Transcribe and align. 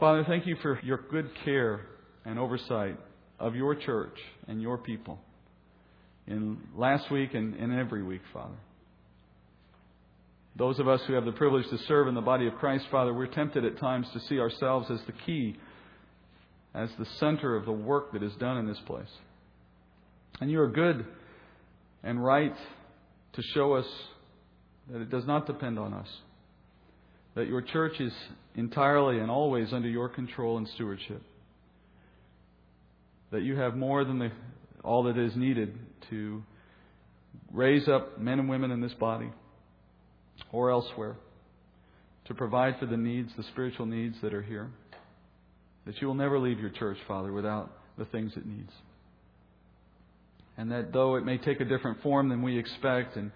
Father, 0.00 0.24
thank 0.24 0.46
you 0.46 0.56
for 0.62 0.80
your 0.82 1.04
good 1.10 1.28
care 1.44 1.82
and 2.24 2.38
oversight 2.38 2.96
of 3.38 3.54
your 3.54 3.74
church 3.74 4.16
and 4.48 4.62
your 4.62 4.78
people 4.78 5.18
in 6.26 6.56
last 6.74 7.10
week 7.10 7.34
and, 7.34 7.54
and 7.54 7.70
every 7.78 8.02
week, 8.02 8.22
Father. 8.32 8.56
Those 10.56 10.78
of 10.78 10.88
us 10.88 11.02
who 11.06 11.12
have 11.12 11.26
the 11.26 11.32
privilege 11.32 11.68
to 11.68 11.76
serve 11.86 12.08
in 12.08 12.14
the 12.14 12.22
body 12.22 12.46
of 12.46 12.54
Christ, 12.54 12.86
Father, 12.90 13.12
we're 13.12 13.26
tempted 13.26 13.62
at 13.66 13.78
times 13.78 14.06
to 14.14 14.20
see 14.20 14.40
ourselves 14.40 14.90
as 14.90 15.00
the 15.06 15.12
key, 15.26 15.56
as 16.74 16.88
the 16.98 17.06
center 17.18 17.54
of 17.54 17.66
the 17.66 17.72
work 17.72 18.12
that 18.14 18.22
is 18.22 18.32
done 18.36 18.56
in 18.56 18.66
this 18.66 18.80
place. 18.86 19.10
And 20.40 20.50
you 20.50 20.62
are 20.62 20.68
good 20.68 21.04
and 22.02 22.24
right 22.24 22.56
to 23.34 23.42
show 23.52 23.74
us 23.74 23.86
that 24.90 25.02
it 25.02 25.10
does 25.10 25.26
not 25.26 25.46
depend 25.46 25.78
on 25.78 25.92
us, 25.92 26.08
that 27.34 27.46
your 27.46 27.62
church 27.62 28.00
is 28.00 28.12
entirely 28.54 29.18
and 29.18 29.30
always 29.30 29.72
under 29.72 29.88
your 29.88 30.08
control 30.08 30.58
and 30.58 30.68
stewardship, 30.68 31.22
that 33.30 33.42
you 33.42 33.56
have 33.56 33.76
more 33.76 34.04
than 34.04 34.18
the, 34.18 34.30
all 34.82 35.04
that 35.04 35.16
is 35.16 35.36
needed 35.36 35.78
to 36.10 36.42
raise 37.52 37.88
up 37.88 38.18
men 38.20 38.38
and 38.38 38.48
women 38.48 38.70
in 38.70 38.80
this 38.80 38.94
body 38.94 39.30
or 40.52 40.70
elsewhere 40.70 41.16
to 42.26 42.34
provide 42.34 42.78
for 42.78 42.86
the 42.86 42.96
needs, 42.96 43.30
the 43.36 43.42
spiritual 43.44 43.86
needs 43.86 44.16
that 44.22 44.34
are 44.34 44.42
here. 44.42 44.70
That 45.86 46.00
you 46.00 46.06
will 46.06 46.14
never 46.14 46.38
leave 46.38 46.60
your 46.60 46.70
church, 46.70 46.98
Father, 47.08 47.32
without 47.32 47.72
the 47.98 48.04
things 48.06 48.32
it 48.36 48.46
needs. 48.46 48.72
And 50.56 50.70
that 50.70 50.92
though 50.92 51.16
it 51.16 51.24
may 51.24 51.38
take 51.38 51.60
a 51.60 51.64
different 51.64 52.02
form 52.02 52.28
than 52.28 52.42
we 52.42 52.58
expect 52.58 53.16
and 53.16 53.32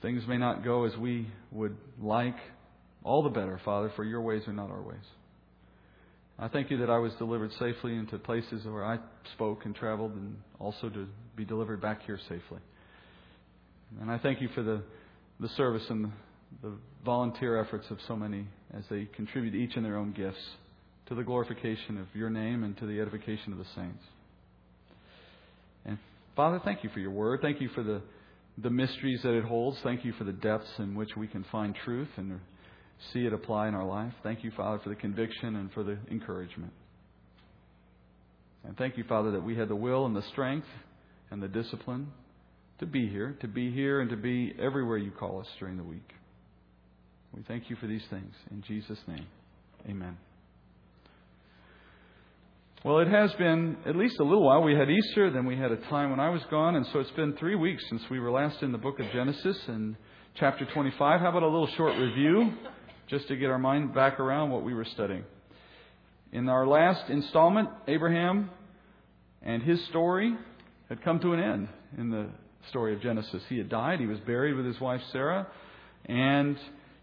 things 0.00 0.22
may 0.26 0.38
not 0.38 0.64
go 0.64 0.84
as 0.84 0.96
we 0.96 1.28
would 1.50 1.76
like, 2.00 2.36
all 3.04 3.22
the 3.22 3.30
better, 3.30 3.60
Father, 3.64 3.92
for 3.96 4.04
your 4.04 4.20
ways 4.20 4.42
are 4.46 4.52
not 4.52 4.70
our 4.70 4.82
ways. 4.82 5.04
I 6.38 6.48
thank 6.48 6.70
you 6.70 6.78
that 6.78 6.90
I 6.90 6.98
was 6.98 7.12
delivered 7.14 7.52
safely 7.58 7.94
into 7.94 8.18
places 8.18 8.64
where 8.64 8.84
I 8.84 8.98
spoke 9.34 9.64
and 9.64 9.74
traveled 9.74 10.12
and 10.12 10.36
also 10.58 10.88
to 10.88 11.06
be 11.36 11.44
delivered 11.44 11.80
back 11.80 12.02
here 12.04 12.18
safely. 12.28 12.58
And 14.00 14.10
I 14.10 14.18
thank 14.18 14.40
you 14.40 14.48
for 14.54 14.62
the, 14.62 14.82
the 15.40 15.48
service 15.50 15.84
and 15.88 16.12
the, 16.62 16.72
volunteer 17.04 17.60
efforts 17.60 17.90
of 17.90 17.98
so 18.06 18.14
many 18.14 18.46
as 18.72 18.84
they 18.88 19.06
contribute 19.16 19.54
each 19.56 19.76
in 19.76 19.82
their 19.82 19.96
own 19.96 20.12
gifts 20.12 20.38
to 21.06 21.16
the 21.16 21.22
glorification 21.24 21.98
of 21.98 22.06
your 22.14 22.30
name 22.30 22.62
and 22.62 22.76
to 22.78 22.86
the 22.86 23.00
edification 23.00 23.52
of 23.52 23.58
the 23.58 23.64
saints. 23.74 24.04
And 25.84 25.98
Father, 26.36 26.60
thank 26.64 26.84
you 26.84 26.90
for 26.90 27.00
your 27.00 27.10
word. 27.10 27.40
Thank 27.42 27.60
you 27.60 27.68
for 27.70 27.82
the, 27.82 28.02
the 28.58 28.70
mysteries 28.70 29.20
that 29.24 29.36
it 29.36 29.44
holds. 29.44 29.78
Thank 29.82 30.04
you 30.04 30.12
for 30.12 30.22
the 30.22 30.32
depths 30.32 30.70
in 30.78 30.94
which 30.94 31.16
we 31.16 31.26
can 31.26 31.44
find 31.50 31.74
truth 31.84 32.08
and 32.16 32.38
see 33.12 33.26
it 33.26 33.32
apply 33.32 33.68
in 33.68 33.74
our 33.74 33.84
life. 33.84 34.12
Thank 34.22 34.44
you, 34.44 34.50
Father, 34.56 34.80
for 34.82 34.88
the 34.88 34.96
conviction 34.96 35.56
and 35.56 35.72
for 35.72 35.82
the 35.82 35.98
encouragement. 36.10 36.72
And 38.64 38.76
thank 38.76 38.96
you, 38.96 39.04
Father, 39.04 39.32
that 39.32 39.42
we 39.42 39.56
had 39.56 39.68
the 39.68 39.76
will 39.76 40.06
and 40.06 40.14
the 40.14 40.22
strength 40.30 40.68
and 41.30 41.42
the 41.42 41.48
discipline 41.48 42.12
to 42.78 42.86
be 42.86 43.08
here, 43.08 43.36
to 43.40 43.48
be 43.48 43.72
here 43.72 44.00
and 44.00 44.10
to 44.10 44.16
be 44.16 44.54
everywhere 44.60 44.98
you 44.98 45.10
call 45.10 45.40
us 45.40 45.48
during 45.58 45.76
the 45.76 45.84
week. 45.84 46.12
We 47.34 47.42
thank 47.42 47.70
you 47.70 47.76
for 47.76 47.86
these 47.86 48.04
things. 48.10 48.34
In 48.50 48.62
Jesus' 48.62 48.98
name, 49.06 49.26
amen. 49.88 50.16
Well, 52.84 52.98
it 52.98 53.08
has 53.08 53.32
been 53.34 53.76
at 53.86 53.94
least 53.94 54.18
a 54.18 54.24
little 54.24 54.42
while. 54.42 54.62
We 54.62 54.74
had 54.74 54.90
Easter, 54.90 55.30
then 55.30 55.46
we 55.46 55.56
had 55.56 55.70
a 55.70 55.76
time 55.88 56.10
when 56.10 56.18
I 56.18 56.30
was 56.30 56.42
gone, 56.50 56.74
and 56.74 56.84
so 56.92 56.98
it's 56.98 57.12
been 57.12 57.36
three 57.36 57.54
weeks 57.54 57.82
since 57.88 58.02
we 58.10 58.18
were 58.18 58.30
last 58.30 58.62
in 58.62 58.72
the 58.72 58.78
book 58.78 58.98
of 58.98 59.06
Genesis 59.12 59.56
and 59.68 59.96
chapter 60.34 60.66
25. 60.74 61.20
How 61.20 61.28
about 61.28 61.44
a 61.44 61.46
little 61.46 61.68
short 61.76 61.96
review 61.96 62.52
just 63.08 63.28
to 63.28 63.36
get 63.36 63.50
our 63.50 63.58
mind 63.58 63.94
back 63.94 64.20
around 64.20 64.50
what 64.50 64.62
we 64.62 64.74
were 64.74 64.84
studying? 64.84 65.24
In 66.32 66.48
our 66.48 66.66
last 66.66 67.10
installment, 67.10 67.68
Abraham 67.86 68.50
and 69.42 69.62
his 69.62 69.84
story 69.86 70.34
had 70.88 71.02
come 71.02 71.20
to 71.20 71.32
an 71.32 71.40
end 71.40 71.68
in 71.98 72.10
the 72.10 72.28
story 72.70 72.94
of 72.94 73.02
Genesis. 73.02 73.42
He 73.48 73.58
had 73.58 73.68
died, 73.68 74.00
he 74.00 74.06
was 74.06 74.20
buried 74.20 74.54
with 74.54 74.66
his 74.66 74.80
wife 74.80 75.00
Sarah, 75.12 75.46
and 76.06 76.56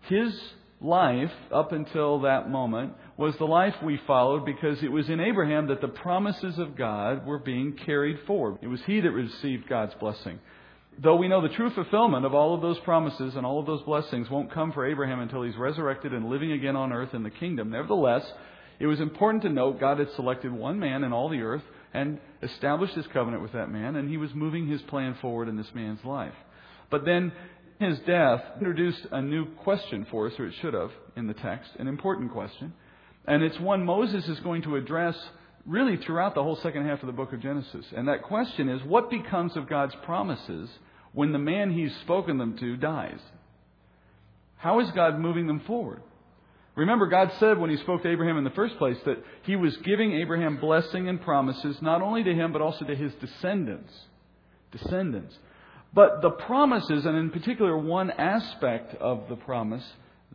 his 0.08 0.34
life 0.82 1.32
up 1.52 1.72
until 1.72 2.22
that 2.22 2.50
moment 2.50 2.94
was 3.18 3.36
the 3.38 3.46
life 3.46 3.76
we 3.84 4.00
followed 4.08 4.46
because 4.46 4.82
it 4.82 4.92
was 4.92 5.10
in 5.10 5.20
Abraham 5.20 5.68
that 5.68 5.82
the 5.82 5.90
promises 5.90 6.58
of 6.58 6.78
God 6.78 7.26
were 7.26 7.40
being 7.40 7.74
carried 7.86 8.20
forward. 8.26 8.60
It 8.62 8.68
was 8.68 8.82
he 8.86 9.02
that 9.02 9.12
received 9.12 9.68
God's 9.68 9.94
blessing. 9.96 10.40
Though 11.02 11.16
we 11.16 11.30
know 11.30 11.42
the 11.42 11.56
true 11.56 11.70
fulfillment 11.70 12.26
of 12.26 12.34
all 12.34 12.54
of 12.54 12.62
those 12.62 12.80
promises 12.80 13.36
and 13.36 13.46
all 13.46 13.60
of 13.60 13.66
those 13.66 13.82
blessings 13.84 14.30
won't 14.30 14.52
come 14.52 14.74
for 14.74 14.86
Abraham 14.86 15.22
until 15.22 15.44
he's 15.44 15.56
resurrected 15.56 16.14
and 16.14 16.30
living 16.30 16.52
again 16.52 16.76
on 16.76 16.92
earth 16.92 17.14
in 17.14 17.24
the 17.24 17.30
kingdom, 17.30 17.70
nevertheless, 17.70 18.30
it 18.80 18.88
was 18.88 19.00
important 19.00 19.44
to 19.44 19.50
note 19.50 19.80
God 19.80 20.00
had 20.00 20.12
selected 20.16 20.52
one 20.52 20.78
man 20.78 21.06
in 21.06 21.14
all 21.14 21.30
the 21.30 21.42
earth 21.42 21.64
and 21.94 22.20
established 22.42 22.96
his 22.96 23.08
covenant 23.08 23.42
with 23.42 23.54
that 23.54 23.72
man, 23.72 23.96
and 23.96 24.10
he 24.10 24.18
was 24.18 24.34
moving 24.34 24.68
his 24.68 24.82
plan 24.84 25.16
forward 25.22 25.48
in 25.48 25.56
this 25.56 25.74
man's 25.74 26.04
life. 26.04 26.34
But 26.90 27.06
then 27.06 27.32
his 27.80 27.98
death 28.00 28.42
introduced 28.58 29.06
a 29.12 29.22
new 29.22 29.46
question 29.64 30.06
for 30.12 30.28
us, 30.28 30.34
or 30.38 30.48
it 30.48 30.54
should 30.62 30.74
have 30.74 30.92
in 31.16 31.28
the 31.28 31.34
text, 31.34 31.72
an 31.80 31.88
important 31.88 32.34
question. 32.34 32.74
And 33.26 33.42
it's 33.42 33.60
one 33.60 33.86
Moses 33.86 34.28
is 34.28 34.40
going 34.42 34.64
to 34.64 34.76
address 34.76 35.16
really 35.66 35.96
throughout 35.96 36.36
the 36.36 36.44
whole 36.44 36.58
second 36.58 36.86
half 36.86 37.02
of 37.02 37.08
the 37.08 37.14
book 37.14 37.32
of 37.32 37.42
Genesis. 37.42 37.86
And 37.96 38.08
that 38.10 38.24
question 38.24 38.68
is 38.68 38.84
what 38.84 39.10
becomes 39.10 39.56
of 39.56 39.70
God's 39.70 39.96
promises 40.04 40.70
when 41.14 41.32
the 41.32 41.40
man 41.40 41.72
he's 41.72 41.96
spoken 42.02 42.38
them 42.38 42.58
to 42.58 42.78
dies? 42.78 43.20
How 44.58 44.80
is 44.80 44.92
God 44.92 45.20
moving 45.20 45.48
them 45.48 45.62
forward? 45.62 46.02
Remember, 46.76 47.08
God 47.08 47.32
said 47.40 47.58
when 47.58 47.70
He 47.70 47.78
spoke 47.78 48.04
to 48.04 48.10
Abraham 48.10 48.38
in 48.38 48.44
the 48.44 48.52
first 48.52 48.78
place 48.78 48.98
that 49.06 49.24
He 49.44 49.56
was 49.56 49.76
giving 49.78 50.14
Abraham 50.14 50.58
blessing 50.58 51.10
and 51.10 51.22
promises, 51.22 51.78
not 51.82 52.02
only 52.02 52.24
to 52.24 52.34
him, 52.34 52.54
but 52.54 52.62
also 52.62 52.86
to 52.86 52.96
his 52.96 53.12
descendants. 53.16 53.92
Descendants. 54.72 55.36
But 55.94 56.22
the 56.22 56.30
promises, 56.30 57.06
and 57.06 57.18
in 57.18 57.32
particular 57.32 57.78
one 57.78 58.12
aspect 58.12 58.96
of 58.96 59.28
the 59.28 59.36
promise, 59.36 59.84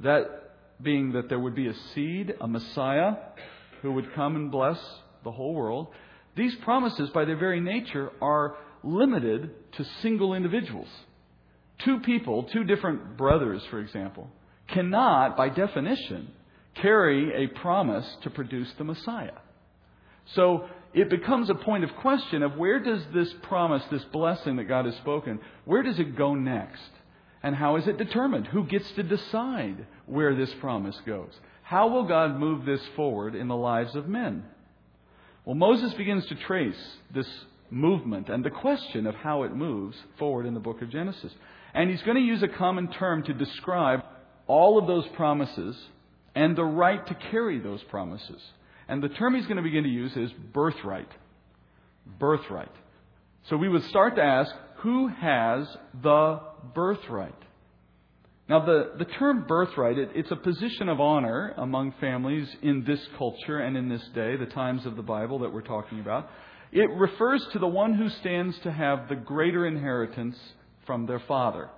that 0.03 0.51
being 0.83 1.13
that 1.13 1.29
there 1.29 1.39
would 1.39 1.55
be 1.55 1.69
a 1.69 1.75
seed, 1.95 2.34
a 2.41 2.49
Messiah, 2.49 3.15
who 3.83 3.93
would 3.93 4.13
come 4.15 4.37
and 4.37 4.51
bless 4.51 4.79
the 5.23 5.31
whole 5.31 5.55
world, 5.55 5.89
these 6.37 6.55
promises, 6.57 7.11
by 7.11 7.25
their 7.25 7.37
very 7.37 7.61
nature, 7.61 8.11
are 8.21 8.57
limited 8.84 9.50
to 9.72 9.84
single 10.03 10.34
individuals. 10.34 10.89
Two 11.84 12.00
people, 12.00 12.45
two 12.45 12.65
different 12.65 13.17
brothers, 13.17 13.62
for 13.71 13.81
example, 13.81 14.31
cannot, 14.69 15.37
by 15.37 15.49
definition, 15.49 16.31
carry 16.75 17.45
a 17.45 17.49
promise 17.49 18.06
to 18.22 18.31
produce 18.31 18.72
the 18.78 18.84
Messiah. 18.84 19.39
So 20.34 20.69
it 20.93 21.11
becomes 21.11 21.50
a 21.50 21.55
point 21.55 21.84
of 21.84 21.95
question 21.97 22.43
of 22.43 22.56
where 22.56 22.78
does 22.78 23.03
this 23.12 23.33
promise, 23.43 23.83
this 23.91 24.05
blessing 24.05 24.56
that 24.56 24.65
God 24.65 24.87
has 24.87 24.95
spoken, 24.97 25.41
where 25.65 25.83
does 25.83 25.99
it 25.99 26.16
go 26.16 26.34
next? 26.34 26.91
And 27.43 27.55
how 27.55 27.77
is 27.77 27.87
it 27.87 27.99
determined? 27.99 28.47
Who 28.47 28.65
gets 28.65 28.91
to 28.93 29.03
decide 29.03 29.87
where 30.06 30.34
this 30.34 30.53
promise 30.61 30.97
goes? 31.05 31.33
How 31.62 31.89
will 31.89 32.05
God 32.05 32.39
move 32.39 32.65
this 32.65 32.81
forward 32.97 33.34
in 33.34 33.49
the 33.49 33.56
lives 33.56 33.95
of 33.95 34.09
men? 34.09 34.45
Well, 35.45 35.55
Moses 35.55 35.93
begins 35.95 36.25
to 36.27 36.37
trace 36.37 36.97
this 37.12 37.28
movement 37.71 38.29
and 38.29 38.45
the 38.45 38.51
question 38.51 39.07
of 39.07 39.15
how 39.15 39.43
it 39.43 39.55
moves 39.55 39.97
forward 40.19 40.47
in 40.47 40.55
the 40.55 40.61
book 40.61 40.83
of 40.83 40.91
Genesis. 40.91 41.33
And 41.75 41.91
he's 41.91 42.03
going 42.03 42.17
to 42.17 42.23
use 42.23 42.43
a 42.43 42.49
common 42.49 42.89
term 42.93 43.23
to 43.25 43.35
describe 43.35 44.01
all 44.47 44.79
of 44.79 44.87
those 44.87 45.07
promises 45.15 45.77
and 46.35 46.57
the 46.57 46.65
right 46.65 47.05
to 47.07 47.15
carry 47.31 47.59
those 47.59 47.83
promises. 47.85 48.43
And 48.89 49.03
the 49.03 49.09
term 49.09 49.35
he's 49.35 49.47
going 49.47 49.57
to 49.57 49.63
begin 49.63 49.85
to 49.85 49.91
use 49.91 50.17
is 50.17 50.31
birthright. 50.53 51.09
Birthright. 52.19 52.73
So 53.49 53.57
we 53.57 53.69
would 53.69 53.85
start 53.85 54.17
to 54.17 54.23
ask, 54.23 54.55
who 54.79 55.09
has 55.09 55.67
the 56.03 56.41
birthright? 56.75 57.35
Now, 58.49 58.65
the, 58.65 58.93
the 58.99 59.07
term 59.07 59.47
birthright, 59.47 59.99
it, 59.99 60.11
it's 60.15 60.31
a 60.31 60.37
position 60.37 60.91
of 60.91 61.01
honor 61.01 61.55
among 61.57 61.95
families 61.99 62.47
in 62.63 62.85
this 62.85 63.01
culture 63.17 63.59
and 63.59 63.77
in 63.77 63.89
this 63.89 64.07
day, 64.15 64.37
the 64.37 64.47
times 64.47 64.84
of 64.84 64.97
the 64.97 65.03
Bible 65.03 65.39
that 65.41 65.53
we're 65.53 65.63
talking 65.63 66.01
about. 66.01 66.28
It 66.74 66.91
refers 66.91 67.47
to 67.53 67.60
the 67.60 67.68
one 67.68 67.94
who 67.94 68.09
stands 68.09 68.59
to 68.65 68.72
have 68.72 69.09
the 69.09 69.15
greater 69.15 69.65
inheritance 69.65 70.36
from 70.86 71.06
their 71.06 71.21
father. 71.21 71.71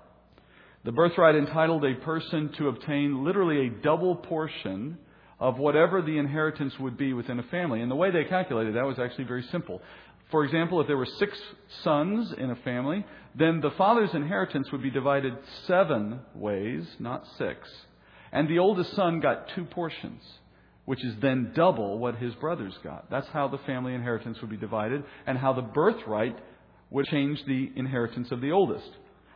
The 0.84 0.92
birthright 0.92 1.34
entitled 1.34 1.84
a 1.84 1.96
person 1.96 2.50
to 2.54 2.68
obtain 2.68 3.22
literally 3.22 3.66
a 3.66 3.82
double 3.82 4.16
portion 4.16 4.96
of 5.38 5.58
whatever 5.58 6.00
the 6.00 6.16
inheritance 6.16 6.78
would 6.80 6.96
be 6.96 7.12
within 7.12 7.38
a 7.38 7.42
family. 7.42 7.82
And 7.82 7.90
the 7.90 7.94
way 7.94 8.10
they 8.10 8.24
calculated 8.24 8.74
that 8.74 8.86
was 8.86 8.98
actually 8.98 9.24
very 9.24 9.42
simple. 9.52 9.82
For 10.30 10.44
example, 10.44 10.80
if 10.80 10.86
there 10.86 10.96
were 10.96 11.04
six 11.04 11.38
sons 11.82 12.32
in 12.32 12.50
a 12.50 12.56
family, 12.56 13.04
then 13.34 13.60
the 13.60 13.72
father's 13.72 14.14
inheritance 14.14 14.72
would 14.72 14.82
be 14.82 14.90
divided 14.90 15.36
seven 15.66 16.20
ways, 16.34 16.88
not 16.98 17.26
six. 17.36 17.68
And 18.32 18.48
the 18.48 18.60
oldest 18.60 18.94
son 18.94 19.20
got 19.20 19.50
two 19.50 19.66
portions, 19.66 20.22
which 20.86 21.04
is 21.04 21.14
then 21.20 21.52
double 21.54 21.98
what 21.98 22.16
his 22.16 22.34
brothers 22.36 22.72
got. 22.82 23.10
That's 23.10 23.28
how 23.28 23.48
the 23.48 23.58
family 23.58 23.94
inheritance 23.94 24.38
would 24.40 24.50
be 24.50 24.56
divided, 24.56 25.04
and 25.26 25.36
how 25.36 25.52
the 25.52 25.62
birthright 25.62 26.38
would 26.90 27.06
change 27.06 27.44
the 27.46 27.70
inheritance 27.76 28.28
of 28.30 28.40
the 28.40 28.52
oldest. 28.52 28.88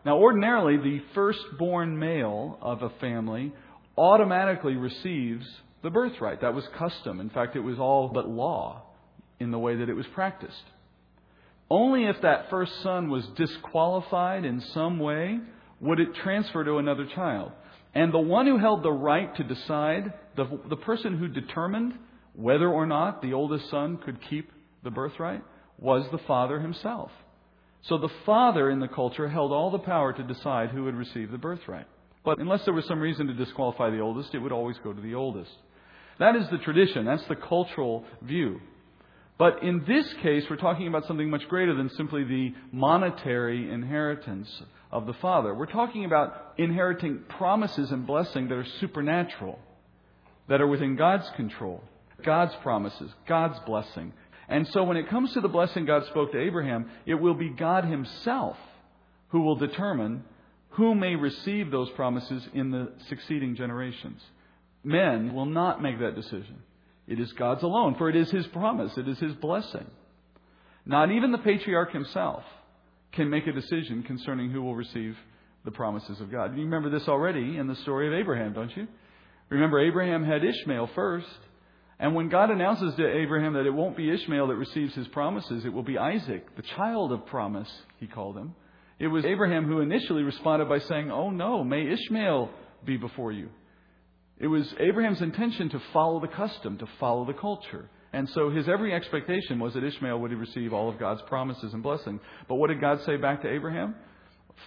Now, 0.05 0.19
ordinarily, 0.19 0.79
the 0.79 1.03
firstborn 1.15 1.99
male 1.99 2.59
of 2.63 2.83
a 2.83 2.91
family 3.01 3.53
automatically 3.99 4.77
receives 4.77 5.45
the 5.83 5.91
birthright. 5.91 6.41
That 6.41 6.55
was 6.55 6.65
custom. 6.79 7.21
In 7.21 7.31
fact, 7.31 7.57
it 7.57 7.61
was 7.61 7.79
all 7.79 8.09
but 8.09 8.29
law 8.29 8.83
in 9.39 9.51
the 9.51 9.59
way 9.59 9.77
that 9.77 9.89
it 9.89 9.95
was 9.95 10.07
practiced. 10.15 10.63
Only 11.71 12.05
if 12.05 12.21
that 12.23 12.51
first 12.51 12.73
son 12.83 13.11
was 13.11 13.27
disqualified 13.37 14.45
in 14.45 14.61
some 14.73 14.99
way 14.99 15.39
would 15.81 16.01
it 16.01 16.15
transfer 16.23 16.65
to 16.65 16.79
another 16.79 17.07
child. 17.15 17.53
And 17.95 18.13
the 18.13 18.19
one 18.19 18.47
who 18.47 18.59
held 18.59 18.83
the 18.83 18.93
right 18.93 19.35
to 19.37 19.45
decide, 19.45 20.13
the, 20.41 20.61
the 20.71 20.77
person 20.77 21.19
who 21.19 21.29
determined 21.29 21.95
whether 22.35 22.69
or 22.69 22.87
not 22.87 23.23
the 23.23 23.33
oldest 23.33 23.69
son 23.71 23.99
could 23.99 24.19
keep 24.29 24.51
the 24.83 24.91
birthright, 24.91 25.43
was 25.79 26.07
the 26.11 26.19
father 26.27 26.61
himself. 26.61 27.11
So 27.83 27.99
the 27.99 28.11
father 28.25 28.71
in 28.71 28.81
the 28.81 28.89
culture 28.89 29.29
held 29.29 29.53
all 29.53 29.71
the 29.71 29.79
power 29.79 30.13
to 30.13 30.23
decide 30.23 30.71
who 30.71 30.85
would 30.85 30.95
receive 30.95 31.31
the 31.31 31.39
birthright. 31.39 31.87
But 32.25 32.39
unless 32.39 32.65
there 32.65 32.75
was 32.75 32.87
some 32.87 33.01
reason 33.01 33.27
to 33.27 33.35
disqualify 33.35 33.91
the 33.91 34.01
oldest, 34.01 34.35
it 34.35 34.39
would 34.39 34.53
always 34.53 34.77
go 34.85 34.93
to 34.93 35.01
the 35.01 35.15
oldest. 35.15 35.51
That 36.19 36.37
is 36.37 36.49
the 36.51 36.59
tradition. 36.59 37.07
That's 37.07 37.25
the 37.27 37.37
cultural 37.37 38.05
view. 38.23 38.61
But 39.39 39.63
in 39.63 39.85
this 39.87 40.13
case, 40.23 40.45
we're 40.51 40.57
talking 40.57 40.87
about 40.87 41.07
something 41.07 41.31
much 41.31 41.49
greater 41.49 41.75
than 41.75 41.89
simply 41.91 42.25
the 42.25 42.55
monetary 42.73 43.71
inheritance 43.71 44.63
of 44.93 45.07
the 45.07 45.15
Father. 45.15 45.55
We're 45.55 45.65
talking 45.65 46.05
about 46.05 46.53
inheriting 46.59 47.21
promises 47.27 47.91
and 47.91 48.07
blessing 48.07 48.49
that 48.49 48.59
are 48.59 48.67
supernatural, 48.81 49.59
that 50.51 50.61
are 50.61 50.67
within 50.67 50.97
God's 50.97 51.31
control, 51.37 51.83
God's 52.25 52.55
promises, 52.57 53.11
God's 53.27 53.59
blessing. 53.61 54.13
And 54.49 54.67
so 54.69 54.83
when 54.83 54.97
it 54.97 55.09
comes 55.09 55.33
to 55.33 55.41
the 55.41 55.49
blessing 55.49 55.87
God 55.87 56.05
spoke 56.07 56.33
to 56.33 56.41
Abraham, 56.41 56.91
it 57.07 57.15
will 57.15 57.35
be 57.35 57.51
God 57.51 57.85
Himself 57.85 58.57
who 59.29 59.43
will 59.43 59.55
determine 59.55 60.25
who 60.71 60.95
may 60.97 61.15
receive 61.15 61.71
those 61.71 61.89
promises 61.91 62.47
in 62.53 62.73
the 62.73 62.91
succeeding 63.09 63.55
generations. 63.55 64.21
Men 64.83 65.35
will 65.35 65.47
not 65.47 65.81
make 65.81 66.01
that 66.01 66.17
decision. 66.17 66.59
It 67.07 67.21
is 67.21 67.33
God's 67.33 67.63
alone, 67.63 67.95
for 67.95 68.11
it 68.11 68.17
is 68.17 68.31
His 68.31 68.47
promise, 68.49 68.97
it 68.99 69.07
is 69.07 69.21
His 69.21 69.35
blessing. 69.35 69.87
Not 70.85 71.13
even 71.13 71.31
the 71.31 71.39
patriarch 71.39 71.93
himself 71.93 72.43
can 73.13 73.31
make 73.31 73.47
a 73.47 73.53
decision 73.53 74.03
concerning 74.03 74.51
who 74.51 74.63
will 74.63 74.75
receive 74.75 75.17
the 75.65 75.71
promises 75.71 76.21
of 76.21 76.33
God. 76.33 76.57
You 76.57 76.65
remember 76.65 76.91
this 76.91 77.07
already 77.07 77.57
in 77.57 77.69
the 77.69 77.77
story 77.77 78.09
of 78.09 78.15
Abraham, 78.15 78.53
don't 78.53 78.77
you? 78.77 78.89
Remember, 79.51 79.79
Abraham 79.81 80.25
had 80.25 80.45
Ishmael 80.45 80.91
first. 80.95 81.27
And 81.99 82.15
when 82.15 82.31
God 82.31 82.51
announces 82.51 82.95
to 82.95 83.07
Abraham 83.07 83.53
that 83.53 83.67
it 83.67 83.75
won't 83.75 83.97
be 83.97 84.11
Ishmael 84.11 84.49
that 84.49 84.55
receives 84.55 84.95
his 84.95 85.07
promises, 85.09 85.67
it 85.67 85.73
will 85.73 85.83
be 85.83 85.99
Isaac, 85.99 86.57
the 86.57 86.63
child 86.63 87.13
of 87.13 87.27
promise, 87.27 87.71
he 87.99 88.07
called 88.07 88.39
him. 88.39 88.55
It 88.99 89.09
was 89.09 89.27
Abraham 89.27 89.67
who 89.67 89.81
initially 89.81 90.23
responded 90.23 90.69
by 90.69 90.79
saying, 90.79 91.11
Oh 91.11 91.31
no, 91.31 91.63
may 91.63 91.87
Ishmael 91.87 92.51
be 92.87 92.97
before 92.97 93.33
you. 93.33 93.51
It 94.39 94.47
was 94.47 94.73
Abraham's 94.79 95.21
intention 95.21 95.69
to 95.71 95.83
follow 95.93 96.21
the 96.21 96.29
custom, 96.29 96.79
to 96.79 96.87
follow 96.99 97.27
the 97.27 97.35
culture. 97.35 97.91
And 98.13 98.29
so 98.31 98.49
his 98.51 98.69
every 98.69 98.95
expectation 98.95 99.59
was 99.59 99.75
that 99.75 99.85
Ishmael 99.85 100.19
would 100.21 100.33
receive 100.33 100.73
all 100.73 100.89
of 100.89 100.99
God's 100.99 101.23
promises 101.29 101.75
and 101.75 101.83
blessing. 101.83 102.19
But 102.49 102.57
what 102.57 102.69
did 102.69 102.81
God 102.81 103.01
say 103.05 103.17
back 103.17 103.43
to 103.43 103.49
Abraham? 103.49 103.95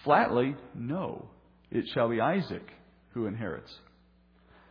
Flatly, 0.04 0.56
no. 0.76 1.30
It 1.72 1.86
shall 1.94 2.10
be 2.10 2.22
Isaac 2.22 2.68
who 3.14 3.26
inherits. 3.26 3.72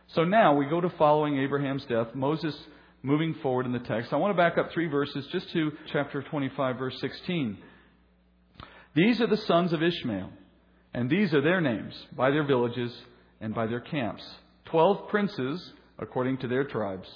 So 0.09 0.23
now 0.23 0.55
we 0.55 0.65
go 0.65 0.81
to 0.81 0.89
following 0.91 1.39
Abraham's 1.39 1.85
death, 1.85 2.13
Moses 2.13 2.55
moving 3.01 3.35
forward 3.41 3.65
in 3.65 3.71
the 3.71 3.79
text. 3.79 4.13
I 4.13 4.17
want 4.17 4.35
to 4.35 4.41
back 4.41 4.57
up 4.57 4.71
three 4.71 4.87
verses 4.87 5.27
just 5.31 5.51
to 5.51 5.71
chapter 5.91 6.21
25, 6.21 6.77
verse 6.77 6.99
16. 7.01 7.57
These 8.95 9.21
are 9.21 9.27
the 9.27 9.37
sons 9.37 9.73
of 9.73 9.81
Ishmael, 9.81 10.29
and 10.93 11.09
these 11.09 11.33
are 11.33 11.41
their 11.41 11.61
names, 11.61 11.95
by 12.15 12.29
their 12.29 12.45
villages 12.45 12.93
and 13.41 13.55
by 13.55 13.65
their 13.65 13.81
camps 13.81 14.23
twelve 14.73 15.07
princes 15.09 15.71
according 15.99 16.37
to 16.39 16.47
their 16.47 16.63
tribes. 16.63 17.07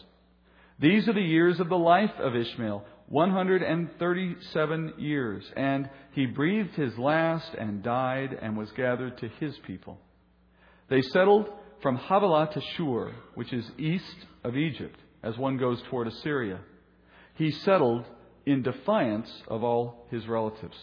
These 0.77 1.07
are 1.07 1.13
the 1.13 1.21
years 1.21 1.59
of 1.59 1.69
the 1.69 1.77
life 1.77 2.13
of 2.19 2.35
Ishmael, 2.35 2.85
137 3.09 4.93
years. 4.99 5.43
And 5.55 5.89
he 6.11 6.27
breathed 6.27 6.75
his 6.75 6.95
last 6.99 7.49
and 7.57 7.81
died 7.81 8.37
and 8.39 8.55
was 8.55 8.69
gathered 8.73 9.17
to 9.17 9.27
his 9.39 9.57
people. 9.65 9.97
They 10.87 11.01
settled 11.01 11.49
from 11.81 11.97
Havilah 11.97 12.51
to 12.53 12.61
Shur, 12.61 13.13
which 13.35 13.53
is 13.53 13.69
east 13.77 14.25
of 14.43 14.57
Egypt, 14.57 14.99
as 15.23 15.37
one 15.37 15.57
goes 15.57 15.81
toward 15.89 16.07
Assyria. 16.07 16.59
He 17.35 17.51
settled 17.51 18.05
in 18.45 18.63
defiance 18.63 19.29
of 19.47 19.63
all 19.63 20.07
his 20.09 20.27
relatives. 20.27 20.77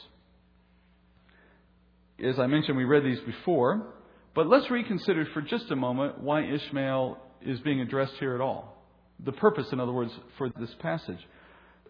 As 2.23 2.39
I 2.39 2.47
mentioned, 2.47 2.77
we 2.77 2.85
read 2.85 3.05
these 3.05 3.21
before. 3.21 3.95
But 4.35 4.49
let's 4.49 4.71
reconsider 4.71 5.27
for 5.33 5.43
just 5.43 5.71
a 5.71 5.77
moment 5.77 6.21
why 6.21 6.43
Ishmael 6.43 7.19
is 7.41 7.61
being 7.61 7.81
addressed 7.81 8.15
here 8.19 8.35
at 8.35 8.41
all. 8.41 8.77
The 9.25 9.33
purpose, 9.33 9.73
in 9.73 9.81
other 9.81 9.93
words, 9.93 10.13
for 10.39 10.51
this 10.59 10.75
passage. 10.81 11.25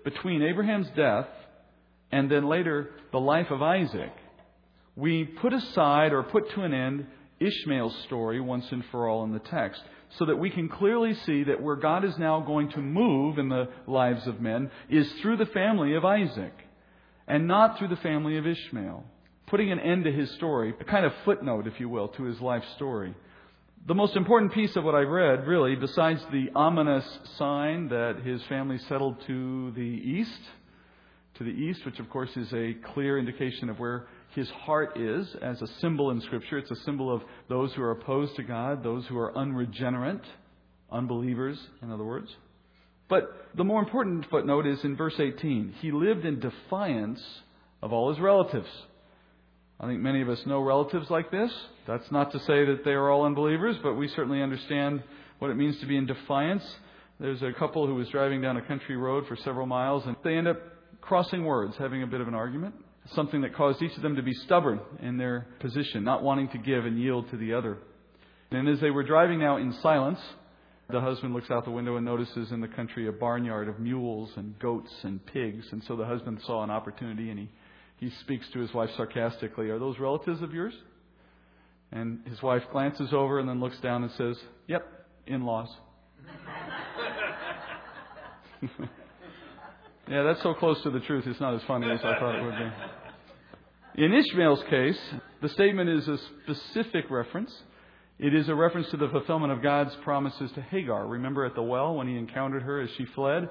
Between 0.04 0.42
Abraham's 0.42 0.88
death 0.94 1.28
and 2.12 2.30
then 2.30 2.46
later 2.46 2.90
the 3.12 3.20
life 3.20 3.50
of 3.50 3.62
Isaac, 3.62 4.12
we 4.94 5.24
put 5.24 5.52
aside 5.52 6.12
or 6.12 6.22
put 6.22 6.50
to 6.50 6.62
an 6.62 6.74
end 6.74 7.06
Ishmael's 7.44 7.96
story 8.04 8.40
once 8.40 8.66
and 8.70 8.84
for 8.90 9.08
all 9.08 9.24
in 9.24 9.32
the 9.32 9.38
text 9.38 9.82
so 10.18 10.26
that 10.26 10.38
we 10.38 10.50
can 10.50 10.68
clearly 10.68 11.14
see 11.14 11.44
that 11.44 11.62
where 11.62 11.76
God 11.76 12.04
is 12.04 12.16
now 12.18 12.40
going 12.40 12.70
to 12.70 12.80
move 12.80 13.38
in 13.38 13.48
the 13.48 13.68
lives 13.86 14.26
of 14.26 14.40
men 14.40 14.70
is 14.88 15.10
through 15.20 15.36
the 15.38 15.46
family 15.46 15.94
of 15.94 16.04
Isaac 16.04 16.54
and 17.26 17.46
not 17.46 17.78
through 17.78 17.88
the 17.88 17.96
family 17.96 18.36
of 18.36 18.46
Ishmael 18.46 19.04
putting 19.46 19.70
an 19.70 19.80
end 19.80 20.04
to 20.04 20.12
his 20.12 20.30
story, 20.32 20.74
a 20.80 20.84
kind 20.84 21.04
of 21.04 21.12
footnote, 21.24 21.66
if 21.66 21.78
you 21.78 21.88
will, 21.88 22.08
to 22.08 22.24
his 22.24 22.40
life 22.40 22.64
story. 22.76 23.14
The 23.86 23.94
most 23.94 24.16
important 24.16 24.52
piece 24.52 24.74
of 24.76 24.84
what 24.84 24.94
I've 24.94 25.08
read, 25.08 25.46
really, 25.46 25.76
besides 25.76 26.24
the 26.32 26.48
ominous 26.54 27.04
sign 27.36 27.88
that 27.88 28.22
his 28.24 28.42
family 28.44 28.78
settled 28.78 29.20
to 29.26 29.72
the 29.72 29.80
east, 29.80 30.40
to 31.34 31.44
the 31.44 31.50
east, 31.50 31.84
which 31.84 31.98
of 31.98 32.08
course 32.08 32.34
is 32.36 32.52
a 32.52 32.74
clear 32.94 33.18
indication 33.18 33.68
of 33.68 33.78
where 33.78 34.06
his 34.34 34.48
heart 34.50 34.98
is 34.98 35.28
as 35.40 35.62
a 35.62 35.66
symbol 35.80 36.10
in 36.10 36.20
Scripture. 36.20 36.58
It's 36.58 36.70
a 36.70 36.84
symbol 36.84 37.14
of 37.14 37.22
those 37.48 37.72
who 37.74 37.82
are 37.82 37.92
opposed 37.92 38.36
to 38.36 38.42
God, 38.42 38.82
those 38.82 39.06
who 39.06 39.18
are 39.18 39.36
unregenerate, 39.36 40.22
unbelievers, 40.90 41.58
in 41.82 41.90
other 41.90 42.04
words. 42.04 42.28
But 43.08 43.48
the 43.54 43.64
more 43.64 43.80
important 43.80 44.26
footnote 44.30 44.66
is 44.66 44.82
in 44.82 44.96
verse 44.96 45.14
18. 45.18 45.74
He 45.80 45.92
lived 45.92 46.24
in 46.24 46.40
defiance 46.40 47.22
of 47.82 47.92
all 47.92 48.10
his 48.10 48.20
relatives. 48.20 48.68
I 49.78 49.86
think 49.86 50.00
many 50.00 50.22
of 50.22 50.28
us 50.28 50.40
know 50.46 50.60
relatives 50.60 51.10
like 51.10 51.30
this. 51.30 51.52
That's 51.86 52.10
not 52.10 52.32
to 52.32 52.38
say 52.40 52.64
that 52.64 52.82
they 52.84 52.92
are 52.92 53.10
all 53.10 53.24
unbelievers, 53.24 53.76
but 53.82 53.94
we 53.94 54.08
certainly 54.08 54.42
understand 54.42 55.02
what 55.38 55.50
it 55.50 55.56
means 55.56 55.78
to 55.80 55.86
be 55.86 55.96
in 55.96 56.06
defiance. 56.06 56.64
There's 57.20 57.42
a 57.42 57.52
couple 57.52 57.86
who 57.86 57.94
was 57.94 58.08
driving 58.08 58.40
down 58.40 58.56
a 58.56 58.62
country 58.62 58.96
road 58.96 59.26
for 59.28 59.36
several 59.36 59.66
miles, 59.66 60.04
and 60.06 60.16
they 60.24 60.36
end 60.36 60.48
up 60.48 60.58
crossing 61.00 61.44
words, 61.44 61.74
having 61.78 62.02
a 62.02 62.06
bit 62.06 62.20
of 62.20 62.28
an 62.28 62.34
argument. 62.34 62.74
Something 63.12 63.42
that 63.42 63.54
caused 63.54 63.82
each 63.82 63.94
of 63.96 64.02
them 64.02 64.16
to 64.16 64.22
be 64.22 64.32
stubborn 64.32 64.80
in 65.00 65.18
their 65.18 65.46
position, 65.60 66.04
not 66.04 66.22
wanting 66.22 66.48
to 66.50 66.58
give 66.58 66.86
and 66.86 66.98
yield 66.98 67.30
to 67.30 67.36
the 67.36 67.52
other. 67.52 67.78
And 68.50 68.68
as 68.68 68.80
they 68.80 68.90
were 68.90 69.02
driving 69.02 69.40
now 69.40 69.58
in 69.58 69.72
silence, 69.82 70.20
the 70.88 71.00
husband 71.00 71.34
looks 71.34 71.50
out 71.50 71.64
the 71.64 71.70
window 71.70 71.96
and 71.96 72.04
notices 72.04 72.50
in 72.50 72.60
the 72.60 72.68
country 72.68 73.06
a 73.06 73.12
barnyard 73.12 73.68
of 73.68 73.78
mules 73.78 74.30
and 74.36 74.58
goats 74.58 74.92
and 75.02 75.24
pigs. 75.26 75.66
And 75.72 75.82
so 75.84 75.96
the 75.96 76.06
husband 76.06 76.40
saw 76.46 76.62
an 76.62 76.70
opportunity 76.70 77.30
and 77.30 77.38
he 77.38 77.48
he 77.98 78.10
speaks 78.20 78.46
to 78.52 78.58
his 78.58 78.72
wife 78.74 78.90
sarcastically, 78.96 79.70
Are 79.70 79.78
those 79.78 79.98
relatives 79.98 80.42
of 80.42 80.52
yours? 80.52 80.74
And 81.92 82.26
his 82.26 82.42
wife 82.42 82.62
glances 82.72 83.12
over 83.12 83.38
and 83.38 83.48
then 83.48 83.60
looks 83.60 83.78
down 83.80 84.02
and 84.02 84.12
says, 84.12 84.36
Yep, 84.66 84.86
in 85.26 85.44
laws. 85.44 85.68
yeah, 90.08 90.22
that's 90.22 90.42
so 90.42 90.54
close 90.54 90.82
to 90.82 90.90
the 90.90 91.00
truth, 91.00 91.24
it's 91.26 91.40
not 91.40 91.54
as 91.54 91.62
funny 91.66 91.90
as 91.90 92.00
I 92.00 92.18
thought 92.18 92.34
it 92.34 92.42
would 92.42 92.58
be. 92.58 94.04
In 94.04 94.12
Ishmael's 94.12 94.62
case, 94.68 94.98
the 95.40 95.48
statement 95.48 95.88
is 95.90 96.08
a 96.08 96.18
specific 96.42 97.10
reference. 97.10 97.54
It 98.18 98.34
is 98.34 98.48
a 98.48 98.54
reference 98.54 98.90
to 98.90 98.96
the 98.96 99.08
fulfillment 99.08 99.52
of 99.52 99.62
God's 99.62 99.94
promises 100.02 100.50
to 100.52 100.62
Hagar. 100.62 101.06
Remember 101.06 101.44
at 101.44 101.54
the 101.54 101.62
well 101.62 101.94
when 101.94 102.08
he 102.08 102.16
encountered 102.16 102.62
her 102.62 102.80
as 102.80 102.90
she 102.96 103.04
fled? 103.06 103.48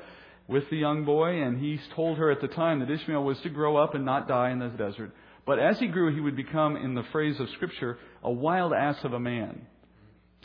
with 0.48 0.69
the 0.69 0.77
young 0.77 1.05
boy, 1.05 1.41
and 1.41 1.60
he 1.60 1.79
told 1.95 2.17
her 2.17 2.29
at 2.29 2.41
the 2.41 2.48
time 2.48 2.79
that 2.79 2.91
Ishmael 2.91 3.24
was 3.24 3.39
to 3.41 3.50
grow 3.50 3.77
up 3.77 3.95
and 3.95 4.05
not 4.05 4.27
die 4.27 4.51
in 4.51 4.60
the 4.60 4.67
desert. 4.67 5.12
But 5.45 5.60
as 5.60 5.79
he 5.79 5.88
grew, 5.88 6.13
he 6.13 6.22
would 6.22 6.36
become, 6.36 6.75
in 6.75 6.95
the 6.95 7.03
phrase 7.12 7.39
of 7.39 7.50
Scripture, 7.51 7.98
a 8.22 8.31
wild 8.31 8.74
ass 8.74 8.98
of 9.03 9.13
a 9.13 9.19
man. 9.19 9.67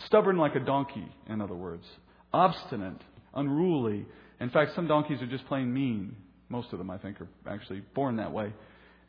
Stubborn 0.06 0.36
like 0.36 0.54
a 0.54 0.60
donkey, 0.60 1.06
in 1.28 1.40
other 1.40 1.54
words. 1.54 1.84
Obstinate, 2.32 3.00
unruly. 3.34 4.06
In 4.40 4.50
fact, 4.50 4.74
some 4.74 4.86
donkeys 4.86 5.20
are 5.20 5.26
just 5.26 5.46
plain 5.46 5.72
mean. 5.72 6.16
Most 6.48 6.72
of 6.72 6.78
them, 6.78 6.90
I 6.90 6.98
think, 6.98 7.20
are 7.20 7.28
actually 7.46 7.82
born 7.94 8.16
that 8.16 8.32
way. 8.32 8.52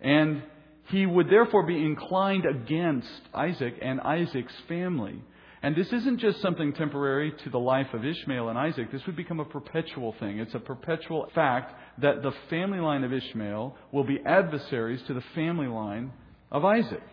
And 0.02 0.44
he 0.90 1.06
would 1.06 1.30
therefore 1.30 1.66
be 1.66 1.84
inclined 1.84 2.46
against 2.46 3.08
Isaac 3.34 3.76
and 3.82 4.02
Isaac's 4.02 4.54
family. 4.68 5.22
And 5.62 5.76
this 5.76 5.88
isn't 5.92 6.20
just 6.20 6.42
something 6.42 6.74
temporary 6.74 7.34
to 7.44 7.50
the 7.50 7.60
life 7.60 7.88
of 7.94 8.06
Ishmael 8.06 8.50
and 8.50 8.58
Isaac. 8.58 8.92
This 8.92 9.06
would 9.06 9.18
become 9.18 9.40
a 9.40 9.46
perpetual 9.46 10.16
thing. 10.20 10.40
It's 10.40 10.56
a 10.56 10.60
perpetual 10.60 11.30
fact 11.36 11.74
that 12.02 12.24
the 12.24 12.32
family 12.50 12.80
line 12.80 13.04
of 13.04 13.14
Ishmael 13.14 13.76
will 13.92 14.06
be 14.06 14.20
adversaries 14.26 15.02
to 15.08 15.14
the 15.14 15.24
family 15.36 15.68
line 15.68 16.12
of 16.52 16.64
Isaac. 16.64 17.04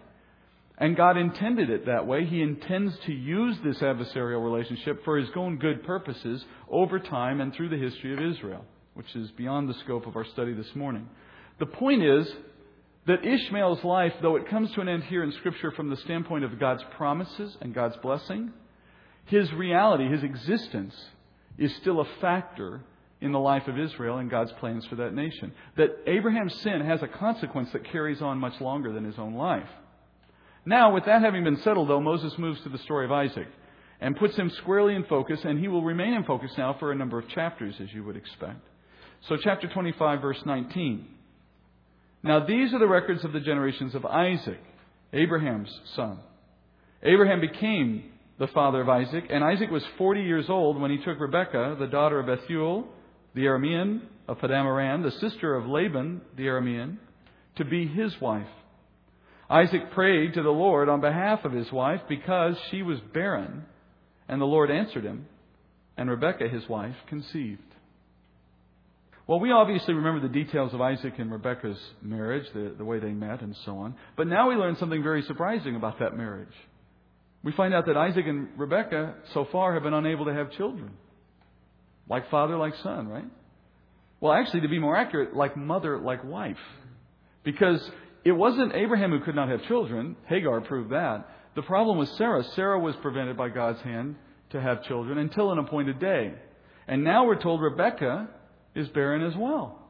And 0.78 0.97
God 0.97 1.16
intended 1.16 1.71
it 1.71 1.87
that 1.87 2.06
way. 2.06 2.26
He 2.26 2.42
intends 2.42 2.97
to 3.06 3.12
use 3.12 3.56
this 3.64 3.78
adversarial 3.78 4.45
relationship 4.45 5.04
for 5.04 5.16
His 5.16 5.28
own 5.35 5.56
good 5.56 5.85
purposes 5.85 6.45
over 6.71 6.99
time 6.99 7.40
and 7.40 7.54
through 7.54 7.71
the 7.71 7.78
history 7.78 8.12
of 8.12 8.33
Israel, 8.33 8.64
which 8.95 9.14
is 9.16 9.30
beyond 9.33 9.68
the 9.68 9.78
scope 9.85 10.06
of 10.06 10.16
our 10.16 10.26
study 10.26 10.52
this 10.52 10.75
morning. 10.75 11.09
The 11.59 11.66
point 11.66 12.02
is 12.02 12.30
that 13.06 13.25
Ishmael's 13.25 13.85
life, 13.85 14.12
though 14.21 14.37
it 14.37 14.50
comes 14.50 14.71
to 14.73 14.83
an 14.83 14.88
end 14.88 15.04
here 15.04 15.23
in 15.23 15.33
Scripture 15.33 15.71
from 15.71 15.88
the 15.88 15.97
standpoint 15.97 16.45
of 16.45 16.59
God's 16.59 16.85
promises 16.97 17.56
and 17.62 17.75
God's 17.75 17.97
blessing, 17.99 18.52
his 19.25 19.50
reality, 19.52 20.09
his 20.09 20.23
existence, 20.23 20.95
is 21.56 21.75
still 21.76 22.00
a 22.00 22.09
factor 22.21 22.83
in 23.21 23.33
the 23.33 23.38
life 23.38 23.66
of 23.66 23.78
Israel 23.78 24.18
and 24.18 24.30
God's 24.30 24.52
plans 24.52 24.85
for 24.87 24.97
that 24.97 25.14
nation. 25.14 25.52
That 25.76 25.97
Abraham's 26.06 26.54
sin 26.61 26.83
has 26.83 27.02
a 27.02 27.09
consequence 27.09 27.71
that 27.73 27.90
carries 27.90 28.21
on 28.21 28.38
much 28.38 28.61
longer 28.61 28.92
than 28.92 29.04
his 29.04 29.18
own 29.18 29.35
life. 29.35 29.68
Now, 30.66 30.92
with 30.92 31.04
that 31.06 31.23
having 31.23 31.44
been 31.44 31.61
settled, 31.62 31.88
though, 31.88 32.00
Moses 32.00 32.37
moves 32.37 32.61
to 32.64 32.68
the 32.68 32.78
story 32.78 33.04
of 33.04 33.12
Isaac 33.12 33.46
and 34.00 34.16
puts 34.16 34.37
him 34.37 34.50
squarely 34.58 34.96
in 34.96 35.04
focus, 35.04 35.38
and 35.44 35.61
he 35.61 35.68
will 35.68 35.82
remain 35.82 36.12
in 36.12 36.25
focus 36.25 36.50
now 36.58 36.76
for 36.78 36.90
a 36.90 36.96
number 36.96 37.18
of 37.18 37.28
chapters, 37.28 37.76
as 37.80 37.92
you 37.94 38.02
would 38.02 38.16
expect. 38.16 38.61
So, 39.28 39.37
chapter 39.42 39.68
25, 39.68 40.20
verse 40.20 40.40
19. 40.44 41.06
Now, 42.25 42.44
these 42.44 42.75
are 42.75 42.80
the 42.80 42.88
records 42.88 43.25
of 43.25 43.32
the 43.32 43.40
generations 43.40 43.94
of 43.94 44.04
Isaac, 44.04 44.61
Abraham's 45.12 45.70
son. 45.94 46.18
Abraham 47.02 47.40
became 47.40 48.11
the 48.38 48.49
father 48.49 48.80
of 48.80 48.88
Isaac, 48.88 49.25
and 49.30 49.44
Isaac 49.44 49.70
was 49.70 49.85
40 49.96 50.23
years 50.23 50.46
old 50.49 50.80
when 50.80 50.90
he 50.90 50.99
took 50.99 51.20
Rebekah, 51.20 51.76
the 51.78 51.87
daughter 51.87 52.18
of 52.18 52.26
Bethuel, 52.26 52.88
the 53.35 53.42
Aramean 53.42 54.00
of 54.26 54.38
Paddan 54.38 55.04
the 55.04 55.12
sister 55.12 55.54
of 55.54 55.66
Laban, 55.66 56.23
the 56.37 56.46
Aramean, 56.46 56.96
to 57.56 57.64
be 57.64 57.87
his 57.87 58.20
wife. 58.20 58.49
Isaac 59.49 59.93
prayed 59.93 60.35
to 60.35 60.43
the 60.43 60.50
Lord 60.50 60.88
on 60.88 61.00
behalf 61.00 61.45
of 61.45 61.53
his 61.53 61.71
wife 61.71 62.00
because 62.09 62.57
she 62.71 62.83
was 62.83 62.99
barren, 63.15 63.65
and 64.29 64.41
the 64.41 64.47
Lord 64.47 64.71
answered 64.71 65.05
him, 65.05 65.26
and 65.97 66.11
Rebekah, 66.11 66.49
his 66.49 66.69
wife, 66.69 66.97
conceived. 67.09 67.62
Well, 69.26 69.41
we 69.41 69.50
obviously 69.50 69.95
remember 69.95 70.21
the 70.21 70.33
details 70.33 70.73
of 70.73 70.81
Isaac 70.81 71.15
and 71.19 71.33
Rebekah's 71.33 71.79
marriage, 72.00 72.47
the, 72.55 72.75
the 72.76 72.85
way 72.85 73.00
they 73.00 73.11
met, 73.11 73.41
and 73.41 73.57
so 73.65 73.79
on. 73.79 73.95
But 74.17 74.29
now 74.29 74.49
we 74.49 74.55
learn 74.55 74.76
something 74.76 75.03
very 75.03 75.23
surprising 75.23 75.75
about 75.75 75.99
that 75.99 76.17
marriage. 76.17 76.55
We 77.43 77.53
find 77.53 77.75
out 77.75 77.87
that 77.87 77.97
Isaac 77.97 78.25
and 78.26 78.49
Rebekah 78.57 79.15
so 79.35 79.47
far 79.50 79.75
have 79.75 79.83
been 79.83 79.95
unable 79.95 80.26
to 80.26 80.35
have 80.35 80.53
children. 80.53 80.91
Like 82.09 82.31
father, 82.31 82.57
like 82.57 82.75
son, 82.83 83.09
right? 83.09 83.25
Well, 84.21 84.33
actually, 84.33 84.61
to 84.61 84.69
be 84.69 84.79
more 84.79 84.97
accurate, 84.97 85.35
like 85.35 85.57
mother, 85.57 85.99
like 85.99 86.25
wife. 86.25 86.57
Because 87.43 87.81
it 88.26 88.33
wasn't 88.33 88.75
Abraham 88.75 89.12
who 89.12 89.21
could 89.21 89.37
not 89.37 89.49
have 89.49 89.62
children. 89.68 90.16
Hagar 90.26 90.61
proved 90.61 90.90
that. 90.90 91.28
The 91.54 91.62
problem 91.62 91.97
was 91.97 92.11
Sarah. 92.16 92.42
Sarah 92.42 92.80
was 92.80 92.97
prevented 92.97 93.37
by 93.37 93.50
God's 93.50 93.80
hand 93.83 94.16
to 94.50 94.61
have 94.61 94.83
children 94.83 95.18
until 95.18 95.52
an 95.52 95.61
appointed 95.61 96.00
day. 96.00 96.35
And 96.88 97.04
now 97.04 97.25
we're 97.25 97.40
told 97.40 97.62
Rebecca 97.62 98.28
is 98.75 98.88
barren 98.88 99.23
as 99.23 99.37
well. 99.37 99.80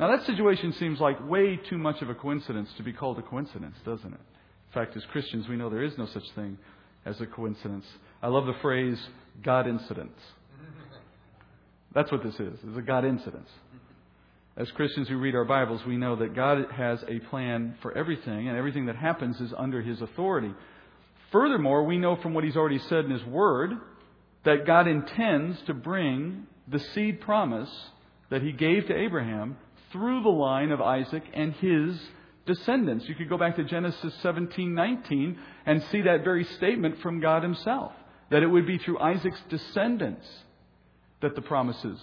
Now, 0.00 0.08
that 0.08 0.26
situation 0.26 0.72
seems 0.72 0.98
like 0.98 1.24
way 1.28 1.56
too 1.56 1.78
much 1.78 2.02
of 2.02 2.10
a 2.10 2.16
coincidence 2.16 2.68
to 2.78 2.82
be 2.82 2.92
called 2.92 3.16
a 3.20 3.22
coincidence, 3.22 3.76
doesn't 3.84 4.12
it? 4.12 4.20
In 4.20 4.72
fact, 4.74 4.96
as 4.96 5.04
Christians, 5.12 5.46
we 5.48 5.54
know 5.54 5.70
there 5.70 5.84
is 5.84 5.96
no 5.96 6.06
such 6.06 6.28
thing 6.34 6.58
as 7.04 7.20
a 7.20 7.26
coincidence. 7.26 7.86
I 8.24 8.26
love 8.26 8.46
the 8.46 8.60
phrase 8.60 8.98
God 9.44 9.68
incidents. 9.68 10.20
That's 11.94 12.10
what 12.10 12.24
this 12.24 12.34
is. 12.34 12.58
It's 12.66 12.76
a 12.76 12.82
God 12.82 13.04
incidence. 13.04 13.48
As 14.58 14.70
Christians 14.70 15.06
who 15.08 15.18
read 15.18 15.34
our 15.34 15.44
Bibles, 15.44 15.84
we 15.84 15.98
know 15.98 16.16
that 16.16 16.34
God 16.34 16.70
has 16.72 17.04
a 17.08 17.18
plan 17.18 17.76
for 17.82 17.92
everything, 17.92 18.48
and 18.48 18.56
everything 18.56 18.86
that 18.86 18.96
happens 18.96 19.38
is 19.38 19.52
under 19.54 19.82
His 19.82 20.00
authority. 20.00 20.54
Furthermore, 21.30 21.84
we 21.84 21.98
know 21.98 22.16
from 22.16 22.32
what 22.32 22.42
He's 22.42 22.56
already 22.56 22.78
said 22.78 23.04
in 23.04 23.10
His 23.10 23.24
Word 23.24 23.72
that 24.44 24.64
God 24.64 24.88
intends 24.88 25.60
to 25.66 25.74
bring 25.74 26.46
the 26.68 26.78
seed 26.78 27.20
promise 27.20 27.70
that 28.30 28.42
he 28.42 28.52
gave 28.52 28.86
to 28.86 28.96
Abraham 28.96 29.56
through 29.92 30.22
the 30.22 30.28
line 30.28 30.70
of 30.70 30.80
Isaac 30.80 31.24
and 31.34 31.52
his 31.54 32.00
descendants. 32.46 33.08
You 33.08 33.14
could 33.14 33.28
go 33.28 33.38
back 33.38 33.56
to 33.56 33.64
Genesis 33.64 34.14
17:19 34.22 35.36
and 35.66 35.82
see 35.84 36.02
that 36.02 36.24
very 36.24 36.44
statement 36.44 36.98
from 36.98 37.20
God 37.20 37.42
himself 37.42 37.92
that 38.30 38.42
it 38.42 38.46
would 38.46 38.66
be 38.66 38.78
through 38.78 38.98
Isaac's 38.98 39.40
descendants 39.48 40.26
that 41.20 41.34
the 41.34 41.42
promises 41.42 42.00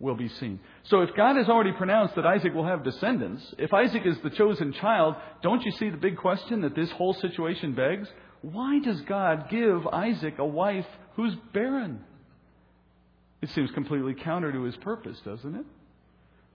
will 0.00 0.16
be 0.16 0.28
seen. 0.28 0.58
So 0.84 1.02
if 1.02 1.14
God 1.14 1.36
has 1.36 1.48
already 1.48 1.72
pronounced 1.72 2.16
that 2.16 2.26
Isaac 2.26 2.54
will 2.54 2.66
have 2.66 2.82
descendants, 2.82 3.54
if 3.58 3.72
Isaac 3.72 4.02
is 4.06 4.16
the 4.24 4.30
chosen 4.30 4.72
child, 4.72 5.14
don't 5.42 5.62
you 5.62 5.70
see 5.72 5.90
the 5.90 5.98
big 5.98 6.16
question 6.16 6.62
that 6.62 6.74
this 6.74 6.90
whole 6.92 7.12
situation 7.14 7.74
begs? 7.74 8.08
Why 8.40 8.80
does 8.80 9.00
God 9.02 9.50
give 9.50 9.86
Isaac 9.86 10.38
a 10.38 10.46
wife 10.46 10.86
who's 11.14 11.34
barren? 11.52 12.02
It 13.42 13.50
seems 13.50 13.70
completely 13.72 14.14
counter 14.14 14.50
to 14.50 14.62
his 14.62 14.76
purpose, 14.76 15.18
doesn't 15.24 15.54
it? 15.54 15.66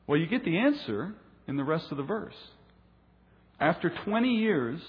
Well, 0.07 0.19
you 0.19 0.27
get 0.27 0.43
the 0.43 0.57
answer 0.57 1.13
in 1.47 1.55
the 1.55 1.63
rest 1.63 1.91
of 1.91 1.97
the 1.97 2.03
verse. 2.03 2.35
After 3.59 3.89
20 3.89 4.35
years 4.35 4.81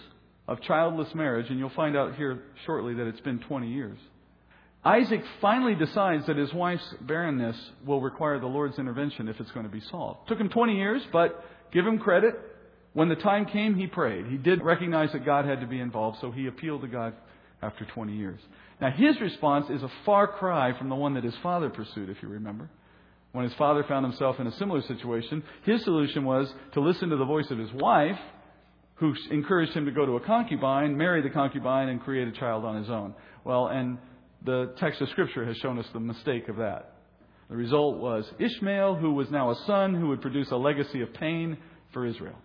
of 0.49 0.61
childless 0.63 1.15
marriage, 1.15 1.51
and 1.51 1.59
you'll 1.59 1.71
find 1.71 1.97
out 1.97 2.17
here 2.17 2.43
shortly 2.65 2.95
that 2.95 3.07
it's 3.07 3.21
been 3.21 3.39
20 3.41 3.69
years, 3.69 3.99
Isaac 4.87 5.25
finally 5.41 5.75
decides 5.75 6.27
that 6.29 6.37
his 6.37 6.55
wife's 6.55 6.95
barrenness 7.01 7.57
will 7.85 8.01
require 8.01 8.39
the 8.39 8.47
Lord's 8.47 8.79
intervention 8.79 9.29
if 9.29 9.41
it's 9.41 9.51
going 9.51 9.67
to 9.67 9.73
be 9.73 9.81
solved. 9.81 10.29
Took 10.29 10.39
him 10.39 10.49
20 10.49 10.77
years, 10.77 11.03
but 11.13 11.45
give 11.73 11.85
him 11.85 11.99
credit. 11.99 12.35
When 12.93 13.09
the 13.09 13.17
time 13.17 13.47
came, 13.47 13.75
he 13.75 13.89
prayed. 13.89 14.27
He 14.27 14.37
did 14.37 14.63
recognize 14.63 15.11
that 15.11 15.25
God 15.25 15.45
had 15.45 15.61
to 15.61 15.67
be 15.67 15.81
involved, 15.81 16.19
so 16.21 16.31
he 16.31 16.47
appealed 16.47 16.83
to 16.83 16.87
God 16.87 17.15
after 17.63 17.85
20 17.85 18.17
years. 18.17 18.39
Now, 18.81 18.93
his 18.93 19.21
response 19.21 19.67
is 19.71 19.83
a 19.83 19.91
far 20.05 20.29
cry 20.29 20.79
from 20.79 20.89
the 20.89 20.95
one 20.95 21.15
that 21.15 21.25
his 21.25 21.35
father 21.43 21.69
pursued, 21.69 22.09
if 22.09 22.23
you 22.23 22.29
remember. 22.29 22.71
When 23.33 23.45
his 23.45 23.55
father 23.55 23.85
found 23.89 24.07
himself 24.07 24.39
in 24.39 24.47
a 24.47 24.53
similar 24.53 24.83
situation, 24.83 25.43
his 25.65 25.83
solution 25.83 26.25
was 26.25 26.49
to 26.75 26.81
listen 26.81 27.09
to 27.09 27.17
the 27.17 27.25
voice 27.25 27.51
of 27.51 27.59
his 27.59 27.73
wife, 27.73 28.21
who 28.95 29.15
encouraged 29.33 29.73
him 29.73 29.87
to 29.87 29.91
go 29.91 30.07
to 30.07 30.13
a 30.13 30.21
concubine, 30.21 30.97
marry 30.97 31.23
the 31.23 31.31
concubine, 31.31 31.89
and 31.89 32.01
create 32.01 32.29
a 32.29 32.33
child 32.33 32.65
on 32.65 32.77
his 32.77 32.89
own. 32.89 33.15
Well, 33.45 33.67
and 33.67 33.99
the 34.47 34.73
text 34.79 35.01
of 35.01 35.09
Scripture 35.11 35.45
has 35.45 35.57
shown 35.59 35.79
us 35.79 35.87
the 35.93 36.01
mistake 36.01 36.49
of 36.49 36.57
that. 36.57 36.95
The 37.51 37.57
result 37.57 37.99
was 37.99 38.25
Ishmael, 38.39 38.95
who 38.95 39.13
was 39.13 39.31
now 39.31 39.51
a 39.51 39.57
son 39.67 39.95
who 39.95 40.09
would 40.09 40.23
produce 40.23 40.51
a 40.51 40.57
legacy 40.57 41.03
of 41.03 41.13
pain 41.15 41.59
for 41.93 42.07
Israel. 42.07 42.37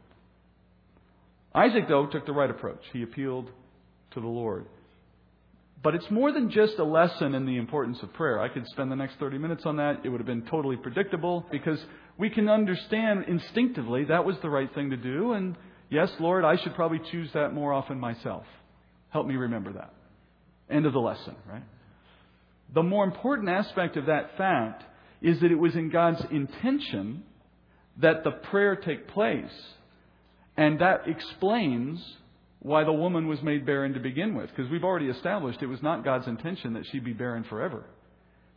Isaac, 1.53 1.88
though, 1.88 2.08
took 2.08 2.25
the 2.25 2.34
right 2.34 2.50
approach. 2.50 2.81
He 2.91 3.03
appealed 3.03 3.50
to 4.12 4.20
the 4.20 4.27
Lord. 4.27 4.65
But 5.84 5.96
it's 5.96 6.10
more 6.12 6.31
than 6.31 6.51
just 6.51 6.77
a 6.77 6.84
lesson 6.84 7.34
in 7.34 7.46
the 7.46 7.58
importance 7.58 7.98
of 8.03 8.13
prayer. 8.13 8.39
I 8.39 8.50
could 8.50 8.67
spend 8.67 8.91
the 8.91 8.96
next 8.96 9.15
30 9.20 9.38
minutes 9.38 9.63
on 9.65 9.77
that. 9.77 10.01
It 10.03 10.10
would 10.10 10.20
have 10.20 10.27
been 10.27 10.46
totally 10.46 10.77
predictable 10.77 11.46
because 11.51 11.79
we 12.17 12.29
can 12.29 12.50
understand 12.50 13.25
instinctively 13.27 14.05
that 14.05 14.24
was 14.24 14.36
the 14.41 14.50
right 14.50 14.72
thing 14.75 14.91
to 14.91 14.98
do. 14.98 15.34
And 15.34 15.55
yes, 15.89 16.12
Lord, 16.20 16.46
I 16.46 16.58
should 16.58 16.75
probably 16.75 17.01
choose 17.12 17.29
that 17.34 17.53
more 17.53 17.74
often 17.74 18.00
myself. 18.00 18.43
Help 19.10 19.25
me 19.25 19.36
remember 19.36 19.74
that. 19.74 19.93
End 20.70 20.86
of 20.86 20.93
the 20.93 21.00
lesson, 21.00 21.36
right? 21.50 21.63
The 22.74 22.84
more 22.84 23.04
important 23.04 23.50
aspect 23.50 23.98
of 23.98 24.06
that 24.06 24.38
fact 24.38 24.84
is 25.22 25.40
that 25.42 25.51
it 25.51 25.56
was 25.56 25.75
in 25.75 25.90
God's 25.90 26.24
intention 26.32 27.24
that 27.98 28.24
the 28.24 28.32
prayer 28.32 28.75
take 28.75 29.08
place. 29.10 29.51
And 30.58 30.80
that 30.80 31.08
explains 31.08 32.01
why 32.60 32.84
the 32.84 32.94
woman 32.94 33.28
was 33.28 33.42
made 33.42 33.66
barren 33.66 33.94
to 33.94 34.00
begin 34.00 34.36
with, 34.36 34.50
because 34.50 34.70
we've 34.72 34.84
already 34.84 35.08
established 35.08 35.62
it 35.62 35.68
was 35.68 35.82
not 35.82 36.04
God's 36.04 36.28
intention 36.28 36.74
that 36.74 36.86
she 36.92 37.00
be 37.00 37.13
barren 37.13 37.44
forever. 37.44 37.86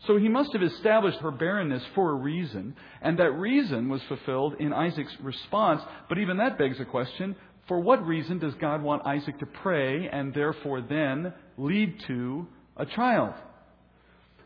So 0.07 0.19
he 0.19 0.29
must 0.29 0.53
have 0.53 0.63
established 0.63 1.19
her 1.19 1.31
barrenness 1.31 1.83
for 1.95 2.11
a 2.11 2.15
reason, 2.15 2.77
and 3.01 3.19
that 3.19 3.31
reason 3.31 3.89
was 3.89 4.03
fulfilled 4.03 4.57
in 4.61 4.73
Isaac's 4.73 5.17
response. 5.21 5.83
But 6.09 6.19
even 6.19 6.37
that 6.37 6.59
begs 6.59 6.79
a 6.81 6.85
question 6.85 7.37
for 7.69 7.81
what 7.81 8.07
reason 8.07 8.39
does 8.39 8.55
God 8.55 8.83
want 8.83 9.07
Isaac 9.07 9.39
to 9.39 9.47
pray 9.47 10.09
and 10.09 10.35
therefore 10.35 10.83
then 10.83 11.33
lead 11.57 11.99
to 12.07 12.47
a 12.77 12.85
child? 12.85 13.35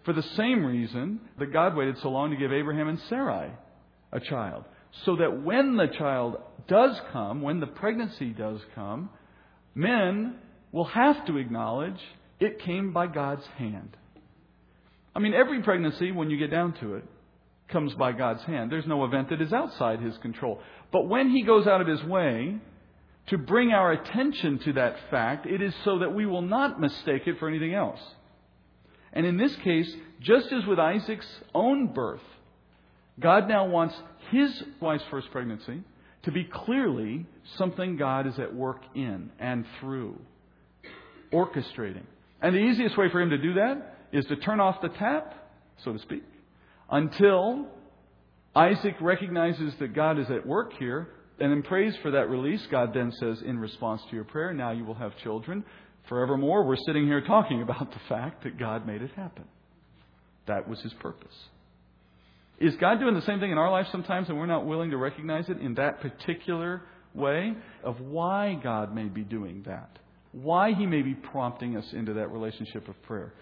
For 0.05 0.13
the 0.13 0.23
same 0.23 0.65
reason 0.65 1.21
that 1.39 1.53
God 1.53 1.77
waited 1.77 1.99
so 1.99 2.11
long 2.11 2.31
to 2.31 2.37
give 2.37 2.53
Abraham 2.53 2.89
and 2.89 3.01
Sarai 3.09 3.51
a 4.13 4.21
child. 4.21 4.65
So 5.05 5.17
that 5.17 5.43
when 5.43 5.77
the 5.77 5.87
child 5.87 6.39
does 6.67 6.99
come, 7.13 7.43
when 7.43 7.61
the 7.61 7.67
pregnancy 7.67 8.31
does 8.31 8.61
come, 8.75 9.11
men 9.75 10.37
will 10.73 10.85
have 10.85 11.27
to 11.27 11.37
acknowledge 11.37 12.01
it 12.41 12.61
came 12.61 12.93
by 12.93 13.07
God's 13.07 13.47
hand. 13.59 13.97
I 15.15 15.21
mean, 15.21 15.35
every 15.35 15.63
pregnancy, 15.63 16.13
when 16.13 16.31
you 16.31 16.39
get 16.39 16.51
down 16.51 16.75
to 16.81 16.95
it, 16.95 17.05
comes 17.69 17.93
by 17.95 18.13
God's 18.13 18.43
hand. 18.45 18.73
There's 18.73 18.87
no 18.87 19.05
event 19.05 19.31
that 19.31 19.43
is 19.43 19.53
outside 19.53 20.01
His 20.01 20.17
control. 20.19 20.61
But 20.93 21.07
when 21.07 21.31
He 21.31 21.43
goes 21.43 21.67
out 21.67 21.81
of 21.81 21.87
His 21.87 22.03
way 22.05 22.57
to 23.27 23.39
bring 23.39 23.73
our 23.73 23.93
attention 23.93 24.59
to 24.61 24.73
that 24.75 24.97
fact, 25.11 25.47
it 25.47 25.61
is 25.61 25.75
so 25.85 25.99
that 25.99 26.15
we 26.15 26.25
will 26.25 26.43
not 26.43 26.81
mistake 26.81 27.27
it 27.27 27.39
for 27.39 27.49
anything 27.49 27.75
else. 27.75 28.01
And 29.13 29.27
in 29.27 29.37
this 29.37 29.55
case, 29.57 29.91
just 30.21 30.53
as 30.53 30.67
with 30.67 30.79
Isaac's 30.79 31.27
own 31.55 31.93
birth, 31.93 32.23
God 33.21 33.49
now 33.49 33.67
wants 33.67 33.95
his 34.31 34.63
wife's 34.81 35.05
first 35.11 35.31
pregnancy 35.31 35.83
to 36.23 36.33
be 36.33 36.45
clearly 36.45 37.27
something 37.57 37.97
God 37.97 38.27
is 38.27 38.39
at 38.39 38.55
work 38.55 38.83
in 38.95 39.31
and 39.39 39.65
through 39.81 40.19
orchestrating. 41.33 42.05
And 42.41 42.55
the 42.55 42.61
easiest 42.61 42.97
way 42.97 43.11
for 43.11 43.21
him 43.21 43.31
to 43.31 43.39
do 43.39 43.55
that 43.55 43.97
is 44.13 44.25
to 44.27 44.37
turn 44.37 44.61
off 44.61 44.81
the 44.81 44.89
tap, 44.89 45.35
so 45.85 45.93
to 45.93 45.99
speak, 45.99 46.23
until 46.91 47.67
Isaac 48.55 48.97
recognizes 49.01 49.75
that 49.79 49.95
God 49.95 50.19
is 50.19 50.31
at 50.31 50.47
work 50.47 50.73
here 50.79 51.09
and 51.41 51.53
then 51.53 51.63
prays 51.63 51.95
for 52.03 52.11
that 52.13 52.29
release. 52.29 52.67
God 52.71 52.93
then 52.95 53.13
says, 53.13 53.43
in 53.43 53.59
response 53.59 54.03
to 54.11 54.17
your 54.17 54.25
prayer, 54.25 54.53
now 54.53 54.71
you 54.73 54.85
will 54.85 54.95
have 54.95 55.17
children. 55.19 55.65
Forevermore, 56.09 56.65
we're 56.65 56.77
sitting 56.87 57.07
here 57.07 57.21
talking 57.21 57.63
about 57.63 57.91
the 57.91 58.01
fact 58.09 58.45
that 58.45 58.59
God 58.59 58.87
made 58.87 59.03
it 59.03 59.11
happen. 59.13 59.45
That 60.47 60.69
was 60.69 60.81
his 60.81 60.93
purpose. 60.95 61.35
Is 62.59 62.75
God 62.77 62.99
doing 62.99 63.15
the 63.15 63.23
same 63.23 63.39
thing 63.39 63.53
in 63.53 63.59
our 63.59 63.71
life 63.71 63.87
sometimes 63.93 64.29
and 64.29 64.39
we're 64.39 64.47
not 64.47 64.67
willing 64.67 64.91
to 64.91 64.97
recognize 64.97 65.49
it 65.49 65.59
in 65.59 65.75
that 65.75 66.01
particular 66.01 66.83
way 67.15 67.55
of 67.85 68.01
why 68.01 68.59
God 68.63 68.95
may 68.95 69.05
be 69.05 69.23
doing 69.23 69.63
that? 69.67 69.99
Why 70.33 70.73
He 70.73 70.87
may 70.87 71.03
be 71.03 71.15
prompting 71.15 71.77
us 71.77 71.87
into 71.93 72.15
that 72.15 72.31
relationship 72.31 72.89
of 72.89 73.01
prayer? 73.03 73.33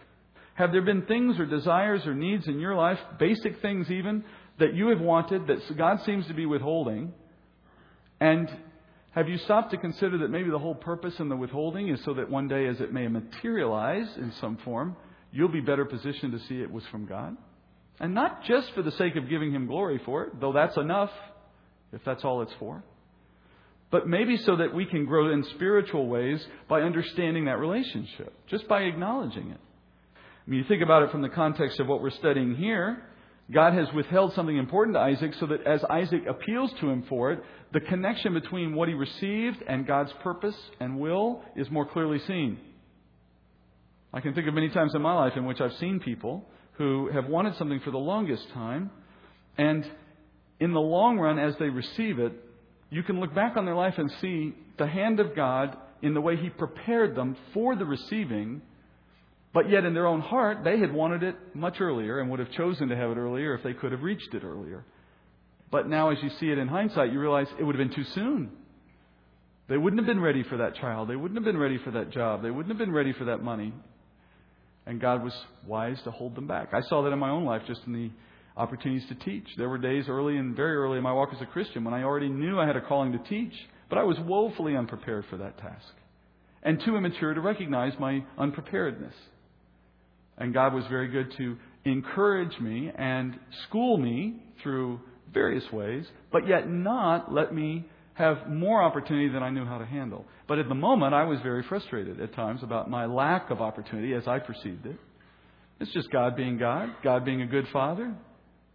Have 0.54 0.73
there 0.73 0.82
been 0.82 1.02
things 1.06 1.38
or 1.38 1.46
desires 1.46 2.02
or 2.06 2.14
needs 2.14 2.46
in 2.46 2.61
your 2.61 2.75
life, 2.75 2.99
basic 3.18 3.61
things 3.61 3.90
even, 3.90 4.25
that 4.58 4.75
you 4.75 4.88
have 4.88 5.00
wanted 5.00 5.46
that 5.49 5.61
God 5.76 5.99
seems 6.04 6.26
to 6.28 6.35
be 6.35 6.46
withholding? 6.46 7.12
And 8.20 8.49
have 9.16 9.30
you 9.30 9.38
stopped 9.38 9.70
to 9.70 9.78
consider 9.78 10.18
that 10.18 10.28
maybe 10.28 10.50
the 10.50 10.58
whole 10.58 10.75
purpose 10.75 11.14
in 11.18 11.30
the 11.30 11.37
withholding 11.37 11.88
is 11.88 12.04
so 12.04 12.12
that 12.14 12.30
one 12.30 12.49
day, 12.49 12.66
as 12.66 12.82
it 12.82 12.92
may 12.92 13.08
materialize 13.08 14.06
in 14.18 14.30
some 14.42 14.58
form, 14.58 14.94
you'll 15.32 15.49
be 15.49 15.62
better 15.62 15.87
positioned 15.87 16.32
to 16.32 16.38
see 16.46 16.61
it 16.61 16.70
was 16.70 16.85
from 16.90 17.06
God? 17.06 17.35
And 17.99 18.12
not 18.12 18.44
just 18.44 18.73
for 18.75 18.82
the 18.82 18.92
sake 18.92 19.16
of 19.16 19.30
giving 19.30 19.54
Him 19.54 19.68
glory 19.68 19.99
for 20.04 20.25
it, 20.25 20.38
though 20.38 20.52
that's 20.52 20.76
enough, 20.76 21.11
if 21.94 22.02
that's 22.04 22.25
all 22.25 22.42
it's 22.42 22.52
for. 22.58 22.85
But 23.90 24.06
maybe 24.06 24.37
so 24.37 24.56
that 24.56 24.75
we 24.75 24.85
can 24.85 25.06
grow 25.06 25.32
in 25.32 25.44
spiritual 25.54 26.08
ways 26.08 26.46
by 26.68 26.82
understanding 26.82 27.46
that 27.46 27.58
relationship, 27.58 28.35
just 28.49 28.68
by 28.68 28.82
acknowledging 28.82 29.50
it. 29.50 29.61
I 30.14 30.50
mean, 30.50 30.58
you 30.58 30.66
think 30.68 30.82
about 30.82 31.04
it 31.04 31.11
from 31.11 31.23
the 31.23 31.30
context 31.30 31.80
of 31.80 31.87
what 31.87 32.02
we're 32.02 32.11
studying 32.11 32.54
here. 32.54 33.02
God 33.52 33.74
has 33.74 33.86
withheld 33.92 34.32
something 34.34 34.56
important 34.56 34.96
to 34.96 35.00
Isaac 35.00 35.34
so 35.38 35.46
that 35.46 35.64
as 35.66 35.84
Isaac 35.84 36.22
appeals 36.28 36.72
to 36.80 36.90
him 36.90 37.04
for 37.08 37.32
it, 37.32 37.42
the 37.72 37.80
connection 37.80 38.34
between 38.34 38.74
what 38.74 38.88
he 38.88 38.94
received 38.94 39.62
and 39.68 39.86
God's 39.86 40.12
purpose 40.22 40.56
and 40.80 40.98
will 40.98 41.42
is 41.54 41.70
more 41.70 41.86
clearly 41.86 42.18
seen. 42.26 42.58
I 44.12 44.20
can 44.20 44.34
think 44.34 44.48
of 44.48 44.54
many 44.54 44.68
times 44.70 44.94
in 44.94 45.02
my 45.02 45.14
life 45.14 45.34
in 45.36 45.44
which 45.44 45.60
I've 45.60 45.74
seen 45.74 46.00
people 46.00 46.44
who 46.72 47.08
have 47.12 47.26
wanted 47.26 47.56
something 47.56 47.80
for 47.80 47.90
the 47.90 47.98
longest 47.98 48.50
time, 48.52 48.90
and 49.56 49.88
in 50.58 50.72
the 50.72 50.80
long 50.80 51.18
run, 51.18 51.38
as 51.38 51.54
they 51.58 51.68
receive 51.68 52.18
it, 52.18 52.32
you 52.90 53.02
can 53.02 53.20
look 53.20 53.34
back 53.34 53.56
on 53.56 53.64
their 53.64 53.74
life 53.74 53.94
and 53.98 54.10
see 54.20 54.54
the 54.78 54.86
hand 54.86 55.20
of 55.20 55.34
God 55.36 55.76
in 56.02 56.14
the 56.14 56.20
way 56.20 56.36
He 56.36 56.50
prepared 56.50 57.14
them 57.14 57.36
for 57.52 57.76
the 57.76 57.84
receiving, 57.84 58.62
but 59.56 59.70
yet 59.70 59.86
in 59.86 59.94
their 59.94 60.06
own 60.06 60.20
heart, 60.20 60.64
they 60.64 60.78
had 60.78 60.92
wanted 60.92 61.22
it 61.22 61.34
much 61.54 61.80
earlier 61.80 62.20
and 62.20 62.28
would 62.28 62.40
have 62.40 62.50
chosen 62.50 62.90
to 62.90 62.94
have 62.94 63.10
it 63.12 63.16
earlier 63.16 63.54
if 63.54 63.62
they 63.62 63.72
could 63.72 63.90
have 63.90 64.02
reached 64.02 64.34
it 64.34 64.44
earlier. 64.44 64.84
But 65.70 65.88
now, 65.88 66.10
as 66.10 66.18
you 66.22 66.28
see 66.38 66.50
it 66.50 66.58
in 66.58 66.68
hindsight, 66.68 67.10
you 67.10 67.18
realize 67.18 67.46
it 67.58 67.64
would 67.64 67.75
have 67.75 67.88
been 67.88 67.96
too 67.96 68.04
soon. 68.14 68.50
They 69.70 69.78
wouldn't 69.78 69.98
have 69.98 70.06
been 70.06 70.20
ready 70.20 70.42
for 70.42 70.58
that 70.58 70.75
child. 70.75 71.08
They 71.08 71.16
wouldn't 71.16 71.38
have 71.38 71.44
been 71.46 71.56
ready 71.56 71.78
for 71.82 71.90
that 71.92 72.10
job. 72.10 72.42
They 72.42 72.50
wouldn't 72.50 72.68
have 72.68 72.76
been 72.76 72.92
ready 72.92 73.14
for 73.14 73.25
that 73.25 73.42
money. 73.42 73.72
And 74.84 75.00
God 75.00 75.25
was 75.25 75.32
wise 75.66 76.02
to 76.04 76.10
hold 76.10 76.34
them 76.34 76.46
back. 76.46 76.75
I 76.75 76.82
saw 76.82 77.00
that 77.04 77.12
in 77.14 77.18
my 77.18 77.30
own 77.30 77.46
life 77.46 77.62
just 77.66 77.80
in 77.86 77.94
the 77.94 78.10
opportunities 78.58 79.08
to 79.08 79.14
teach. 79.14 79.46
There 79.56 79.70
were 79.70 79.78
days 79.78 80.04
early 80.06 80.36
and 80.36 80.54
very 80.54 80.76
early 80.76 80.98
in 80.98 81.02
my 81.02 81.14
walk 81.14 81.30
as 81.34 81.40
a 81.40 81.46
Christian 81.46 81.82
when 81.82 81.94
I 81.94 82.02
already 82.02 82.28
knew 82.28 82.60
I 82.60 82.66
had 82.66 82.76
a 82.76 82.82
calling 82.82 83.12
to 83.12 83.18
teach, 83.26 83.54
but 83.88 83.96
I 83.96 84.02
was 84.02 84.18
woefully 84.20 84.76
unprepared 84.76 85.25
for 85.30 85.38
that 85.38 85.56
task 85.56 85.94
and 86.62 86.78
too 86.84 86.96
immature 86.96 87.32
to 87.32 87.40
recognize 87.40 87.94
my 87.98 88.22
unpreparedness. 88.36 89.14
And 90.38 90.52
God 90.52 90.74
was 90.74 90.84
very 90.88 91.08
good 91.08 91.32
to 91.38 91.56
encourage 91.84 92.58
me 92.60 92.90
and 92.96 93.38
school 93.68 93.96
me 93.96 94.42
through 94.62 95.00
various 95.32 95.64
ways, 95.72 96.06
but 96.32 96.46
yet 96.46 96.68
not 96.68 97.32
let 97.32 97.54
me 97.54 97.86
have 98.14 98.49
more 98.49 98.82
opportunity 98.82 99.28
than 99.28 99.42
I 99.42 99.50
knew 99.50 99.64
how 99.64 99.78
to 99.78 99.84
handle. 99.84 100.25
But 100.49 100.58
at 100.58 100.68
the 100.68 100.75
moment, 100.75 101.14
I 101.14 101.25
was 101.25 101.38
very 101.42 101.62
frustrated 101.62 102.20
at 102.20 102.34
times 102.34 102.62
about 102.62 102.88
my 102.88 103.06
lack 103.06 103.50
of 103.50 103.60
opportunity 103.60 104.14
as 104.14 104.26
I 104.26 104.38
perceived 104.38 104.86
it. 104.86 104.96
It's 105.80 105.92
just 105.92 106.10
God 106.10 106.36
being 106.36 106.56
God, 106.56 106.88
God 107.04 107.25
being 107.25 107.42
a 107.42 107.46
good 107.46 107.66
father, 107.72 108.14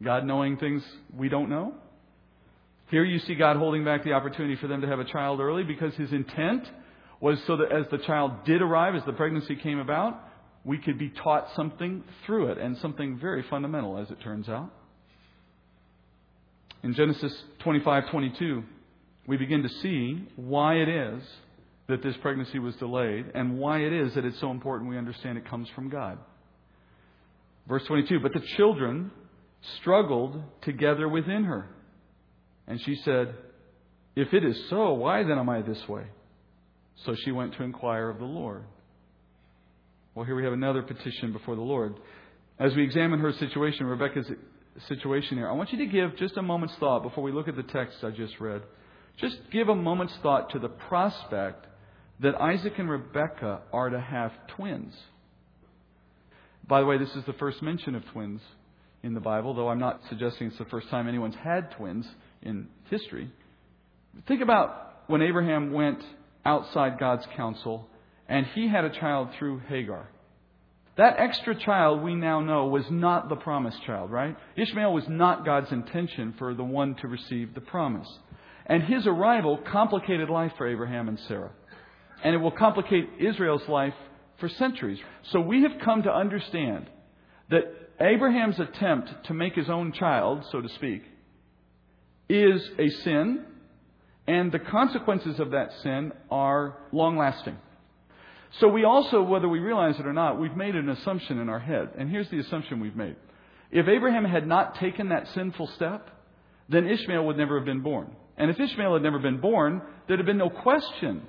God 0.03 0.25
knowing 0.25 0.57
things 0.57 0.83
we 1.15 1.29
don't 1.29 1.49
know. 1.49 1.73
Here 2.91 3.03
you 3.03 3.19
see 3.19 3.35
God 3.35 3.57
holding 3.57 3.83
back 3.83 4.03
the 4.03 4.13
opportunity 4.13 4.55
for 4.57 4.67
them 4.67 4.81
to 4.81 4.87
have 4.87 4.99
a 4.99 5.05
child 5.05 5.39
early 5.39 5.63
because 5.63 5.93
his 5.95 6.11
intent 6.11 6.63
was 7.19 7.39
so 7.47 7.57
that 7.57 7.71
as 7.71 7.85
the 7.89 7.99
child 7.99 8.45
did 8.45 8.61
arrive, 8.61 8.95
as 8.95 9.03
the 9.05 9.13
pregnancy 9.13 9.55
came 9.55 9.79
about, 9.79 10.21
we 10.63 10.77
could 10.77 10.97
be 10.97 11.09
taught 11.09 11.47
something 11.55 12.03
through 12.25 12.51
it, 12.51 12.57
and 12.57 12.77
something 12.77 13.17
very 13.17 13.43
fundamental, 13.49 13.97
as 13.97 14.11
it 14.11 14.21
turns 14.21 14.47
out. 14.47 14.71
In 16.83 16.93
Genesis 16.93 17.33
25:22, 17.59 18.63
we 19.27 19.37
begin 19.37 19.63
to 19.63 19.69
see 19.69 20.27
why 20.35 20.75
it 20.75 20.89
is 20.89 21.23
that 21.87 22.01
this 22.01 22.15
pregnancy 22.17 22.59
was 22.59 22.75
delayed 22.77 23.31
and 23.35 23.57
why 23.59 23.79
it 23.79 23.93
is 23.93 24.13
that 24.13 24.25
it's 24.25 24.39
so 24.39 24.49
important 24.49 24.89
we 24.89 24.97
understand 24.97 25.37
it 25.37 25.45
comes 25.45 25.69
from 25.69 25.89
God. 25.89 26.17
Verse 27.67 27.83
22 27.85 28.19
But 28.19 28.33
the 28.33 28.41
children 28.57 29.11
struggled 29.77 30.41
together 30.61 31.07
within 31.07 31.43
her. 31.43 31.69
And 32.67 32.81
she 32.81 32.95
said, 32.95 33.35
If 34.15 34.33
it 34.33 34.43
is 34.43 34.69
so, 34.69 34.93
why 34.93 35.23
then 35.23 35.37
am 35.37 35.49
I 35.49 35.61
this 35.61 35.87
way? 35.87 36.05
So 37.05 37.15
she 37.15 37.31
went 37.31 37.53
to 37.55 37.63
inquire 37.63 38.09
of 38.09 38.19
the 38.19 38.25
Lord. 38.25 38.63
Well, 40.13 40.25
here 40.25 40.35
we 40.35 40.43
have 40.43 40.51
another 40.51 40.81
petition 40.81 41.31
before 41.31 41.55
the 41.55 41.61
Lord. 41.61 41.95
As 42.59 42.75
we 42.75 42.83
examine 42.83 43.21
her 43.21 43.31
situation, 43.31 43.85
Rebecca's 43.85 44.29
situation 44.89 45.37
here, 45.37 45.49
I 45.49 45.53
want 45.53 45.71
you 45.71 45.77
to 45.77 45.85
give 45.85 46.17
just 46.17 46.35
a 46.35 46.41
moment's 46.41 46.75
thought 46.81 47.01
before 47.01 47.23
we 47.23 47.31
look 47.31 47.47
at 47.47 47.55
the 47.55 47.63
text 47.63 48.03
I 48.03 48.09
just 48.09 48.37
read. 48.41 48.61
Just 49.17 49.37
give 49.53 49.69
a 49.69 49.75
moment's 49.75 50.13
thought 50.21 50.49
to 50.49 50.59
the 50.59 50.67
prospect 50.67 51.65
that 52.19 52.35
Isaac 52.35 52.73
and 52.77 52.89
Rebecca 52.89 53.61
are 53.71 53.89
to 53.89 54.01
have 54.01 54.33
twins. 54.57 54.93
By 56.67 56.81
the 56.81 56.85
way, 56.85 56.97
this 56.97 57.15
is 57.15 57.23
the 57.25 57.33
first 57.33 57.61
mention 57.61 57.95
of 57.95 58.03
twins 58.11 58.41
in 59.03 59.13
the 59.13 59.21
Bible, 59.21 59.53
though 59.53 59.69
I'm 59.69 59.79
not 59.79 60.01
suggesting 60.09 60.47
it's 60.47 60.57
the 60.57 60.65
first 60.65 60.89
time 60.89 61.07
anyone's 61.07 61.35
had 61.35 61.71
twins 61.71 62.05
in 62.41 62.67
history. 62.89 63.31
Think 64.27 64.41
about 64.41 65.03
when 65.07 65.21
Abraham 65.21 65.71
went 65.71 66.03
outside 66.45 66.99
God's 66.99 67.25
counsel 67.37 67.87
and 68.31 68.45
he 68.55 68.65
had 68.69 68.85
a 68.85 68.89
child 68.89 69.27
through 69.37 69.59
Hagar. 69.67 70.07
That 70.95 71.15
extra 71.19 71.53
child 71.53 72.01
we 72.01 72.15
now 72.15 72.39
know 72.39 72.67
was 72.67 72.85
not 72.89 73.27
the 73.27 73.35
promised 73.35 73.83
child, 73.83 74.09
right? 74.09 74.37
Ishmael 74.55 74.93
was 74.93 75.03
not 75.09 75.43
God's 75.43 75.69
intention 75.73 76.33
for 76.37 76.53
the 76.53 76.63
one 76.63 76.95
to 77.01 77.09
receive 77.09 77.53
the 77.53 77.59
promise. 77.59 78.07
And 78.65 78.83
his 78.83 79.05
arrival 79.05 79.57
complicated 79.57 80.29
life 80.29 80.53
for 80.57 80.65
Abraham 80.65 81.09
and 81.09 81.19
Sarah. 81.27 81.51
And 82.23 82.33
it 82.33 82.37
will 82.37 82.51
complicate 82.51 83.09
Israel's 83.19 83.67
life 83.67 83.95
for 84.39 84.47
centuries. 84.47 84.99
So 85.31 85.41
we 85.41 85.63
have 85.63 85.81
come 85.83 86.03
to 86.03 86.13
understand 86.13 86.89
that 87.49 87.63
Abraham's 87.99 88.61
attempt 88.61 89.25
to 89.25 89.33
make 89.33 89.55
his 89.55 89.69
own 89.69 89.91
child, 89.91 90.45
so 90.53 90.61
to 90.61 90.69
speak, 90.69 91.03
is 92.29 92.61
a 92.79 92.87
sin, 93.03 93.43
and 94.25 94.53
the 94.53 94.59
consequences 94.59 95.37
of 95.41 95.51
that 95.51 95.73
sin 95.83 96.13
are 96.29 96.77
long 96.93 97.17
lasting. 97.17 97.57
So 98.59 98.67
we 98.67 98.83
also, 98.83 99.21
whether 99.21 99.47
we 99.47 99.59
realize 99.59 99.99
it 99.99 100.05
or 100.05 100.13
not, 100.13 100.39
we've 100.39 100.55
made 100.55 100.75
an 100.75 100.89
assumption 100.89 101.39
in 101.39 101.49
our 101.49 101.59
head. 101.59 101.91
And 101.97 102.09
here's 102.09 102.29
the 102.29 102.39
assumption 102.39 102.79
we've 102.79 102.95
made. 102.95 103.15
If 103.71 103.87
Abraham 103.87 104.25
had 104.25 104.45
not 104.45 104.75
taken 104.75 105.09
that 105.09 105.27
sinful 105.29 105.67
step, 105.75 106.09
then 106.67 106.87
Ishmael 106.87 107.25
would 107.25 107.37
never 107.37 107.57
have 107.57 107.65
been 107.65 107.81
born. 107.81 108.13
And 108.37 108.51
if 108.51 108.59
Ishmael 108.59 108.93
had 108.93 109.03
never 109.03 109.19
been 109.19 109.39
born, 109.39 109.81
there'd 110.07 110.19
have 110.19 110.25
been 110.25 110.37
no 110.37 110.49
question 110.49 111.21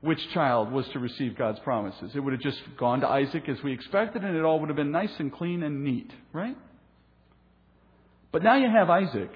which 0.00 0.18
child 0.32 0.72
was 0.72 0.86
to 0.92 0.98
receive 0.98 1.36
God's 1.36 1.58
promises. 1.60 2.12
It 2.14 2.20
would 2.20 2.32
have 2.32 2.42
just 2.42 2.60
gone 2.78 3.00
to 3.00 3.08
Isaac 3.08 3.48
as 3.48 3.62
we 3.62 3.72
expected, 3.72 4.22
and 4.24 4.36
it 4.36 4.44
all 4.44 4.60
would 4.60 4.68
have 4.68 4.76
been 4.76 4.92
nice 4.92 5.12
and 5.18 5.32
clean 5.32 5.62
and 5.62 5.84
neat, 5.84 6.10
right? 6.32 6.56
But 8.32 8.42
now 8.42 8.56
you 8.56 8.68
have 8.70 8.88
Isaac. 8.88 9.30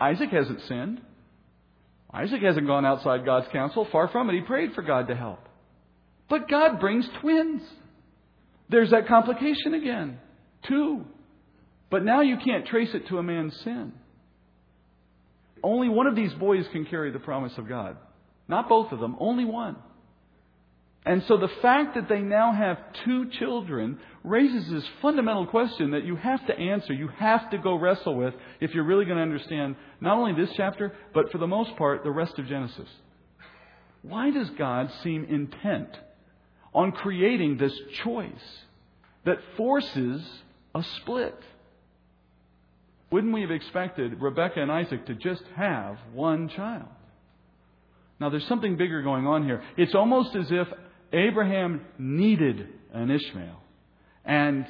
Isaac 0.00 0.30
hasn't 0.30 0.62
sinned. 0.62 1.00
Isaac 2.12 2.40
hasn't 2.40 2.66
gone 2.66 2.86
outside 2.86 3.24
God's 3.24 3.48
counsel. 3.52 3.86
Far 3.90 4.08
from 4.08 4.30
it. 4.30 4.34
He 4.34 4.40
prayed 4.40 4.72
for 4.74 4.82
God 4.82 5.08
to 5.08 5.16
help. 5.16 5.47
But 6.28 6.48
God 6.48 6.80
brings 6.80 7.08
twins. 7.20 7.62
There's 8.68 8.90
that 8.90 9.08
complication 9.08 9.74
again. 9.74 10.18
Two. 10.66 11.04
But 11.90 12.04
now 12.04 12.20
you 12.20 12.36
can't 12.36 12.66
trace 12.66 12.90
it 12.94 13.08
to 13.08 13.18
a 13.18 13.22
man's 13.22 13.58
sin. 13.60 13.92
Only 15.62 15.88
one 15.88 16.06
of 16.06 16.14
these 16.14 16.32
boys 16.34 16.66
can 16.72 16.84
carry 16.84 17.10
the 17.10 17.18
promise 17.18 17.56
of 17.56 17.68
God. 17.68 17.96
Not 18.46 18.68
both 18.68 18.92
of 18.92 19.00
them, 19.00 19.16
only 19.18 19.44
one. 19.44 19.76
And 21.04 21.22
so 21.26 21.38
the 21.38 21.48
fact 21.62 21.94
that 21.94 22.08
they 22.08 22.20
now 22.20 22.52
have 22.52 22.78
two 23.04 23.30
children 23.30 23.98
raises 24.24 24.70
this 24.70 24.84
fundamental 25.00 25.46
question 25.46 25.92
that 25.92 26.04
you 26.04 26.16
have 26.16 26.46
to 26.46 26.58
answer, 26.58 26.92
you 26.92 27.08
have 27.08 27.50
to 27.50 27.58
go 27.58 27.76
wrestle 27.76 28.14
with 28.14 28.34
if 28.60 28.74
you're 28.74 28.84
really 28.84 29.06
going 29.06 29.16
to 29.16 29.22
understand 29.22 29.76
not 30.00 30.18
only 30.18 30.34
this 30.34 30.54
chapter, 30.56 30.92
but 31.14 31.32
for 31.32 31.38
the 31.38 31.46
most 31.46 31.76
part, 31.76 32.04
the 32.04 32.10
rest 32.10 32.38
of 32.38 32.46
Genesis. 32.46 32.88
Why 34.02 34.30
does 34.30 34.50
God 34.50 34.90
seem 35.02 35.24
intent 35.24 35.88
on 36.78 36.92
creating 36.92 37.58
this 37.58 37.76
choice 38.04 38.30
that 39.24 39.38
forces 39.56 40.24
a 40.76 40.82
split. 41.00 41.34
Wouldn't 43.10 43.34
we 43.34 43.40
have 43.40 43.50
expected 43.50 44.22
Rebekah 44.22 44.62
and 44.62 44.70
Isaac 44.70 45.04
to 45.06 45.14
just 45.14 45.42
have 45.56 45.98
one 46.12 46.48
child? 46.48 46.86
Now, 48.20 48.30
there's 48.30 48.46
something 48.46 48.76
bigger 48.76 49.02
going 49.02 49.26
on 49.26 49.44
here. 49.44 49.60
It's 49.76 49.96
almost 49.96 50.36
as 50.36 50.46
if 50.50 50.68
Abraham 51.12 51.84
needed 51.98 52.68
an 52.92 53.10
Ishmael. 53.10 53.60
And 54.24 54.64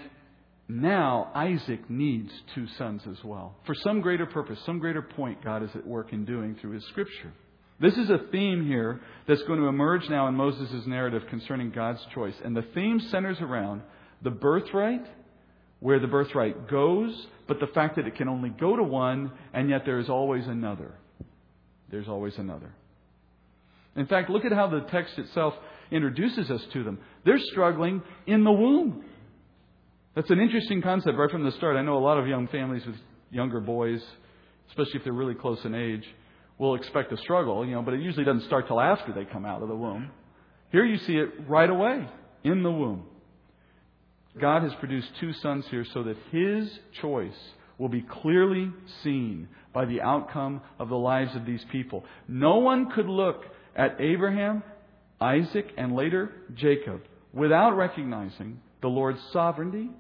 now 0.67 1.31
Isaac 1.35 1.91
needs 1.91 2.33
two 2.55 2.69
sons 2.79 3.03
as 3.11 3.23
well. 3.23 3.55
For 3.67 3.75
some 3.75 4.01
greater 4.01 4.25
purpose, 4.25 4.59
some 4.65 4.79
greater 4.79 5.03
point 5.03 5.45
God 5.45 5.63
is 5.63 5.71
at 5.75 5.87
work 5.87 6.15
in 6.15 6.25
doing 6.25 6.57
through 6.59 6.71
his 6.71 6.87
scripture. 6.87 7.35
This 7.81 7.97
is 7.97 8.11
a 8.11 8.19
theme 8.33 8.67
here 8.67 9.01
that's 9.27 9.43
going 9.43 9.61
to 9.61 9.67
emerge 9.67 10.09
now 10.09 10.27
in 10.27 10.35
Moses' 10.35 10.87
narrative 10.87 11.23
concerning 11.31 11.71
God's 11.71 12.05
choice. 12.13 12.35
And 12.45 12.57
the 12.57 12.67
theme 12.75 12.99
centers 12.99 13.41
around 13.41 13.83
the 14.23 14.31
birthright, 14.31 15.07
where 15.81 16.01
the 16.01 16.09
birthright 16.09 16.69
goes, 16.69 17.27
but 17.47 17.61
the 17.61 17.69
fact 17.69 17.97
that 17.97 18.07
it 18.07 18.17
can 18.17 18.29
only 18.29 18.51
go 18.51 18.75
to 18.75 18.83
one, 18.83 19.31
and 19.53 19.71
yet 19.71 19.83
there 19.85 20.01
is 20.01 20.09
always 20.09 20.47
another. 20.47 20.93
There's 21.91 22.09
always 22.09 22.37
another. 22.37 22.73
In 23.95 24.07
fact, 24.07 24.29
look 24.29 24.45
at 24.45 24.53
how 24.53 24.69
the 24.69 24.81
text 24.91 25.17
itself 25.19 25.55
introduces 25.91 26.51
us 26.51 26.63
to 26.73 26.83
them. 26.83 26.99
They're 27.25 27.39
struggling 27.39 28.03
in 28.27 28.43
the 28.43 28.53
womb. 28.53 29.05
That's 30.17 30.31
an 30.31 30.41
interesting 30.41 30.83
concept 30.83 31.17
right 31.17 31.31
from 31.31 31.45
the 31.45 31.53
start. 31.53 31.77
I 31.77 31.83
know 31.83 31.97
a 31.97 32.01
lot 32.01 32.19
of 32.19 32.27
young 32.27 32.49
families 32.49 32.85
with 32.85 32.97
younger 33.31 33.61
boys, 33.61 34.03
especially 34.69 34.97
if 34.97 35.05
they're 35.05 35.13
really 35.13 35.35
close 35.35 35.65
in 35.65 35.75
age, 35.75 36.05
will 36.59 36.75
expect 36.75 37.13
a 37.13 37.17
struggle, 37.19 37.65
you 37.65 37.73
know, 37.73 37.83
but 37.83 37.95
it 37.95 38.01
usually 38.01 38.25
doesn't 38.25 38.45
start 38.45 38.67
till 38.67 38.81
after 38.81 39.13
they 39.13 39.25
come 39.25 39.45
out 39.45 39.63
of 39.63 39.69
the 39.69 39.77
womb. 39.77 40.11
Here 40.71 40.85
you 40.85 40.99
see 40.99 41.17
it 41.17 41.31
right 41.49 41.71
away 41.71 42.07
in 42.45 42.63
the 42.63 42.71
womb. 42.71 43.05
God 44.41 44.63
has 44.63 44.73
produced 44.75 45.09
two 45.21 45.33
sons 45.35 45.65
here 45.71 45.87
so 45.95 46.03
that 46.05 46.17
his 46.31 46.71
choice 47.01 47.37
will 47.79 47.89
be 47.89 48.03
clearly 48.03 48.71
seen 49.03 49.49
by 49.73 49.85
the 49.85 50.01
outcome 50.01 50.61
of 50.79 50.89
the 50.89 50.97
lives 50.97 51.35
of 51.37 51.47
these 51.47 51.65
people. 51.71 52.05
No 52.27 52.59
one 52.59 52.91
could 52.91 53.07
look 53.07 53.45
at 53.77 54.01
Abraham, 54.01 54.63
Isaac, 55.21 55.67
and 55.77 55.95
later 55.95 56.33
Jacob 56.55 57.03
without 57.33 57.77
recognizing 57.77 58.61
the 58.83 58.89
Lord's 58.89 59.21
sovereignty 59.33 59.91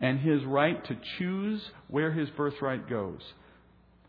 and 0.00 0.18
his 0.20 0.44
right 0.44 0.82
to 0.86 0.96
choose 1.18 1.62
where 1.88 2.12
his 2.12 2.28
birthright 2.30 2.88
goes. 2.88 3.20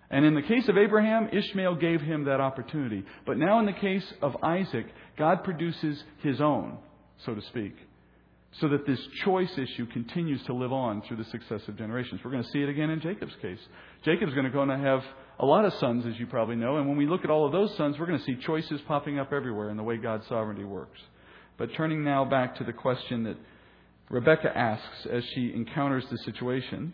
And 0.10 0.24
in 0.24 0.36
the 0.36 0.42
case 0.42 0.68
of 0.70 0.78
Abraham, 0.78 1.30
Ishmael 1.34 1.76
gave 1.76 2.02
him 2.02 2.26
that 2.26 2.40
opportunity. 2.40 3.04
But 3.26 3.38
now 3.38 3.60
in 3.60 3.66
the 3.66 3.74
case 3.74 4.06
of 4.22 4.38
Isaac, 4.42 4.88
God 5.18 5.44
produces 5.44 6.02
his 6.20 6.40
own, 6.40 6.78
so 7.26 7.36
to 7.36 7.42
speak, 7.42 7.76
so 8.54 8.70
that 8.70 8.88
this 8.88 9.00
choice 9.26 9.52
issue 9.58 9.86
continues 9.88 10.42
to 10.46 10.54
live 10.54 10.72
on 10.72 11.02
through 11.02 11.18
the 11.18 11.26
successive 11.26 11.78
generations. 11.78 12.22
We're 12.24 12.32
going 12.32 12.44
to 12.44 12.50
see 12.50 12.62
it 12.62 12.70
again 12.70 12.90
in 12.90 13.02
Jacob's 13.02 13.36
case. 13.42 13.60
Jacob's 14.06 14.34
going 14.34 14.46
to 14.46 14.52
go 14.52 14.62
and 14.62 14.72
have 14.72 15.04
a 15.40 15.46
lot 15.46 15.66
of 15.66 15.74
sons, 15.74 16.06
as 16.06 16.18
you 16.18 16.26
probably 16.26 16.56
know, 16.56 16.78
and 16.78 16.88
when 16.88 16.98
we 16.98 17.06
look 17.06 17.24
at 17.24 17.30
all 17.30 17.46
of 17.46 17.52
those 17.52 17.76
sons, 17.76 18.00
we're 18.00 18.08
going 18.08 18.18
to 18.18 18.26
see 18.26 18.38
choices 18.38 18.80
popping 18.88 19.20
up 19.20 19.34
everywhere 19.34 19.70
in 19.70 19.78
the 19.78 19.84
way 19.84 19.98
God's 19.98 20.26
sovereignty 20.28 20.64
works. 20.64 21.00
But 21.58 21.74
turning 21.76 22.04
now 22.04 22.24
back 22.24 22.56
to 22.56 22.64
the 22.64 22.74
question 22.74 23.24
that 23.24 23.38
Rebecca 24.10 24.58
asks 24.58 25.06
as 25.12 25.24
she 25.36 25.52
encounters 25.54 26.06
the 26.10 26.18
situation. 26.20 26.94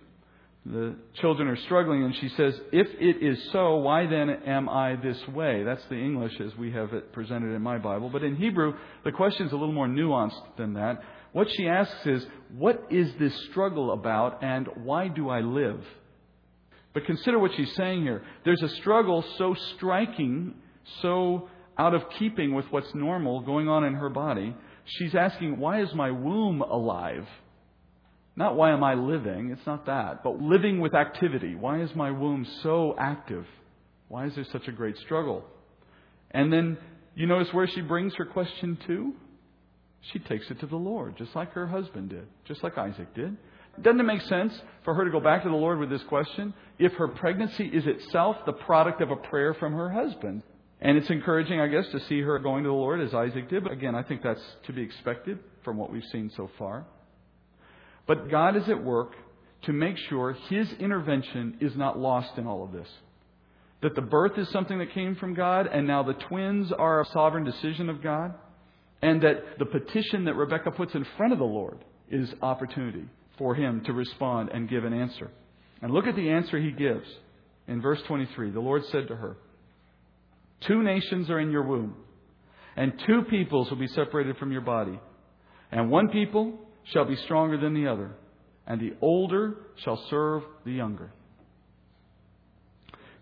The 0.66 0.96
children 1.16 1.50
are 1.50 1.58
struggling, 1.58 2.04
and 2.04 2.16
she 2.16 2.30
says, 2.30 2.60
If 2.72 2.88
it 3.00 3.22
is 3.22 3.52
so, 3.52 3.78
why 3.78 4.06
then 4.06 4.30
am 4.30 4.70
I 4.70 4.96
this 4.96 5.20
way? 5.28 5.64
That's 5.64 5.84
the 5.90 5.98
English 5.98 6.40
as 6.40 6.56
we 6.58 6.72
have 6.72 6.94
it 6.94 7.12
presented 7.12 7.54
in 7.54 7.62
my 7.62 7.78
Bible. 7.78 8.10
But 8.10 8.24
in 8.24 8.38
Hebrew, 8.38 8.74
the 9.04 9.12
question 9.12 9.46
is 9.46 9.52
a 9.52 9.58
little 9.58 9.74
more 9.74 9.88
nuanced 9.88 10.56
than 10.58 10.74
that. 10.74 11.02
What 11.34 11.50
she 11.52 11.68
asks 11.68 12.06
is, 12.06 12.26
What 12.58 12.88
is 12.90 13.14
this 13.20 13.36
struggle 13.52 13.92
about, 13.92 14.42
and 14.42 14.70
why 14.84 15.10
do 15.10 15.30
I 15.30 15.42
live? 15.42 15.84
But 16.94 17.06
consider 17.06 17.40
what 17.40 17.52
she's 17.56 17.74
saying 17.76 18.04
here. 18.04 18.24
There's 18.46 18.62
a 18.62 18.70
struggle 18.70 19.26
so 19.38 19.56
striking, 19.76 20.54
so 21.02 21.50
out 21.78 21.94
of 21.94 22.10
keeping 22.20 22.54
with 22.54 22.66
what's 22.72 22.94
normal 22.94 23.42
going 23.42 23.68
on 23.68 23.84
in 23.84 23.96
her 23.96 24.10
body 24.10 24.56
she's 24.86 25.16
asking, 25.16 25.58
why 25.58 25.82
is 25.82 25.94
my 25.94 26.12
womb 26.12 26.62
alive? 26.62 27.28
Not 28.36 28.56
why 28.56 28.72
am 28.72 28.84
I 28.84 28.96
living, 28.96 29.52
it's 29.52 29.66
not 29.66 29.86
that, 29.86 30.24
but 30.24 30.42
living 30.42 30.80
with 30.80 30.96
activity. 30.96 31.56
Why 31.56 31.82
is 31.82 31.96
my 31.96 32.10
womb 32.10 32.48
so 32.64 32.96
active? 32.98 33.46
Why 34.08 34.26
is 34.26 34.36
there 34.36 34.46
such 34.52 34.68
a 34.68 34.72
great 34.72 34.98
struggle? 34.98 35.44
And 36.32 36.52
then 36.52 36.78
you 37.16 37.28
notice 37.28 37.54
where 37.54 37.68
she 37.68 37.82
brings 37.82 38.16
her 38.16 38.26
question 38.26 38.78
to? 38.88 39.14
She 40.12 40.20
takes 40.20 40.50
it 40.50 40.60
to 40.62 40.66
the 40.66 40.76
Lord, 40.76 41.16
just 41.18 41.36
like 41.36 41.52
her 41.54 41.68
husband 41.68 42.10
did, 42.10 42.28
just 42.46 42.64
like 42.64 42.78
Isaac 42.78 43.14
did. 43.14 43.38
Doesn't 43.82 44.00
it 44.00 44.04
make 44.04 44.22
sense 44.22 44.60
for 44.84 44.94
her 44.94 45.06
to 45.06 45.12
go 45.12 45.20
back 45.20 45.44
to 45.44 45.50
the 45.50 45.56
Lord 45.56 45.80
with 45.80 45.90
this 45.90 46.04
question 46.04 46.54
if 46.78 46.94
her 46.94 47.08
pregnancy 47.08 47.66
is 47.66 47.86
itself 47.88 48.38
the 48.46 48.54
product 48.54 49.02
of 49.02 49.12
a 49.12 49.16
prayer 49.16 49.54
from 49.54 49.74
her 49.74 49.90
husband? 49.90 50.44
And 50.82 50.98
it's 50.98 51.10
encouraging, 51.10 51.62
I 51.62 51.68
guess, 51.68 51.88
to 51.92 52.00
see 52.02 52.22
her 52.22 52.38
going 52.40 52.64
to 52.64 52.70
the 52.70 52.76
Lord 52.76 53.00
as 53.00 53.14
Isaac 53.14 53.50
did. 53.50 53.64
But 53.64 53.72
again, 53.72 53.96
I 53.96 54.04
think 54.04 54.22
that's 54.22 54.44
to 54.66 54.74
be 54.74 54.82
expected 54.82 55.40
from 55.64 55.78
what 55.78 55.92
we've 55.92 56.04
seen 56.12 56.30
so 56.36 56.50
far. 56.60 56.86
But 58.08 58.30
God 58.30 58.56
is 58.56 58.68
at 58.70 58.84
work 58.84 59.14
to 59.64 59.74
make 59.74 59.98
sure 60.10 60.34
His 60.50 60.72
intervention 60.80 61.58
is 61.62 61.76
not 61.76 61.98
lost 61.98 62.38
in 62.38 62.48
all 62.48 62.64
of 62.64 62.72
this. 62.72 62.88
That 63.82 63.96
the 63.96 64.02
birth 64.02 64.38
is 64.38 64.50
something 64.50 64.80
that 64.80 64.94
came 64.94 65.16
from 65.16 65.34
God, 65.34 65.68
and 65.68 65.88
now 65.88 66.04
the 66.04 66.14
twins 66.14 66.72
are 66.72 67.02
a 67.02 67.06
sovereign 67.08 67.44
decision 67.44 67.90
of 67.90 68.02
God, 68.02 68.34
and 69.02 69.22
that 69.22 69.60
the 69.60 69.66
petition 69.66 70.26
that 70.26 70.36
Rebecca 70.36 70.72
puts 70.72 70.96
in 70.96 71.06
front 71.18 71.34
of 71.34 71.40
the 71.40 71.46
Lord 71.46 71.84
is 72.10 72.30
opportunity 72.42 73.06
for 73.38 73.56
Him 73.56 73.84
to 73.86 73.94
respond 73.94 74.50
and 74.54 74.70
give 74.70 74.86
an 74.86 74.94
answer. 74.94 75.32
And 75.82 75.92
look 75.92 76.08
at 76.08 76.16
the 76.16 76.30
answer 76.30 76.60
He 76.60 76.72
gives. 76.72 77.08
In 77.68 77.82
verse 77.82 78.00
23, 78.08 78.52
the 78.52 78.60
Lord 78.60 78.84
said 78.92 79.08
to 79.08 79.16
her, 79.16 79.38
Two 80.68 80.82
nations 80.82 81.30
are 81.30 81.40
in 81.40 81.52
your 81.52 81.64
womb, 81.64 81.96
and 82.76 82.94
two 83.06 83.24
peoples 83.30 83.70
will 83.70 83.78
be 83.78 83.88
separated 83.88 84.38
from 84.38 84.52
your 84.52 84.62
body. 84.62 85.00
And 85.72 85.90
one 85.90 86.10
people 86.10 86.60
shall 86.86 87.06
be 87.06 87.16
stronger 87.16 87.58
than 87.58 87.74
the 87.74 87.88
other, 87.88 88.12
and 88.68 88.80
the 88.80 88.94
older 89.02 89.56
shall 89.84 89.98
serve 90.10 90.44
the 90.66 90.72
younger. 90.72 91.12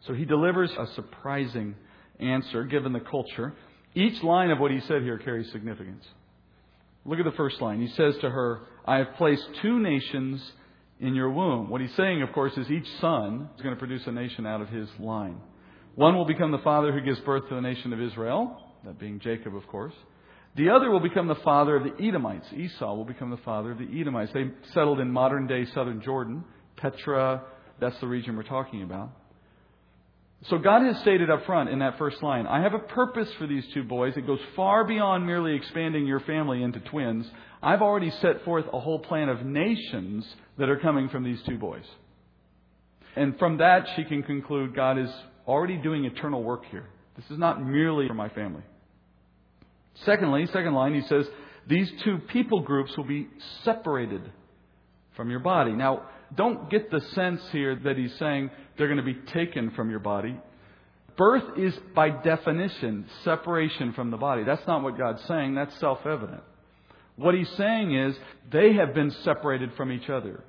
So 0.08 0.13
he 0.13 0.26
delivers 0.26 0.71
a 0.71 0.88
surprising 0.95 1.76
answer 2.19 2.63
given 2.63 2.93
the 2.93 3.00
culture. 3.00 3.54
Each 3.93 4.21
line 4.24 4.50
of 4.50 4.60
what 4.60 4.71
he 4.71 4.80
said 4.82 5.04
here 5.04 5.17
carries 5.17 5.52
significance. 5.52 6.06
Look 7.06 7.19
at 7.19 7.26
the 7.26 7.32
first 7.32 7.62
line. 7.62 7.82
He 7.82 7.88
says 7.95 8.15
to 8.21 8.30
her, 8.30 8.62
I 8.86 8.97
have 8.97 9.15
placed 9.17 9.43
two 9.62 9.80
nations 9.80 10.41
in 11.00 11.15
your 11.15 11.32
womb. 11.32 11.69
What 11.69 11.82
he's 11.82 11.95
saying, 11.95 12.21
of 12.21 12.32
course, 12.32 12.56
is 12.58 12.69
each 12.69 12.88
son 13.00 13.50
is 13.56 13.62
going 13.62 13.76
to 13.76 13.80
produce 13.80 14.06
a 14.06 14.12
nation 14.12 14.45
out 14.45 14.62
of 14.62 14.69
his 14.69 14.88
line. 15.00 15.38
One 15.95 16.15
will 16.15 16.26
become 16.26 16.52
the 16.52 16.60
father 16.60 16.91
who 16.91 17.02
gives 17.02 17.19
birth 17.21 17.50
to 17.50 17.56
the 17.56 17.62
nation 17.62 17.91
of 17.91 18.02
Israel, 18.02 18.56
that 18.86 19.00
being 19.00 19.19
Jacob, 19.19 19.56
of 19.56 19.67
course. 19.67 19.93
The 20.55 20.69
other 20.69 20.89
will 20.91 20.99
become 20.99 21.27
the 21.27 21.35
father 21.35 21.75
of 21.75 21.83
the 21.83 22.03
Edomites. 22.05 22.47
Esau 22.53 22.93
will 22.93 23.05
become 23.05 23.29
the 23.29 23.37
father 23.37 23.71
of 23.71 23.77
the 23.77 23.87
Edomites. 23.99 24.33
They 24.33 24.51
settled 24.73 24.99
in 24.99 25.09
modern 25.09 25.47
day 25.47 25.65
southern 25.73 26.01
Jordan. 26.01 26.43
Petra, 26.75 27.43
that's 27.79 27.99
the 27.99 28.07
region 28.07 28.35
we're 28.35 28.43
talking 28.43 28.83
about. 28.83 29.11
So 30.49 30.57
God 30.57 30.81
has 30.81 30.99
stated 31.01 31.29
up 31.29 31.45
front 31.45 31.69
in 31.69 31.79
that 31.79 31.99
first 31.99 32.23
line, 32.23 32.47
I 32.47 32.61
have 32.61 32.73
a 32.73 32.79
purpose 32.79 33.29
for 33.37 33.45
these 33.45 33.63
two 33.73 33.83
boys. 33.83 34.17
It 34.17 34.25
goes 34.25 34.39
far 34.55 34.83
beyond 34.83 35.25
merely 35.25 35.55
expanding 35.55 36.07
your 36.07 36.19
family 36.21 36.63
into 36.63 36.79
twins. 36.79 37.29
I've 37.61 37.83
already 37.83 38.09
set 38.09 38.43
forth 38.43 38.65
a 38.73 38.79
whole 38.79 38.99
plan 38.99 39.29
of 39.29 39.45
nations 39.45 40.25
that 40.57 40.67
are 40.67 40.79
coming 40.79 41.09
from 41.09 41.23
these 41.23 41.39
two 41.43 41.59
boys. 41.59 41.85
And 43.15 43.37
from 43.37 43.57
that, 43.57 43.87
she 43.95 44.03
can 44.03 44.23
conclude 44.23 44.75
God 44.75 44.97
is 44.97 45.11
already 45.47 45.77
doing 45.77 46.05
eternal 46.05 46.41
work 46.43 46.65
here. 46.71 46.87
This 47.15 47.25
is 47.29 47.37
not 47.37 47.63
merely 47.63 48.07
for 48.07 48.15
my 48.15 48.29
family. 48.29 48.63
Secondly, 50.06 50.45
second 50.47 50.73
line, 50.73 50.93
he 50.93 51.01
says, 51.08 51.25
these 51.67 51.91
two 52.04 52.17
people 52.17 52.62
groups 52.62 52.95
will 52.97 53.06
be 53.06 53.27
separated 53.63 54.21
from 55.15 55.30
your 55.30 55.39
body. 55.39 55.73
Now, 55.73 56.04
don't 56.36 56.69
get 56.69 56.89
the 56.89 57.01
sense 57.13 57.41
here 57.51 57.75
that 57.84 57.97
he's 57.97 58.13
saying 58.17 58.49
they're 58.77 58.88
going 58.88 58.97
to 58.97 59.04
be 59.04 59.19
taken 59.32 59.71
from 59.71 59.89
your 59.89 59.99
body. 59.99 60.36
Birth 61.17 61.58
is, 61.58 61.77
by 61.93 62.10
definition, 62.10 63.06
separation 63.23 63.93
from 63.93 64.12
the 64.12 64.17
body. 64.17 64.43
That's 64.43 64.65
not 64.65 64.82
what 64.82 64.97
God's 64.97 65.21
saying, 65.27 65.56
that's 65.56 65.77
self 65.80 65.99
evident. 66.06 66.41
What 67.17 67.36
he's 67.36 67.49
saying 67.58 67.93
is 67.93 68.15
they 68.51 68.73
have 68.73 68.93
been 68.93 69.12
separated 69.23 69.73
from 69.75 69.91
each 69.91 70.10
other 70.10 70.43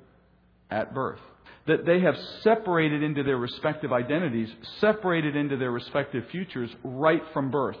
at 0.71 0.93
birth 0.93 1.19
that 1.65 1.85
they 1.85 2.01
have 2.01 2.15
separated 2.41 3.03
into 3.03 3.23
their 3.23 3.37
respective 3.37 3.93
identities, 3.93 4.49
separated 4.81 5.35
into 5.35 5.55
their 5.55 5.71
respective 5.71 6.25
futures 6.29 6.69
right 6.83 7.21
from 7.33 7.51
birth. 7.51 7.77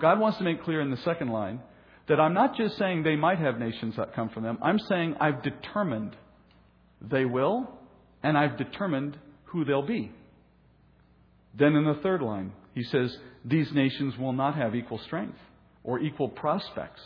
God 0.00 0.20
wants 0.20 0.38
to 0.38 0.44
make 0.44 0.62
clear 0.62 0.80
in 0.80 0.90
the 0.90 0.96
second 0.98 1.28
line 1.28 1.60
that 2.08 2.20
I'm 2.20 2.34
not 2.34 2.56
just 2.56 2.78
saying 2.78 3.02
they 3.02 3.16
might 3.16 3.38
have 3.38 3.58
nations 3.58 3.96
that 3.96 4.14
come 4.14 4.30
from 4.30 4.42
them, 4.42 4.58
I'm 4.62 4.78
saying 4.78 5.16
I've 5.20 5.42
determined 5.42 6.16
they 7.00 7.24
will, 7.24 7.70
and 8.22 8.36
I've 8.36 8.56
determined 8.56 9.18
who 9.44 9.64
they'll 9.64 9.86
be. 9.86 10.10
Then 11.58 11.74
in 11.74 11.84
the 11.84 11.98
third 12.02 12.22
line, 12.22 12.52
he 12.74 12.82
says, 12.84 13.16
These 13.44 13.72
nations 13.72 14.16
will 14.16 14.32
not 14.32 14.54
have 14.56 14.74
equal 14.74 14.98
strength 14.98 15.38
or 15.84 15.98
equal 15.98 16.28
prospects. 16.28 17.02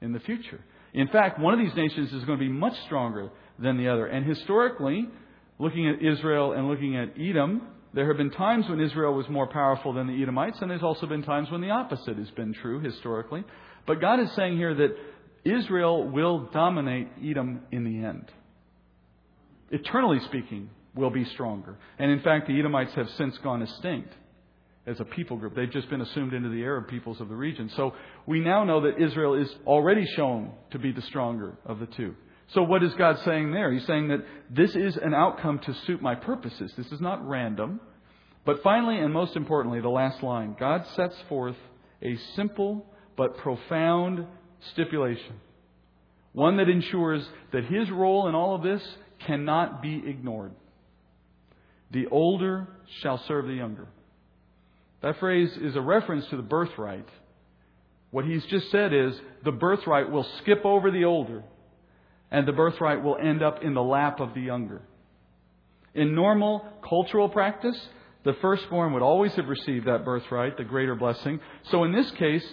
in 0.00 0.12
the 0.12 0.20
future. 0.20 0.60
In 0.94 1.08
fact, 1.08 1.38
one 1.38 1.52
of 1.52 1.60
these 1.60 1.74
nations 1.76 2.12
is 2.12 2.24
going 2.24 2.38
to 2.38 2.44
be 2.44 2.50
much 2.50 2.74
stronger 2.86 3.30
than 3.58 3.76
the 3.76 3.88
other. 3.88 4.06
And 4.06 4.26
historically, 4.26 5.06
looking 5.58 5.88
at 5.88 6.02
Israel 6.02 6.52
and 6.52 6.68
looking 6.68 6.96
at 6.96 7.10
Edom, 7.20 7.62
there 7.92 8.06
have 8.06 8.16
been 8.16 8.30
times 8.30 8.68
when 8.68 8.80
Israel 8.80 9.14
was 9.14 9.28
more 9.28 9.48
powerful 9.48 9.92
than 9.92 10.06
the 10.06 10.22
Edomites, 10.22 10.58
and 10.60 10.70
there's 10.70 10.82
also 10.82 11.06
been 11.06 11.22
times 11.22 11.50
when 11.50 11.60
the 11.60 11.70
opposite 11.70 12.16
has 12.16 12.30
been 12.30 12.54
true 12.54 12.80
historically. 12.80 13.44
But 13.86 14.00
God 14.00 14.20
is 14.20 14.30
saying 14.32 14.56
here 14.56 14.74
that 14.74 14.96
Israel 15.44 16.08
will 16.08 16.50
dominate 16.52 17.08
Edom 17.24 17.62
in 17.72 17.84
the 17.84 18.06
end. 18.06 18.30
Eternally 19.70 20.20
speaking, 20.26 20.70
will 20.94 21.10
be 21.10 21.24
stronger. 21.24 21.76
And 21.98 22.10
in 22.10 22.20
fact, 22.20 22.46
the 22.46 22.58
Edomites 22.58 22.92
have 22.94 23.08
since 23.10 23.36
gone 23.38 23.62
extinct 23.62 24.12
as 24.86 24.98
a 25.00 25.04
people 25.04 25.36
group. 25.36 25.54
They've 25.54 25.70
just 25.70 25.88
been 25.90 26.00
assumed 26.00 26.32
into 26.32 26.48
the 26.48 26.62
Arab 26.62 26.88
peoples 26.88 27.20
of 27.20 27.28
the 27.28 27.34
region. 27.34 27.70
So 27.76 27.94
we 28.26 28.40
now 28.40 28.64
know 28.64 28.80
that 28.82 29.00
Israel 29.00 29.34
is 29.34 29.48
already 29.66 30.06
shown 30.16 30.52
to 30.72 30.78
be 30.78 30.92
the 30.92 31.02
stronger 31.02 31.56
of 31.64 31.78
the 31.78 31.86
two. 31.86 32.14
So 32.52 32.62
what 32.62 32.82
is 32.82 32.92
God 32.94 33.18
saying 33.24 33.52
there? 33.52 33.72
He's 33.72 33.86
saying 33.86 34.08
that 34.08 34.24
this 34.50 34.74
is 34.74 34.96
an 34.96 35.14
outcome 35.14 35.60
to 35.60 35.74
suit 35.86 36.02
my 36.02 36.14
purposes. 36.14 36.72
This 36.76 36.90
is 36.90 37.00
not 37.00 37.26
random. 37.26 37.80
But 38.44 38.62
finally, 38.62 38.98
and 38.98 39.12
most 39.12 39.36
importantly, 39.36 39.80
the 39.80 39.88
last 39.88 40.22
line 40.22 40.56
God 40.58 40.84
sets 40.96 41.14
forth 41.28 41.56
a 42.02 42.16
simple 42.34 42.86
but 43.16 43.36
profound 43.36 44.26
stipulation. 44.72 45.34
One 46.32 46.56
that 46.56 46.68
ensures 46.68 47.26
that 47.52 47.64
his 47.64 47.90
role 47.90 48.28
in 48.28 48.34
all 48.34 48.54
of 48.54 48.62
this 48.62 48.82
cannot 49.26 49.82
be 49.82 50.02
ignored. 50.06 50.52
The 51.90 52.06
older 52.06 52.68
shall 53.00 53.22
serve 53.26 53.46
the 53.46 53.54
younger. 53.54 53.88
That 55.02 55.18
phrase 55.18 55.50
is 55.60 55.76
a 55.76 55.80
reference 55.80 56.26
to 56.28 56.36
the 56.36 56.42
birthright. 56.42 57.08
What 58.10 58.24
he's 58.24 58.44
just 58.46 58.70
said 58.70 58.92
is 58.92 59.14
the 59.44 59.52
birthright 59.52 60.10
will 60.10 60.26
skip 60.38 60.64
over 60.64 60.90
the 60.90 61.04
older, 61.04 61.42
and 62.30 62.46
the 62.46 62.52
birthright 62.52 63.02
will 63.02 63.16
end 63.16 63.42
up 63.42 63.62
in 63.62 63.74
the 63.74 63.82
lap 63.82 64.20
of 64.20 64.34
the 64.34 64.40
younger. 64.40 64.82
In 65.94 66.14
normal 66.14 66.64
cultural 66.88 67.28
practice, 67.28 67.78
the 68.24 68.34
firstborn 68.40 68.92
would 68.92 69.02
always 69.02 69.32
have 69.34 69.48
received 69.48 69.86
that 69.86 70.04
birthright, 70.04 70.56
the 70.56 70.64
greater 70.64 70.94
blessing. 70.94 71.40
So 71.70 71.84
in 71.84 71.92
this 71.92 72.10
case, 72.12 72.46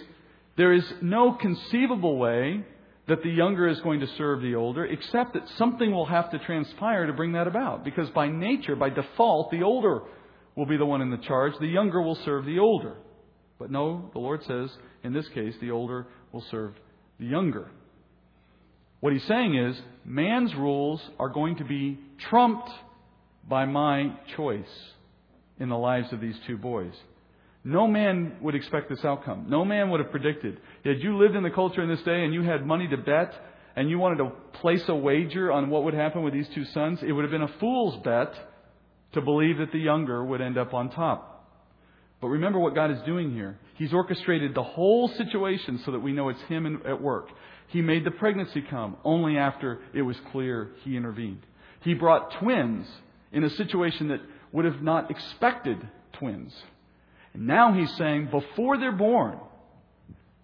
there 0.56 0.72
is 0.72 0.84
no 1.00 1.32
conceivable 1.32 2.18
way 2.18 2.64
that 3.06 3.22
the 3.22 3.30
younger 3.30 3.68
is 3.68 3.80
going 3.80 4.00
to 4.00 4.06
serve 4.18 4.42
the 4.42 4.54
older, 4.54 4.84
except 4.84 5.34
that 5.34 5.48
something 5.56 5.92
will 5.92 6.06
have 6.06 6.30
to 6.30 6.38
transpire 6.40 7.06
to 7.06 7.12
bring 7.12 7.32
that 7.32 7.46
about. 7.46 7.84
Because 7.84 8.10
by 8.10 8.28
nature, 8.28 8.76
by 8.76 8.90
default, 8.90 9.50
the 9.50 9.62
older 9.62 10.02
will 10.56 10.66
be 10.66 10.76
the 10.76 10.84
one 10.84 11.00
in 11.00 11.10
the 11.10 11.18
charge, 11.18 11.52
the 11.60 11.66
younger 11.66 12.02
will 12.02 12.16
serve 12.16 12.44
the 12.44 12.58
older. 12.58 12.96
But 13.58 13.70
no, 13.70 14.10
the 14.12 14.18
Lord 14.18 14.42
says, 14.44 14.70
in 15.04 15.12
this 15.12 15.28
case, 15.28 15.54
the 15.60 15.70
older 15.70 16.06
will 16.32 16.44
serve 16.50 16.74
the 17.18 17.26
younger. 17.26 17.70
What 19.00 19.12
he's 19.12 19.24
saying 19.24 19.56
is, 19.56 19.80
man's 20.04 20.54
rules 20.54 21.00
are 21.18 21.28
going 21.28 21.56
to 21.56 21.64
be 21.64 21.98
trumped 22.30 22.70
by 23.48 23.64
my 23.64 24.12
choice 24.36 24.66
in 25.60 25.68
the 25.68 25.78
lives 25.78 26.12
of 26.12 26.20
these 26.20 26.36
two 26.46 26.56
boys. 26.56 26.92
No 27.64 27.86
man 27.86 28.36
would 28.40 28.54
expect 28.54 28.88
this 28.88 29.04
outcome. 29.04 29.46
No 29.48 29.64
man 29.64 29.90
would 29.90 30.00
have 30.00 30.10
predicted. 30.10 30.58
Had 30.84 31.00
you 31.00 31.18
lived 31.18 31.36
in 31.36 31.42
the 31.42 31.50
culture 31.50 31.82
in 31.82 31.88
this 31.88 32.02
day 32.02 32.24
and 32.24 32.32
you 32.32 32.42
had 32.42 32.64
money 32.64 32.88
to 32.88 32.96
bet 32.96 33.34
and 33.76 33.90
you 33.90 33.98
wanted 33.98 34.18
to 34.18 34.32
place 34.60 34.82
a 34.88 34.94
wager 34.94 35.52
on 35.52 35.70
what 35.70 35.84
would 35.84 35.94
happen 35.94 36.22
with 36.22 36.32
these 36.32 36.48
two 36.54 36.64
sons, 36.66 37.00
it 37.02 37.12
would 37.12 37.24
have 37.24 37.30
been 37.30 37.42
a 37.42 37.58
fool's 37.60 38.02
bet 38.02 38.32
to 39.12 39.20
believe 39.20 39.58
that 39.58 39.72
the 39.72 39.78
younger 39.78 40.24
would 40.24 40.40
end 40.40 40.58
up 40.58 40.74
on 40.74 40.90
top. 40.90 41.38
But 42.20 42.28
remember 42.28 42.58
what 42.58 42.74
God 42.74 42.90
is 42.90 42.98
doing 43.06 43.32
here. 43.32 43.58
He's 43.74 43.92
orchestrated 43.92 44.54
the 44.54 44.62
whole 44.62 45.08
situation 45.08 45.80
so 45.84 45.92
that 45.92 46.00
we 46.00 46.12
know 46.12 46.28
it's 46.30 46.42
Him 46.42 46.82
at 46.84 47.00
work. 47.00 47.28
He 47.68 47.82
made 47.82 48.04
the 48.04 48.10
pregnancy 48.10 48.62
come 48.62 48.96
only 49.04 49.36
after 49.36 49.80
it 49.94 50.02
was 50.02 50.16
clear 50.32 50.70
He 50.84 50.96
intervened. 50.96 51.40
He 51.80 51.94
brought 51.94 52.32
twins 52.40 52.86
in 53.32 53.44
a 53.44 53.50
situation 53.50 54.08
that 54.08 54.20
would 54.52 54.64
have 54.64 54.82
not 54.82 55.10
expected 55.10 55.78
twins. 56.14 56.54
And 57.34 57.46
now 57.46 57.72
He's 57.72 57.94
saying, 57.96 58.28
before 58.30 58.78
they're 58.78 58.92
born, 58.92 59.38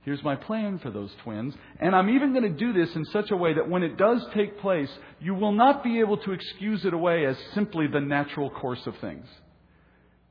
Here's 0.05 0.23
my 0.23 0.37
plan 0.37 0.79
for 0.81 0.91
those 0.91 1.11
twins. 1.23 1.55
And 1.81 1.97
I'm 1.97 2.11
even 2.11 2.35
going 2.35 2.43
to 2.43 2.59
do 2.59 2.75
this 2.75 2.95
in 2.95 3.07
such 3.07 3.31
a 3.31 3.37
way 3.37 3.55
that 3.55 3.71
when 3.71 3.83
it 3.83 3.97
does 3.97 4.23
take 4.35 4.61
place, 4.61 4.91
you 5.19 5.35
will 5.35 5.53
not 5.53 5.83
be 5.83 6.01
able 6.01 6.19
to 6.19 6.33
excuse 6.33 6.85
it 6.85 6.93
away 6.93 7.25
as 7.25 7.39
simply 7.55 7.87
the 7.87 8.01
natural 8.01 8.51
course 8.51 8.87
of 8.87 8.99
things. 8.99 9.27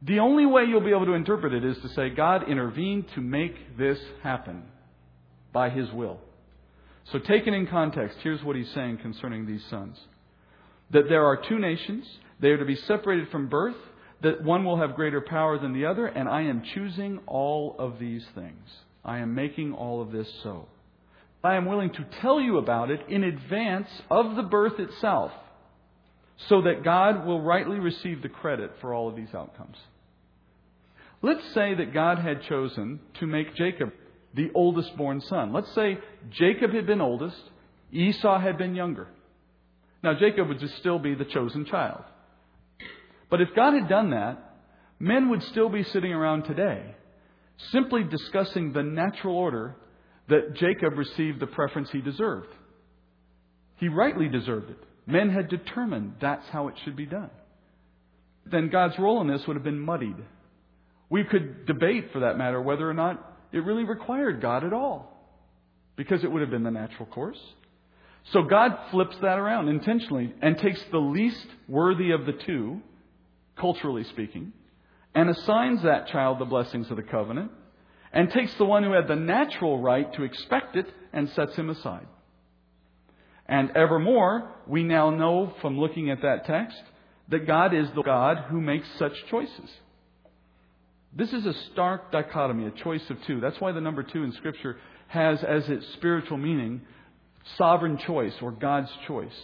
The 0.03 0.19
only 0.19 0.45
way 0.45 0.65
you'll 0.65 0.82
be 0.82 0.91
able 0.91 1.08
to 1.08 1.13
interpret 1.13 1.53
it 1.53 1.65
is 1.65 1.77
to 1.79 1.89
say, 1.89 2.12
God 2.12 2.47
intervened 2.47 3.08
to 3.15 3.21
make 3.21 3.75
this 3.75 3.99
happen 4.21 4.63
by 5.51 5.71
His 5.71 5.91
will. 5.91 6.19
So, 7.11 7.19
taken 7.19 7.53
in 7.53 7.67
context, 7.67 8.17
here's 8.21 8.43
what 8.43 8.55
He's 8.55 8.71
saying 8.71 8.99
concerning 8.99 9.45
these 9.45 9.63
sons 9.69 9.99
that 10.91 11.09
there 11.09 11.25
are 11.25 11.37
two 11.37 11.57
nations, 11.57 12.05
they 12.39 12.49
are 12.49 12.57
to 12.57 12.65
be 12.65 12.75
separated 12.75 13.29
from 13.29 13.49
birth, 13.49 13.75
that 14.21 14.43
one 14.43 14.63
will 14.63 14.77
have 14.77 14.95
greater 14.95 15.21
power 15.21 15.57
than 15.57 15.73
the 15.73 15.85
other, 15.85 16.05
and 16.05 16.29
I 16.29 16.43
am 16.43 16.63
choosing 16.73 17.19
all 17.25 17.75
of 17.79 17.99
these 17.99 18.23
things. 18.35 18.69
I 19.03 19.19
am 19.19 19.35
making 19.35 19.73
all 19.73 20.01
of 20.01 20.11
this 20.11 20.27
so. 20.43 20.67
I 21.43 21.55
am 21.55 21.65
willing 21.65 21.91
to 21.91 22.05
tell 22.21 22.39
you 22.39 22.57
about 22.57 22.89
it 22.89 23.01
in 23.09 23.23
advance 23.23 23.89
of 24.09 24.35
the 24.35 24.43
birth 24.43 24.79
itself 24.79 25.31
so 26.47 26.61
that 26.61 26.83
God 26.83 27.25
will 27.25 27.41
rightly 27.41 27.79
receive 27.79 28.21
the 28.21 28.29
credit 28.29 28.71
for 28.79 28.93
all 28.93 29.09
of 29.09 29.15
these 29.15 29.33
outcomes. 29.33 29.77
Let's 31.21 31.53
say 31.53 31.73
that 31.75 31.93
God 31.93 32.19
had 32.19 32.43
chosen 32.43 32.99
to 33.19 33.27
make 33.27 33.55
Jacob 33.55 33.91
the 34.33 34.51
oldest 34.53 34.95
born 34.97 35.21
son. 35.21 35.53
Let's 35.53 35.73
say 35.73 35.99
Jacob 36.31 36.71
had 36.71 36.85
been 36.85 37.01
oldest, 37.01 37.41
Esau 37.91 38.39
had 38.39 38.57
been 38.57 38.75
younger. 38.75 39.07
Now, 40.03 40.13
Jacob 40.15 40.47
would 40.47 40.59
just 40.59 40.77
still 40.77 40.99
be 40.99 41.15
the 41.15 41.25
chosen 41.25 41.65
child. 41.65 42.03
But 43.29 43.41
if 43.41 43.49
God 43.55 43.73
had 43.73 43.87
done 43.87 44.09
that, 44.11 44.37
men 44.99 45.29
would 45.29 45.43
still 45.43 45.69
be 45.69 45.83
sitting 45.83 46.11
around 46.11 46.43
today 46.43 46.95
simply 47.71 48.03
discussing 48.03 48.73
the 48.73 48.83
natural 48.83 49.35
order 49.35 49.75
that 50.29 50.55
Jacob 50.55 50.97
received 50.97 51.39
the 51.39 51.47
preference 51.47 51.89
he 51.91 52.01
deserved. 52.01 52.49
He 53.77 53.87
rightly 53.87 54.27
deserved 54.27 54.69
it. 54.69 54.77
Men 55.05 55.29
had 55.29 55.49
determined 55.49 56.15
that's 56.21 56.47
how 56.49 56.69
it 56.69 56.75
should 56.83 56.95
be 56.95 57.05
done. 57.05 57.29
Then 58.45 58.69
God's 58.69 58.97
role 58.97 59.21
in 59.21 59.27
this 59.27 59.45
would 59.47 59.55
have 59.55 59.63
been 59.63 59.79
muddied. 59.79 60.15
We 61.09 61.23
could 61.23 61.65
debate, 61.65 62.11
for 62.11 62.21
that 62.21 62.37
matter, 62.37 62.61
whether 62.61 62.89
or 62.89 62.93
not 62.93 63.32
it 63.53 63.63
really 63.63 63.85
required 63.85 64.41
God 64.41 64.65
at 64.65 64.73
all, 64.73 65.15
because 65.95 66.23
it 66.23 66.31
would 66.31 66.41
have 66.41 66.51
been 66.51 66.63
the 66.63 66.71
natural 66.71 67.05
course. 67.05 67.39
So 68.31 68.43
God 68.43 68.77
flips 68.91 69.15
that 69.21 69.37
around 69.37 69.69
intentionally 69.69 70.33
and 70.41 70.57
takes 70.57 70.83
the 70.91 70.97
least 70.97 71.45
worthy 71.67 72.11
of 72.11 72.25
the 72.25 72.33
two, 72.33 72.81
culturally 73.57 74.03
speaking, 74.05 74.53
and 75.13 75.29
assigns 75.29 75.83
that 75.83 76.07
child 76.07 76.39
the 76.39 76.45
blessings 76.45 76.89
of 76.89 76.97
the 76.97 77.03
covenant, 77.03 77.51
and 78.11 78.31
takes 78.31 78.53
the 78.55 78.65
one 78.65 78.83
who 78.83 78.93
had 78.93 79.07
the 79.07 79.15
natural 79.15 79.79
right 79.79 80.11
to 80.13 80.23
expect 80.23 80.75
it 80.75 80.87
and 81.11 81.29
sets 81.29 81.55
him 81.55 81.69
aside. 81.69 82.07
And 83.45 83.75
evermore, 83.75 84.49
we 84.65 84.83
now 84.83 85.09
know 85.09 85.53
from 85.61 85.79
looking 85.79 86.09
at 86.09 86.21
that 86.21 86.45
text 86.45 86.81
that 87.29 87.45
God 87.45 87.73
is 87.73 87.87
the 87.93 88.03
God 88.03 88.45
who 88.49 88.61
makes 88.61 88.87
such 88.97 89.13
choices. 89.29 89.69
This 91.15 91.32
is 91.32 91.45
a 91.45 91.54
stark 91.71 92.12
dichotomy, 92.12 92.65
a 92.65 92.84
choice 92.84 93.08
of 93.10 93.17
two. 93.28 93.39
That's 93.39 93.60
why 93.62 93.71
the 93.71 93.82
number 93.82 94.02
two 94.02 94.23
in 94.23 94.32
Scripture 94.34 94.78
has 95.08 95.43
as 95.43 95.69
its 95.69 95.86
spiritual 95.93 96.38
meaning 96.38 96.82
sovereign 97.58 97.97
choice 97.99 98.34
or 98.41 98.52
God's 98.52 98.89
choice. 99.08 99.36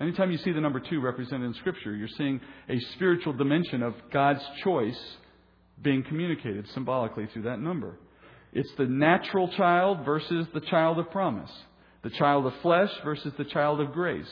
Anytime 0.00 0.30
you 0.30 0.38
see 0.38 0.52
the 0.52 0.60
number 0.60 0.78
two 0.78 1.00
represented 1.00 1.46
in 1.46 1.54
Scripture, 1.54 1.94
you're 1.94 2.08
seeing 2.16 2.40
a 2.68 2.78
spiritual 2.94 3.32
dimension 3.32 3.82
of 3.82 3.94
God's 4.12 4.44
choice 4.62 4.98
being 5.82 6.04
communicated 6.04 6.68
symbolically 6.68 7.26
through 7.32 7.42
that 7.42 7.60
number. 7.60 7.98
It's 8.52 8.72
the 8.78 8.86
natural 8.86 9.48
child 9.48 10.04
versus 10.04 10.46
the 10.54 10.60
child 10.60 11.00
of 11.00 11.10
promise, 11.10 11.50
the 12.02 12.10
child 12.10 12.46
of 12.46 12.54
flesh 12.62 12.90
versus 13.04 13.32
the 13.36 13.44
child 13.44 13.80
of 13.80 13.92
grace. 13.92 14.30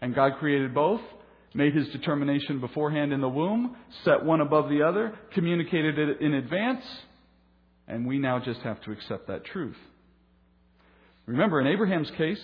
And 0.00 0.14
God 0.14 0.38
created 0.38 0.74
both, 0.74 1.02
made 1.54 1.74
his 1.74 1.88
determination 1.88 2.60
beforehand 2.60 3.12
in 3.12 3.20
the 3.20 3.28
womb, 3.28 3.76
set 4.04 4.24
one 4.24 4.40
above 4.40 4.68
the 4.68 4.82
other, 4.82 5.16
communicated 5.32 5.98
it 5.98 6.20
in 6.20 6.34
advance, 6.34 6.84
and 7.86 8.06
we 8.06 8.18
now 8.18 8.40
just 8.40 8.60
have 8.62 8.80
to 8.82 8.90
accept 8.90 9.28
that 9.28 9.44
truth. 9.44 9.76
Remember, 11.26 11.60
in 11.60 11.68
Abraham's 11.68 12.10
case, 12.12 12.42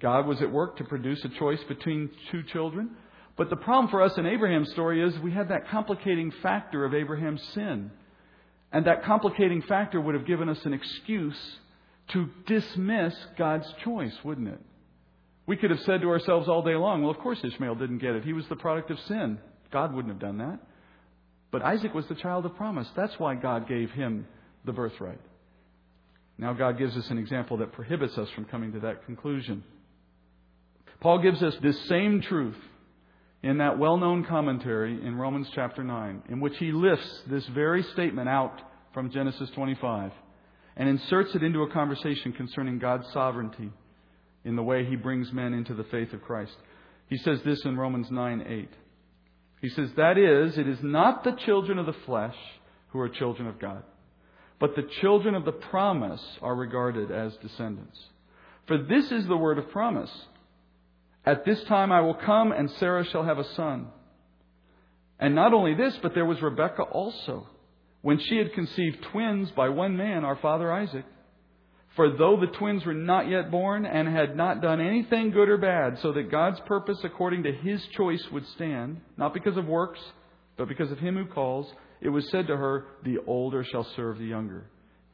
God 0.00 0.26
was 0.26 0.42
at 0.42 0.50
work 0.50 0.76
to 0.78 0.84
produce 0.84 1.24
a 1.24 1.28
choice 1.28 1.62
between 1.68 2.10
two 2.30 2.42
children. 2.42 2.90
But 3.36 3.48
the 3.48 3.56
problem 3.56 3.90
for 3.90 4.02
us 4.02 4.18
in 4.18 4.26
Abraham's 4.26 4.70
story 4.72 5.00
is 5.00 5.18
we 5.20 5.30
had 5.30 5.48
that 5.48 5.68
complicating 5.68 6.32
factor 6.42 6.84
of 6.84 6.92
Abraham's 6.92 7.42
sin. 7.54 7.90
And 8.72 8.86
that 8.86 9.04
complicating 9.04 9.62
factor 9.62 10.00
would 10.00 10.14
have 10.14 10.26
given 10.26 10.48
us 10.48 10.58
an 10.64 10.74
excuse 10.74 11.38
to 12.08 12.28
dismiss 12.46 13.14
God's 13.38 13.72
choice, 13.84 14.14
wouldn't 14.24 14.48
it? 14.48 14.60
We 15.46 15.56
could 15.56 15.70
have 15.70 15.80
said 15.80 16.02
to 16.02 16.08
ourselves 16.08 16.48
all 16.48 16.62
day 16.62 16.76
long, 16.76 17.02
well, 17.02 17.10
of 17.10 17.18
course 17.18 17.38
Ishmael 17.42 17.74
didn't 17.74 17.98
get 17.98 18.14
it. 18.14 18.24
He 18.24 18.32
was 18.32 18.46
the 18.48 18.56
product 18.56 18.90
of 18.90 18.98
sin. 19.00 19.38
God 19.72 19.94
wouldn't 19.94 20.12
have 20.12 20.20
done 20.20 20.38
that. 20.38 20.60
But 21.50 21.62
Isaac 21.62 21.94
was 21.94 22.06
the 22.06 22.14
child 22.14 22.46
of 22.46 22.56
promise. 22.56 22.88
That's 22.96 23.18
why 23.18 23.34
God 23.34 23.68
gave 23.68 23.90
him 23.90 24.26
the 24.64 24.72
birthright. 24.72 25.20
Now 26.38 26.52
God 26.52 26.78
gives 26.78 26.96
us 26.96 27.10
an 27.10 27.18
example 27.18 27.58
that 27.58 27.72
prohibits 27.72 28.16
us 28.16 28.28
from 28.30 28.44
coming 28.46 28.72
to 28.72 28.80
that 28.80 29.04
conclusion. 29.04 29.64
Paul 31.00 31.18
gives 31.18 31.42
us 31.42 31.54
this 31.62 31.78
same 31.88 32.22
truth 32.22 32.56
in 33.42 33.58
that 33.58 33.78
well 33.78 33.96
known 33.96 34.24
commentary 34.24 35.04
in 35.04 35.16
Romans 35.16 35.48
chapter 35.54 35.82
9, 35.82 36.22
in 36.28 36.40
which 36.40 36.56
he 36.58 36.70
lifts 36.70 37.22
this 37.26 37.46
very 37.48 37.82
statement 37.82 38.28
out 38.28 38.60
from 38.94 39.10
Genesis 39.10 39.50
25 39.50 40.12
and 40.76 40.88
inserts 40.88 41.34
it 41.34 41.42
into 41.42 41.62
a 41.62 41.72
conversation 41.72 42.32
concerning 42.32 42.78
God's 42.78 43.10
sovereignty 43.12 43.70
in 44.44 44.56
the 44.56 44.62
way 44.62 44.84
he 44.84 44.96
brings 44.96 45.32
men 45.32 45.54
into 45.54 45.74
the 45.74 45.84
faith 45.84 46.12
of 46.12 46.22
Christ. 46.22 46.56
He 47.08 47.18
says 47.18 47.40
this 47.44 47.64
in 47.64 47.76
Romans 47.76 48.10
9 48.10 48.44
8. 48.46 48.68
He 49.60 49.68
says, 49.68 49.90
That 49.96 50.18
is, 50.18 50.58
it 50.58 50.68
is 50.68 50.78
not 50.82 51.24
the 51.24 51.36
children 51.46 51.78
of 51.78 51.86
the 51.86 51.92
flesh 52.06 52.36
who 52.88 53.00
are 53.00 53.08
children 53.08 53.48
of 53.48 53.58
God, 53.58 53.84
but 54.58 54.74
the 54.74 54.88
children 55.00 55.34
of 55.34 55.44
the 55.44 55.52
promise 55.52 56.22
are 56.40 56.54
regarded 56.54 57.10
as 57.10 57.36
descendants. 57.36 57.98
For 58.66 58.78
this 58.78 59.10
is 59.10 59.26
the 59.26 59.36
word 59.36 59.58
of 59.58 59.70
promise. 59.70 60.10
At 61.24 61.44
this 61.44 61.62
time 61.64 61.92
I 61.92 62.00
will 62.00 62.14
come, 62.14 62.52
and 62.52 62.70
Sarah 62.72 63.04
shall 63.04 63.24
have 63.24 63.38
a 63.38 63.54
son. 63.54 63.88
And 65.18 65.34
not 65.34 65.52
only 65.52 65.74
this, 65.74 65.96
but 66.02 66.14
there 66.14 66.24
was 66.24 66.42
Rebekah 66.42 66.82
also, 66.82 67.46
when 68.00 68.18
she 68.18 68.36
had 68.36 68.52
conceived 68.54 69.04
twins 69.12 69.50
by 69.52 69.68
one 69.68 69.96
man, 69.96 70.24
our 70.24 70.36
father 70.36 70.72
Isaac. 70.72 71.04
For 71.96 72.10
though 72.10 72.38
the 72.40 72.46
twins 72.46 72.86
were 72.86 72.94
not 72.94 73.28
yet 73.28 73.50
born 73.50 73.84
and 73.84 74.08
had 74.08 74.34
not 74.34 74.62
done 74.62 74.80
anything 74.80 75.30
good 75.30 75.48
or 75.48 75.58
bad, 75.58 75.98
so 76.00 76.12
that 76.12 76.30
God's 76.30 76.58
purpose 76.60 76.98
according 77.04 77.42
to 77.42 77.52
his 77.52 77.84
choice 77.96 78.24
would 78.32 78.46
stand, 78.54 79.00
not 79.18 79.34
because 79.34 79.56
of 79.58 79.66
works, 79.66 80.00
but 80.56 80.68
because 80.68 80.90
of 80.90 80.98
him 80.98 81.16
who 81.16 81.26
calls, 81.26 81.70
it 82.00 82.08
was 82.08 82.28
said 82.30 82.46
to 82.46 82.56
her, 82.56 82.86
The 83.04 83.18
older 83.26 83.64
shall 83.64 83.86
serve 83.94 84.18
the 84.18 84.24
younger. 84.24 84.64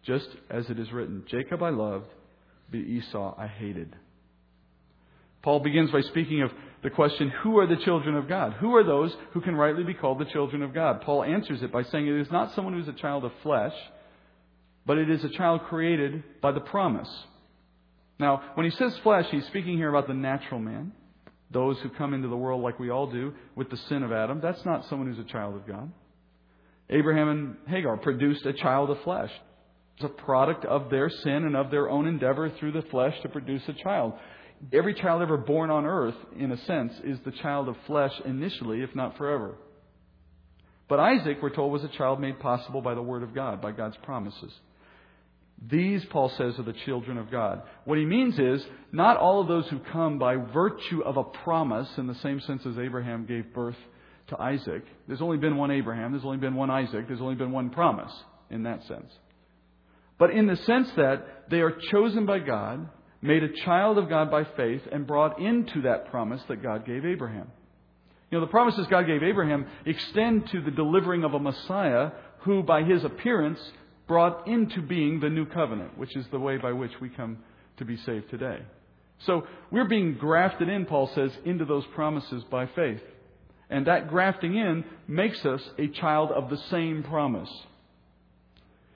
Just 0.04 0.28
as 0.48 0.70
it 0.70 0.78
is 0.78 0.92
written, 0.92 1.24
Jacob 1.28 1.62
I 1.62 1.70
loved, 1.70 2.06
but 2.70 2.78
Esau 2.78 3.34
I 3.36 3.48
hated. 3.48 3.94
Paul 5.42 5.60
begins 5.60 5.90
by 5.90 6.00
speaking 6.02 6.42
of 6.42 6.50
the 6.82 6.90
question, 6.90 7.30
who 7.42 7.58
are 7.58 7.66
the 7.66 7.82
children 7.84 8.14
of 8.14 8.28
God? 8.28 8.54
Who 8.54 8.76
are 8.76 8.84
those 8.84 9.12
who 9.32 9.40
can 9.40 9.56
rightly 9.56 9.82
be 9.82 9.94
called 9.94 10.20
the 10.20 10.26
children 10.26 10.62
of 10.62 10.72
God? 10.72 11.00
Paul 11.02 11.24
answers 11.24 11.62
it 11.62 11.72
by 11.72 11.82
saying 11.82 12.06
it 12.06 12.20
is 12.20 12.30
not 12.30 12.54
someone 12.54 12.74
who 12.74 12.80
is 12.80 12.88
a 12.88 12.92
child 12.92 13.24
of 13.24 13.32
flesh, 13.42 13.72
but 14.88 14.98
it 14.98 15.08
is 15.08 15.22
a 15.22 15.28
child 15.28 15.60
created 15.68 16.24
by 16.40 16.50
the 16.50 16.60
promise. 16.60 17.08
Now, 18.18 18.42
when 18.54 18.68
he 18.68 18.76
says 18.76 18.98
flesh, 19.04 19.26
he's 19.30 19.46
speaking 19.46 19.76
here 19.76 19.90
about 19.90 20.08
the 20.08 20.14
natural 20.14 20.58
man, 20.58 20.90
those 21.52 21.78
who 21.78 21.90
come 21.90 22.14
into 22.14 22.26
the 22.26 22.36
world 22.36 22.62
like 22.62 22.80
we 22.80 22.90
all 22.90 23.06
do 23.06 23.32
with 23.54 23.70
the 23.70 23.76
sin 23.76 24.02
of 24.02 24.10
Adam. 24.10 24.40
That's 24.42 24.64
not 24.64 24.86
someone 24.88 25.06
who's 25.06 25.24
a 25.24 25.30
child 25.30 25.54
of 25.54 25.68
God. 25.68 25.92
Abraham 26.90 27.28
and 27.28 27.56
Hagar 27.68 27.98
produced 27.98 28.44
a 28.46 28.52
child 28.52 28.90
of 28.90 29.00
flesh. 29.02 29.30
It's 29.96 30.04
a 30.04 30.08
product 30.08 30.64
of 30.64 30.90
their 30.90 31.08
sin 31.08 31.44
and 31.44 31.54
of 31.54 31.70
their 31.70 31.88
own 31.88 32.08
endeavor 32.08 32.50
through 32.58 32.72
the 32.72 32.82
flesh 32.90 33.14
to 33.22 33.28
produce 33.28 33.62
a 33.68 33.74
child 33.74 34.14
every 34.72 34.94
child 34.94 35.22
ever 35.22 35.36
born 35.36 35.70
on 35.70 35.86
earth, 35.86 36.14
in 36.36 36.52
a 36.52 36.56
sense, 36.64 36.92
is 37.04 37.18
the 37.24 37.30
child 37.30 37.68
of 37.68 37.76
flesh 37.86 38.12
initially, 38.24 38.82
if 38.82 38.94
not 38.94 39.16
forever. 39.16 39.54
But 40.88 41.00
Isaac, 41.00 41.38
we're 41.42 41.54
told, 41.54 41.72
was 41.72 41.84
a 41.84 41.88
child 41.88 42.20
made 42.20 42.40
possible 42.40 42.80
by 42.80 42.94
the 42.94 43.02
Word 43.02 43.22
of 43.22 43.34
God, 43.34 43.60
by 43.60 43.72
God's 43.72 43.96
promises. 44.02 44.52
These, 45.66 46.04
Paul 46.06 46.28
says, 46.30 46.58
are 46.58 46.62
the 46.62 46.72
children 46.72 47.18
of 47.18 47.30
God. 47.30 47.62
What 47.84 47.98
he 47.98 48.04
means 48.04 48.38
is, 48.38 48.64
not 48.92 49.16
all 49.16 49.40
of 49.40 49.48
those 49.48 49.66
who 49.68 49.80
come 49.92 50.18
by 50.18 50.36
virtue 50.36 51.02
of 51.02 51.16
a 51.16 51.24
promise, 51.24 51.88
in 51.98 52.06
the 52.06 52.14
same 52.16 52.40
sense 52.40 52.64
as 52.64 52.78
Abraham 52.78 53.26
gave 53.26 53.52
birth 53.52 53.76
to 54.28 54.40
Isaac. 54.40 54.84
There's 55.08 55.20
only 55.20 55.38
been 55.38 55.56
one 55.56 55.70
Abraham, 55.70 56.12
there's 56.12 56.24
only 56.24 56.38
been 56.38 56.54
one 56.54 56.70
Isaac, 56.70 57.08
there's 57.08 57.20
only 57.20 57.34
been 57.34 57.50
one 57.50 57.70
promise, 57.70 58.12
in 58.50 58.62
that 58.64 58.84
sense. 58.86 59.12
But 60.18 60.30
in 60.30 60.46
the 60.46 60.56
sense 60.56 60.90
that 60.96 61.46
they 61.50 61.60
are 61.60 61.76
chosen 61.90 62.24
by 62.24 62.38
God, 62.38 62.88
made 63.20 63.42
a 63.42 63.52
child 63.64 63.98
of 63.98 64.08
God 64.08 64.30
by 64.30 64.44
faith, 64.56 64.82
and 64.92 65.06
brought 65.06 65.40
into 65.40 65.82
that 65.82 66.10
promise 66.10 66.42
that 66.48 66.62
God 66.62 66.86
gave 66.86 67.04
Abraham. 67.04 67.50
You 68.30 68.38
know, 68.38 68.44
the 68.44 68.50
promises 68.50 68.86
God 68.88 69.06
gave 69.06 69.22
Abraham 69.22 69.66
extend 69.86 70.48
to 70.50 70.60
the 70.60 70.70
delivering 70.70 71.24
of 71.24 71.34
a 71.34 71.40
Messiah 71.40 72.10
who, 72.40 72.62
by 72.62 72.82
his 72.82 73.02
appearance, 73.02 73.58
brought 74.08 74.48
into 74.48 74.82
being 74.82 75.20
the 75.20 75.28
new 75.28 75.46
covenant, 75.46 75.96
which 75.96 76.16
is 76.16 76.26
the 76.32 76.40
way 76.40 76.56
by 76.56 76.72
which 76.72 76.92
we 77.00 77.10
come 77.10 77.38
to 77.76 77.84
be 77.84 77.96
saved 77.98 78.30
today. 78.30 78.58
So 79.26 79.46
we're 79.70 79.88
being 79.88 80.14
grafted 80.14 80.68
in, 80.68 80.86
Paul 80.86 81.10
says, 81.14 81.30
into 81.44 81.64
those 81.64 81.84
promises 81.94 82.42
by 82.50 82.66
faith. 82.66 83.02
And 83.70 83.86
that 83.86 84.08
grafting 84.08 84.56
in 84.56 84.84
makes 85.06 85.44
us 85.44 85.62
a 85.78 85.88
child 85.88 86.30
of 86.30 86.48
the 86.48 86.56
same 86.70 87.02
promise. 87.02 87.50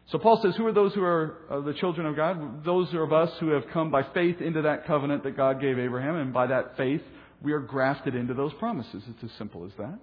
So 0.07 0.19
Paul 0.19 0.41
says, 0.43 0.57
Who 0.57 0.67
are 0.67 0.73
those 0.73 0.95
who 0.95 1.03
are 1.03 1.37
uh, 1.51 1.61
the 1.61 1.75
children 1.75 2.07
of 2.07 2.17
God? 2.17 2.65
Those 2.65 2.93
are 2.95 3.03
of 3.03 3.13
us 3.13 3.31
who 3.39 3.51
have 3.51 3.65
come 3.73 3.91
by 3.91 4.03
faith 4.15 4.41
into 4.41 4.63
that 4.63 4.87
covenant 4.87 5.25
that 5.25 5.37
God 5.37 5.61
gave 5.61 5.79
Abraham, 5.79 6.17
and 6.17 6.33
by 6.33 6.47
that 6.47 6.77
faith, 6.77 7.03
we 7.43 7.53
are 7.53 7.61
grafted 7.61 8.15
into 8.15 8.35
those 8.35 8.53
promises. 8.55 9.03
It's 9.09 9.25
as 9.25 9.39
simple 9.39 9.65
as 9.67 9.73
that. 9.79 9.99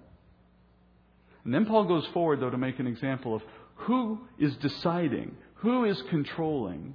And 1.44 1.54
then 1.54 1.64
Paul 1.64 1.84
goes 1.84 2.06
forward, 2.12 2.40
though, 2.40 2.50
to 2.50 2.58
make 2.58 2.78
an 2.78 2.86
example 2.86 3.34
of 3.34 3.42
who 3.80 4.18
is 4.38 4.54
deciding, 4.56 5.36
who 5.56 5.84
is 5.84 6.00
controlling 6.10 6.94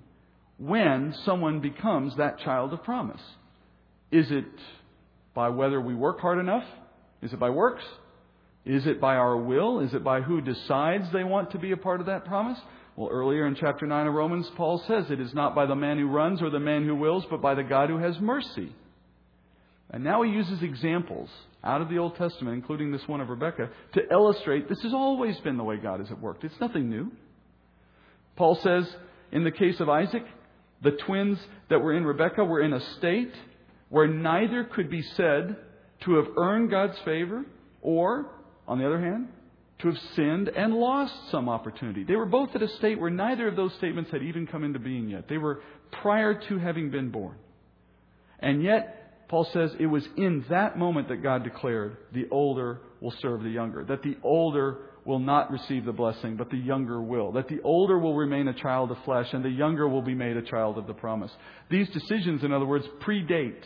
when 0.57 1.13
someone 1.25 1.59
becomes 1.59 2.15
that 2.17 2.39
child 2.39 2.73
of 2.73 2.83
promise. 2.83 3.21
Is 4.11 4.31
it 4.31 4.45
by 5.33 5.49
whether 5.49 5.81
we 5.81 5.95
work 5.95 6.19
hard 6.19 6.39
enough? 6.39 6.63
Is 7.21 7.33
it 7.33 7.39
by 7.39 7.49
works? 7.49 7.83
Is 8.65 8.87
it 8.87 9.01
by 9.01 9.15
our 9.15 9.37
will? 9.37 9.79
Is 9.79 9.93
it 9.93 10.03
by 10.03 10.21
who 10.21 10.41
decides 10.41 11.11
they 11.11 11.23
want 11.23 11.51
to 11.51 11.59
be 11.59 11.71
a 11.71 11.77
part 11.77 11.99
of 11.99 12.07
that 12.07 12.25
promise? 12.25 12.59
Well, 12.95 13.09
earlier 13.11 13.45
in 13.45 13.55
chapter 13.55 13.85
9 13.85 14.07
of 14.07 14.13
Romans, 14.13 14.49
Paul 14.55 14.81
says 14.87 15.11
it 15.11 15.19
is 15.19 15.33
not 15.33 15.53
by 15.53 15.65
the 15.65 15.75
man 15.75 15.97
who 15.97 16.07
runs 16.07 16.41
or 16.41 16.49
the 16.49 16.59
man 16.59 16.85
who 16.85 16.95
wills, 16.95 17.25
but 17.29 17.41
by 17.41 17.53
the 17.53 17.63
God 17.63 17.89
who 17.89 17.97
has 17.97 18.19
mercy. 18.19 18.73
And 19.91 20.03
now 20.03 20.23
he 20.23 20.31
uses 20.31 20.61
examples 20.63 21.29
out 21.63 21.81
of 21.81 21.89
the 21.89 21.97
Old 21.97 22.15
Testament, 22.15 22.55
including 22.55 22.91
this 22.91 23.07
one 23.07 23.21
of 23.21 23.29
Rebekah, 23.29 23.69
to 23.93 24.01
illustrate 24.11 24.67
this 24.67 24.81
has 24.81 24.93
always 24.93 25.37
been 25.39 25.57
the 25.57 25.63
way 25.63 25.77
God 25.77 25.99
has 25.99 26.09
worked. 26.19 26.43
It's 26.43 26.59
nothing 26.59 26.89
new. 26.89 27.11
Paul 28.35 28.55
says, 28.55 28.93
in 29.31 29.43
the 29.43 29.51
case 29.51 29.79
of 29.79 29.89
Isaac, 29.89 30.25
the 30.81 30.91
twins 30.91 31.39
that 31.69 31.79
were 31.79 31.93
in 31.93 32.05
Rebekah 32.05 32.43
were 32.43 32.61
in 32.61 32.73
a 32.73 32.79
state 32.97 33.33
where 33.89 34.07
neither 34.07 34.63
could 34.63 34.89
be 34.89 35.01
said 35.01 35.55
to 36.01 36.15
have 36.15 36.27
earned 36.37 36.69
God's 36.69 36.97
favor, 36.99 37.45
or, 37.81 38.25
on 38.67 38.79
the 38.79 38.85
other 38.85 38.99
hand, 38.99 39.29
to 39.79 39.87
have 39.87 39.97
sinned 40.15 40.49
and 40.49 40.73
lost 40.73 41.13
some 41.31 41.47
opportunity. 41.47 42.03
They 42.03 42.15
were 42.15 42.25
both 42.25 42.55
at 42.55 42.61
a 42.61 42.67
state 42.67 42.99
where 42.99 43.09
neither 43.09 43.47
of 43.47 43.55
those 43.55 43.73
statements 43.75 44.11
had 44.11 44.23
even 44.23 44.47
come 44.47 44.63
into 44.63 44.79
being 44.79 45.09
yet. 45.09 45.27
They 45.27 45.37
were 45.37 45.61
prior 46.01 46.33
to 46.33 46.57
having 46.57 46.91
been 46.91 47.09
born. 47.09 47.35
And 48.39 48.63
yet, 48.63 49.04
Paul 49.27 49.47
says 49.51 49.71
it 49.79 49.87
was 49.87 50.07
in 50.17 50.45
that 50.49 50.77
moment 50.77 51.07
that 51.09 51.23
God 51.23 51.43
declared 51.43 51.97
the 52.13 52.27
older 52.29 52.79
will 53.01 53.13
serve 53.21 53.43
the 53.43 53.49
younger, 53.49 53.83
that 53.85 54.03
the 54.03 54.17
older 54.23 54.77
will 55.03 55.19
not 55.19 55.51
receive 55.51 55.85
the 55.85 55.91
blessing, 55.91 56.35
but 56.35 56.49
the 56.49 56.57
younger 56.57 57.01
will, 57.01 57.31
that 57.33 57.47
the 57.47 57.61
older 57.61 57.97
will 57.97 58.15
remain 58.15 58.47
a 58.47 58.53
child 58.53 58.91
of 58.91 58.97
flesh 59.05 59.27
and 59.33 59.43
the 59.43 59.49
younger 59.49 59.87
will 59.87 60.01
be 60.01 60.15
made 60.15 60.37
a 60.37 60.41
child 60.41 60.77
of 60.77 60.87
the 60.87 60.93
promise. 60.93 61.31
These 61.69 61.89
decisions, 61.89 62.43
in 62.43 62.51
other 62.51 62.65
words, 62.65 62.85
predate 63.01 63.61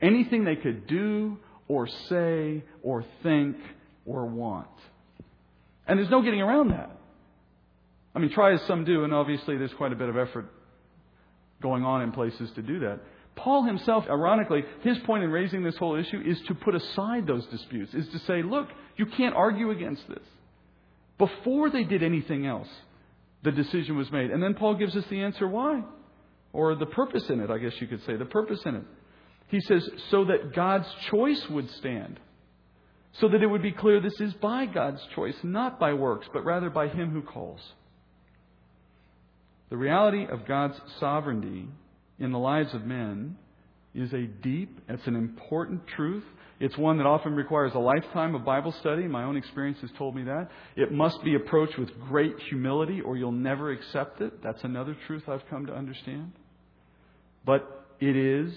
anything 0.00 0.44
they 0.44 0.56
could 0.56 0.86
do 0.86 1.38
or 1.68 1.88
say 2.08 2.64
or 2.82 3.04
think 3.22 3.56
or 4.04 4.26
want. 4.26 4.68
And 5.86 5.98
there's 5.98 6.10
no 6.10 6.22
getting 6.22 6.40
around 6.40 6.70
that. 6.70 6.90
I 8.14 8.18
mean, 8.18 8.30
try 8.32 8.54
as 8.54 8.62
some 8.62 8.84
do, 8.84 9.04
and 9.04 9.12
obviously 9.12 9.56
there's 9.56 9.72
quite 9.74 9.92
a 9.92 9.96
bit 9.96 10.08
of 10.08 10.16
effort 10.16 10.46
going 11.62 11.84
on 11.84 12.02
in 12.02 12.12
places 12.12 12.50
to 12.54 12.62
do 12.62 12.80
that. 12.80 13.00
Paul 13.36 13.64
himself, 13.64 14.04
ironically, 14.08 14.64
his 14.82 14.98
point 15.00 15.24
in 15.24 15.30
raising 15.30 15.64
this 15.64 15.76
whole 15.76 15.96
issue 15.96 16.22
is 16.24 16.40
to 16.48 16.54
put 16.54 16.74
aside 16.74 17.26
those 17.26 17.44
disputes, 17.46 17.92
is 17.94 18.08
to 18.08 18.18
say, 18.20 18.42
look, 18.42 18.68
you 18.96 19.06
can't 19.06 19.34
argue 19.34 19.70
against 19.70 20.06
this. 20.08 20.22
Before 21.18 21.70
they 21.70 21.84
did 21.84 22.02
anything 22.02 22.46
else, 22.46 22.68
the 23.42 23.52
decision 23.52 23.96
was 23.96 24.10
made. 24.10 24.30
And 24.30 24.42
then 24.42 24.54
Paul 24.54 24.74
gives 24.74 24.96
us 24.96 25.04
the 25.10 25.20
answer 25.22 25.48
why, 25.48 25.82
or 26.52 26.74
the 26.74 26.86
purpose 26.86 27.28
in 27.28 27.40
it, 27.40 27.50
I 27.50 27.58
guess 27.58 27.72
you 27.80 27.86
could 27.86 28.04
say, 28.04 28.16
the 28.16 28.24
purpose 28.24 28.60
in 28.64 28.76
it. 28.76 28.84
He 29.48 29.60
says, 29.60 29.88
so 30.10 30.24
that 30.26 30.54
God's 30.54 30.88
choice 31.10 31.44
would 31.50 31.70
stand 31.72 32.18
so 33.20 33.28
that 33.28 33.42
it 33.42 33.46
would 33.46 33.62
be 33.62 33.72
clear 33.72 34.00
this 34.00 34.20
is 34.20 34.34
by 34.34 34.66
God's 34.66 35.00
choice, 35.14 35.36
not 35.42 35.78
by 35.78 35.92
works, 35.92 36.26
but 36.32 36.44
rather 36.44 36.68
by 36.68 36.88
Him 36.88 37.10
who 37.10 37.22
calls. 37.22 37.60
The 39.70 39.76
reality 39.76 40.26
of 40.26 40.46
God's 40.46 40.80
sovereignty 40.98 41.68
in 42.18 42.32
the 42.32 42.38
lives 42.38 42.72
of 42.74 42.84
men 42.84 43.36
is 43.94 44.12
a 44.12 44.22
deep, 44.22 44.80
it's 44.88 45.06
an 45.06 45.16
important 45.16 45.86
truth. 45.86 46.24
It's 46.60 46.76
one 46.78 46.98
that 46.98 47.06
often 47.06 47.34
requires 47.34 47.72
a 47.74 47.78
lifetime 47.78 48.34
of 48.34 48.44
Bible 48.44 48.72
study. 48.72 49.08
My 49.08 49.24
own 49.24 49.36
experience 49.36 49.78
has 49.80 49.90
told 49.98 50.14
me 50.14 50.22
that. 50.24 50.50
It 50.76 50.92
must 50.92 51.22
be 51.24 51.34
approached 51.34 51.78
with 51.78 51.90
great 52.08 52.38
humility 52.48 53.00
or 53.00 53.16
you'll 53.16 53.32
never 53.32 53.70
accept 53.72 54.20
it. 54.20 54.42
That's 54.42 54.62
another 54.62 54.96
truth 55.06 55.28
I've 55.28 55.46
come 55.50 55.66
to 55.66 55.74
understand. 55.74 56.32
But 57.44 57.86
it 58.00 58.16
is 58.16 58.52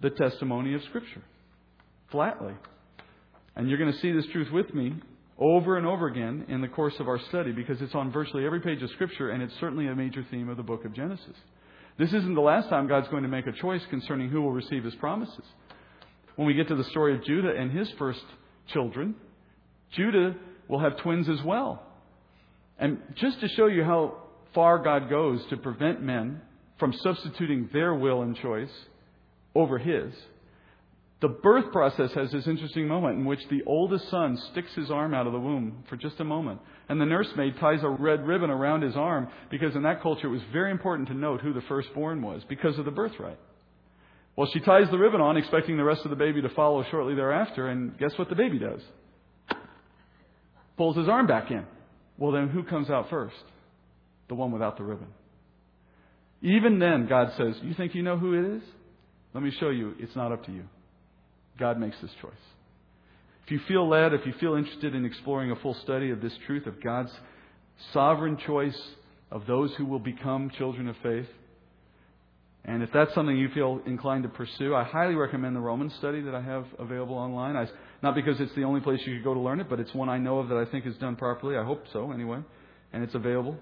the 0.00 0.10
testimony 0.10 0.74
of 0.74 0.82
Scripture. 0.84 1.22
Flatly. 2.10 2.54
And 3.56 3.68
you're 3.68 3.78
going 3.78 3.92
to 3.92 3.98
see 3.98 4.12
this 4.12 4.26
truth 4.32 4.52
with 4.52 4.72
me 4.74 4.94
over 5.38 5.78
and 5.78 5.86
over 5.86 6.06
again 6.06 6.44
in 6.48 6.60
the 6.60 6.68
course 6.68 6.94
of 7.00 7.08
our 7.08 7.18
study 7.30 7.52
because 7.52 7.80
it's 7.80 7.94
on 7.94 8.12
virtually 8.12 8.44
every 8.44 8.60
page 8.60 8.82
of 8.82 8.90
Scripture 8.90 9.30
and 9.30 9.42
it's 9.42 9.54
certainly 9.60 9.86
a 9.86 9.94
major 9.94 10.24
theme 10.30 10.48
of 10.48 10.56
the 10.58 10.62
book 10.62 10.84
of 10.84 10.94
Genesis. 10.94 11.36
This 12.00 12.14
isn't 12.14 12.34
the 12.34 12.40
last 12.40 12.70
time 12.70 12.88
God's 12.88 13.08
going 13.08 13.24
to 13.24 13.28
make 13.28 13.46
a 13.46 13.52
choice 13.52 13.82
concerning 13.90 14.30
who 14.30 14.40
will 14.40 14.52
receive 14.52 14.84
his 14.84 14.94
promises. 14.94 15.44
When 16.36 16.46
we 16.46 16.54
get 16.54 16.66
to 16.68 16.74
the 16.74 16.84
story 16.84 17.14
of 17.14 17.22
Judah 17.22 17.54
and 17.54 17.70
his 17.70 17.90
first 17.98 18.22
children, 18.72 19.14
Judah 19.92 20.34
will 20.66 20.78
have 20.80 20.96
twins 20.96 21.28
as 21.28 21.42
well. 21.44 21.82
And 22.78 23.02
just 23.16 23.38
to 23.40 23.48
show 23.48 23.66
you 23.66 23.84
how 23.84 24.16
far 24.54 24.78
God 24.78 25.10
goes 25.10 25.44
to 25.50 25.58
prevent 25.58 26.00
men 26.00 26.40
from 26.78 26.94
substituting 26.94 27.68
their 27.70 27.94
will 27.94 28.22
and 28.22 28.34
choice 28.34 28.72
over 29.54 29.76
his, 29.76 30.14
the 31.20 31.28
birth 31.28 31.70
process 31.70 32.10
has 32.14 32.32
this 32.32 32.46
interesting 32.46 32.88
moment 32.88 33.18
in 33.18 33.26
which 33.26 33.40
the 33.50 33.62
oldest 33.66 34.08
son 34.10 34.40
sticks 34.50 34.74
his 34.74 34.90
arm 34.90 35.12
out 35.12 35.26
of 35.26 35.34
the 35.34 35.38
womb 35.38 35.84
for 35.88 35.96
just 35.96 36.18
a 36.18 36.24
moment. 36.24 36.60
And 36.88 36.98
the 36.98 37.04
nursemaid 37.04 37.58
ties 37.60 37.82
a 37.82 37.90
red 37.90 38.26
ribbon 38.26 38.48
around 38.48 38.82
his 38.82 38.96
arm 38.96 39.28
because 39.50 39.76
in 39.76 39.82
that 39.82 40.00
culture 40.02 40.28
it 40.28 40.30
was 40.30 40.40
very 40.50 40.70
important 40.70 41.08
to 41.08 41.14
note 41.14 41.42
who 41.42 41.52
the 41.52 41.60
firstborn 41.62 42.22
was 42.22 42.42
because 42.48 42.78
of 42.78 42.86
the 42.86 42.90
birthright. 42.90 43.38
Well, 44.34 44.48
she 44.50 44.60
ties 44.60 44.90
the 44.90 44.96
ribbon 44.96 45.20
on, 45.20 45.36
expecting 45.36 45.76
the 45.76 45.84
rest 45.84 46.02
of 46.04 46.10
the 46.10 46.16
baby 46.16 46.40
to 46.40 46.48
follow 46.50 46.84
shortly 46.90 47.14
thereafter, 47.14 47.68
and 47.68 47.98
guess 47.98 48.12
what 48.16 48.30
the 48.30 48.34
baby 48.34 48.58
does? 48.58 48.80
Pulls 50.78 50.96
his 50.96 51.08
arm 51.08 51.26
back 51.26 51.50
in. 51.50 51.66
Well, 52.16 52.32
then 52.32 52.48
who 52.48 52.62
comes 52.62 52.88
out 52.88 53.10
first? 53.10 53.34
The 54.28 54.34
one 54.34 54.52
without 54.52 54.78
the 54.78 54.84
ribbon. 54.84 55.08
Even 56.40 56.78
then, 56.78 57.06
God 57.06 57.32
says, 57.36 57.56
You 57.62 57.74
think 57.74 57.94
you 57.94 58.02
know 58.02 58.16
who 58.16 58.32
it 58.32 58.56
is? 58.56 58.62
Let 59.34 59.42
me 59.42 59.52
show 59.60 59.68
you. 59.68 59.94
It's 59.98 60.16
not 60.16 60.32
up 60.32 60.46
to 60.46 60.52
you. 60.52 60.64
God 61.60 61.78
makes 61.78 61.96
this 62.02 62.10
choice. 62.20 62.32
If 63.44 63.52
you 63.52 63.60
feel 63.68 63.88
led, 63.88 64.12
if 64.14 64.26
you 64.26 64.32
feel 64.40 64.54
interested 64.54 64.94
in 64.94 65.04
exploring 65.04 65.50
a 65.50 65.56
full 65.56 65.74
study 65.74 66.10
of 66.10 66.20
this 66.20 66.32
truth 66.46 66.66
of 66.66 66.82
God's 66.82 67.12
sovereign 67.92 68.36
choice 68.46 68.78
of 69.30 69.46
those 69.46 69.72
who 69.76 69.84
will 69.86 69.98
become 69.98 70.50
children 70.56 70.88
of 70.88 70.96
faith, 71.02 71.28
and 72.64 72.82
if 72.82 72.90
that's 72.92 73.14
something 73.14 73.36
you 73.36 73.48
feel 73.54 73.80
inclined 73.86 74.22
to 74.24 74.28
pursue, 74.28 74.74
I 74.74 74.84
highly 74.84 75.14
recommend 75.14 75.56
the 75.56 75.60
Romans 75.60 75.94
study 75.98 76.20
that 76.22 76.34
I 76.34 76.42
have 76.42 76.66
available 76.78 77.16
online. 77.16 77.56
I, 77.56 77.66
not 78.02 78.14
because 78.14 78.38
it's 78.38 78.54
the 78.54 78.64
only 78.64 78.80
place 78.80 79.00
you 79.06 79.14
could 79.16 79.24
go 79.24 79.34
to 79.34 79.40
learn 79.40 79.60
it, 79.60 79.68
but 79.68 79.80
it's 79.80 79.94
one 79.94 80.08
I 80.08 80.18
know 80.18 80.38
of 80.40 80.48
that 80.48 80.58
I 80.58 80.70
think 80.70 80.86
is 80.86 80.96
done 80.98 81.16
properly. 81.16 81.56
I 81.56 81.64
hope 81.64 81.84
so, 81.92 82.12
anyway. 82.12 82.40
And 82.92 83.02
it's 83.02 83.14
available. 83.14 83.56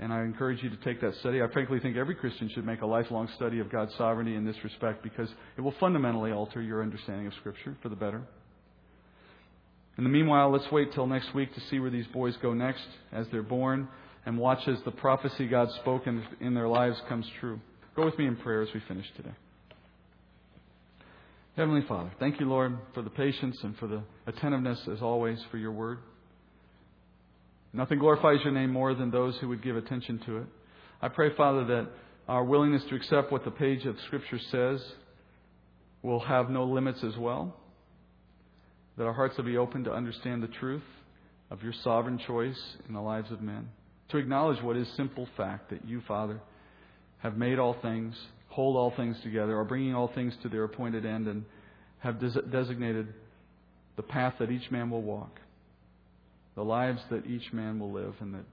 And 0.00 0.14
I 0.14 0.22
encourage 0.22 0.62
you 0.62 0.70
to 0.70 0.76
take 0.78 1.02
that 1.02 1.14
study. 1.16 1.42
I 1.42 1.52
frankly 1.52 1.78
think 1.78 1.98
every 1.98 2.14
Christian 2.14 2.48
should 2.48 2.64
make 2.64 2.80
a 2.80 2.86
lifelong 2.86 3.28
study 3.36 3.60
of 3.60 3.70
God's 3.70 3.94
sovereignty 3.96 4.34
in 4.34 4.46
this 4.46 4.56
respect 4.64 5.02
because 5.02 5.28
it 5.58 5.60
will 5.60 5.74
fundamentally 5.78 6.32
alter 6.32 6.62
your 6.62 6.82
understanding 6.82 7.26
of 7.26 7.34
Scripture 7.34 7.76
for 7.82 7.90
the 7.90 7.96
better. 7.96 8.22
In 9.98 10.04
the 10.04 10.10
meanwhile, 10.10 10.50
let's 10.50 10.70
wait 10.72 10.94
till 10.94 11.06
next 11.06 11.34
week 11.34 11.54
to 11.54 11.60
see 11.68 11.78
where 11.78 11.90
these 11.90 12.06
boys 12.06 12.34
go 12.40 12.54
next 12.54 12.86
as 13.12 13.26
they're 13.30 13.42
born 13.42 13.88
and 14.24 14.38
watch 14.38 14.66
as 14.66 14.78
the 14.86 14.90
prophecy 14.90 15.46
God 15.46 15.70
spoke 15.82 16.06
in, 16.06 16.24
in 16.40 16.54
their 16.54 16.68
lives 16.68 16.96
comes 17.06 17.26
true. 17.38 17.60
Go 17.94 18.06
with 18.06 18.18
me 18.18 18.26
in 18.26 18.36
prayer 18.36 18.62
as 18.62 18.68
we 18.72 18.80
finish 18.88 19.06
today. 19.18 19.34
Heavenly 21.56 21.82
Father, 21.86 22.10
thank 22.18 22.40
you, 22.40 22.48
Lord, 22.48 22.78
for 22.94 23.02
the 23.02 23.10
patience 23.10 23.58
and 23.62 23.76
for 23.76 23.86
the 23.86 24.02
attentiveness, 24.26 24.80
as 24.90 25.02
always, 25.02 25.38
for 25.50 25.58
your 25.58 25.72
word. 25.72 25.98
Nothing 27.72 27.98
glorifies 27.98 28.40
your 28.42 28.52
name 28.52 28.70
more 28.70 28.94
than 28.94 29.10
those 29.10 29.36
who 29.38 29.48
would 29.48 29.62
give 29.62 29.76
attention 29.76 30.20
to 30.26 30.38
it. 30.38 30.46
I 31.00 31.08
pray, 31.08 31.34
Father, 31.36 31.64
that 31.66 31.88
our 32.28 32.44
willingness 32.44 32.82
to 32.88 32.96
accept 32.96 33.30
what 33.30 33.44
the 33.44 33.50
page 33.50 33.86
of 33.86 33.96
Scripture 34.06 34.40
says 34.50 34.82
will 36.02 36.20
have 36.20 36.50
no 36.50 36.64
limits 36.64 37.02
as 37.04 37.16
well. 37.16 37.56
That 38.96 39.04
our 39.04 39.12
hearts 39.12 39.36
will 39.36 39.44
be 39.44 39.56
open 39.56 39.84
to 39.84 39.92
understand 39.92 40.42
the 40.42 40.48
truth 40.48 40.82
of 41.50 41.62
your 41.62 41.72
sovereign 41.84 42.18
choice 42.26 42.60
in 42.88 42.94
the 42.94 43.00
lives 43.00 43.30
of 43.30 43.40
men. 43.40 43.68
To 44.10 44.18
acknowledge 44.18 44.62
what 44.62 44.76
is 44.76 44.88
simple 44.96 45.28
fact 45.36 45.70
that 45.70 45.84
you, 45.86 46.02
Father, 46.08 46.40
have 47.18 47.36
made 47.36 47.58
all 47.58 47.76
things, 47.80 48.16
hold 48.48 48.76
all 48.76 48.92
things 48.96 49.16
together, 49.22 49.56
are 49.56 49.64
bringing 49.64 49.94
all 49.94 50.08
things 50.12 50.34
to 50.42 50.48
their 50.48 50.64
appointed 50.64 51.06
end, 51.06 51.28
and 51.28 51.44
have 52.00 52.18
des- 52.18 52.42
designated 52.50 53.14
the 53.96 54.02
path 54.02 54.34
that 54.40 54.50
each 54.50 54.70
man 54.70 54.90
will 54.90 55.02
walk 55.02 55.38
the 56.60 56.64
lives 56.64 57.00
that 57.08 57.24
each 57.24 57.54
man 57.54 57.78
will 57.78 57.90
live, 57.90 58.12
and 58.20 58.34
that 58.34 58.44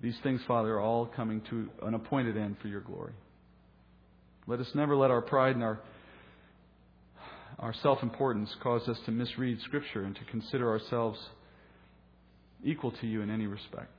these 0.00 0.14
things, 0.22 0.40
Father, 0.46 0.74
are 0.74 0.80
all 0.80 1.06
coming 1.06 1.42
to 1.50 1.68
an 1.82 1.94
appointed 1.94 2.36
end 2.36 2.54
for 2.62 2.68
your 2.68 2.82
glory. 2.82 3.14
Let 4.46 4.60
us 4.60 4.68
never 4.76 4.94
let 4.94 5.10
our 5.10 5.22
pride 5.22 5.56
and 5.56 5.64
our, 5.64 5.80
our 7.58 7.74
self 7.82 8.00
importance 8.04 8.48
cause 8.62 8.86
us 8.88 8.96
to 9.06 9.10
misread 9.10 9.58
Scripture 9.62 10.04
and 10.04 10.14
to 10.14 10.24
consider 10.30 10.70
ourselves 10.70 11.18
equal 12.62 12.92
to 12.92 13.08
you 13.08 13.22
in 13.22 13.30
any 13.30 13.48
respect. 13.48 13.90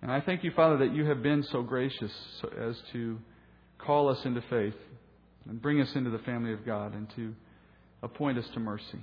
And 0.00 0.10
I 0.10 0.22
thank 0.22 0.44
you, 0.44 0.52
Father, 0.56 0.78
that 0.78 0.94
you 0.94 1.04
have 1.04 1.22
been 1.22 1.44
so 1.52 1.60
gracious 1.60 2.12
as 2.58 2.74
to 2.94 3.18
call 3.76 4.08
us 4.08 4.18
into 4.24 4.42
faith 4.48 4.80
and 5.46 5.60
bring 5.60 5.78
us 5.82 5.90
into 5.94 6.08
the 6.08 6.20
family 6.20 6.54
of 6.54 6.64
God 6.64 6.94
and 6.94 7.06
to 7.16 7.34
appoint 8.02 8.38
us 8.38 8.46
to 8.54 8.60
mercy. 8.60 9.02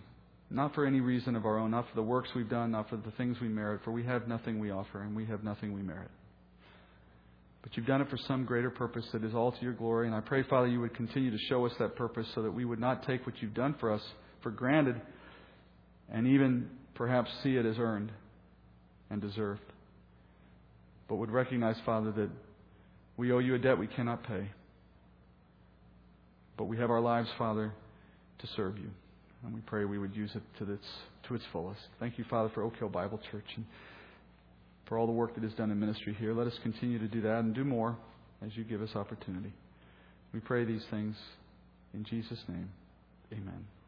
Not 0.51 0.73
for 0.73 0.85
any 0.85 0.99
reason 0.99 1.35
of 1.35 1.45
our 1.45 1.59
own, 1.59 1.71
not 1.71 1.87
for 1.89 1.95
the 1.95 2.03
works 2.03 2.29
we've 2.35 2.49
done, 2.49 2.71
not 2.71 2.89
for 2.89 2.97
the 2.97 3.11
things 3.11 3.37
we 3.39 3.47
merit, 3.47 3.81
for 3.83 3.91
we 3.91 4.03
have 4.05 4.27
nothing 4.27 4.59
we 4.59 4.71
offer 4.71 5.01
and 5.01 5.15
we 5.15 5.25
have 5.27 5.43
nothing 5.43 5.73
we 5.73 5.81
merit. 5.81 6.09
But 7.61 7.75
you've 7.75 7.85
done 7.85 8.01
it 8.01 8.09
for 8.09 8.17
some 8.27 8.45
greater 8.45 8.69
purpose 8.69 9.05
that 9.11 9.23
is 9.23 9.35
all 9.35 9.51
to 9.51 9.61
your 9.61 9.73
glory. 9.73 10.07
And 10.07 10.15
I 10.15 10.21
pray, 10.21 10.43
Father, 10.43 10.67
you 10.67 10.79
would 10.79 10.95
continue 10.95 11.29
to 11.29 11.37
show 11.49 11.65
us 11.65 11.73
that 11.77 11.95
purpose 11.95 12.25
so 12.33 12.41
that 12.41 12.51
we 12.51 12.65
would 12.65 12.79
not 12.79 13.05
take 13.05 13.25
what 13.25 13.35
you've 13.41 13.53
done 13.53 13.75
for 13.79 13.91
us 13.91 14.01
for 14.41 14.49
granted 14.49 14.99
and 16.11 16.25
even 16.25 16.69
perhaps 16.95 17.29
see 17.43 17.55
it 17.55 17.65
as 17.65 17.75
earned 17.77 18.11
and 19.09 19.21
deserved. 19.21 19.61
But 21.07 21.17
would 21.17 21.31
recognize, 21.31 21.75
Father, 21.85 22.11
that 22.13 22.29
we 23.17 23.31
owe 23.31 23.39
you 23.39 23.55
a 23.55 23.59
debt 23.59 23.77
we 23.77 23.87
cannot 23.87 24.23
pay. 24.23 24.49
But 26.57 26.65
we 26.65 26.77
have 26.77 26.89
our 26.89 27.01
lives, 27.01 27.29
Father, 27.37 27.73
to 28.39 28.47
serve 28.55 28.77
you. 28.77 28.89
And 29.43 29.53
we 29.53 29.61
pray 29.61 29.85
we 29.85 29.97
would 29.97 30.15
use 30.15 30.31
it 30.35 30.43
to 30.59 30.71
its, 30.71 30.85
to 31.27 31.35
its 31.35 31.43
fullest. 31.51 31.79
Thank 31.99 32.17
you, 32.17 32.25
Father, 32.29 32.49
for 32.53 32.63
Oak 32.63 32.75
Hill 32.77 32.89
Bible 32.89 33.19
Church 33.31 33.45
and 33.55 33.65
for 34.87 34.97
all 34.97 35.05
the 35.05 35.13
work 35.13 35.35
that 35.35 35.43
is 35.43 35.53
done 35.53 35.71
in 35.71 35.79
ministry 35.79 36.15
here. 36.19 36.33
Let 36.33 36.47
us 36.47 36.57
continue 36.61 36.99
to 36.99 37.07
do 37.07 37.21
that 37.21 37.39
and 37.39 37.55
do 37.55 37.63
more 37.63 37.97
as 38.45 38.55
you 38.55 38.63
give 38.63 38.81
us 38.81 38.89
opportunity. 38.95 39.53
We 40.33 40.39
pray 40.39 40.65
these 40.65 40.83
things 40.89 41.15
in 41.93 42.03
Jesus' 42.03 42.43
name. 42.47 42.69
Amen. 43.31 43.78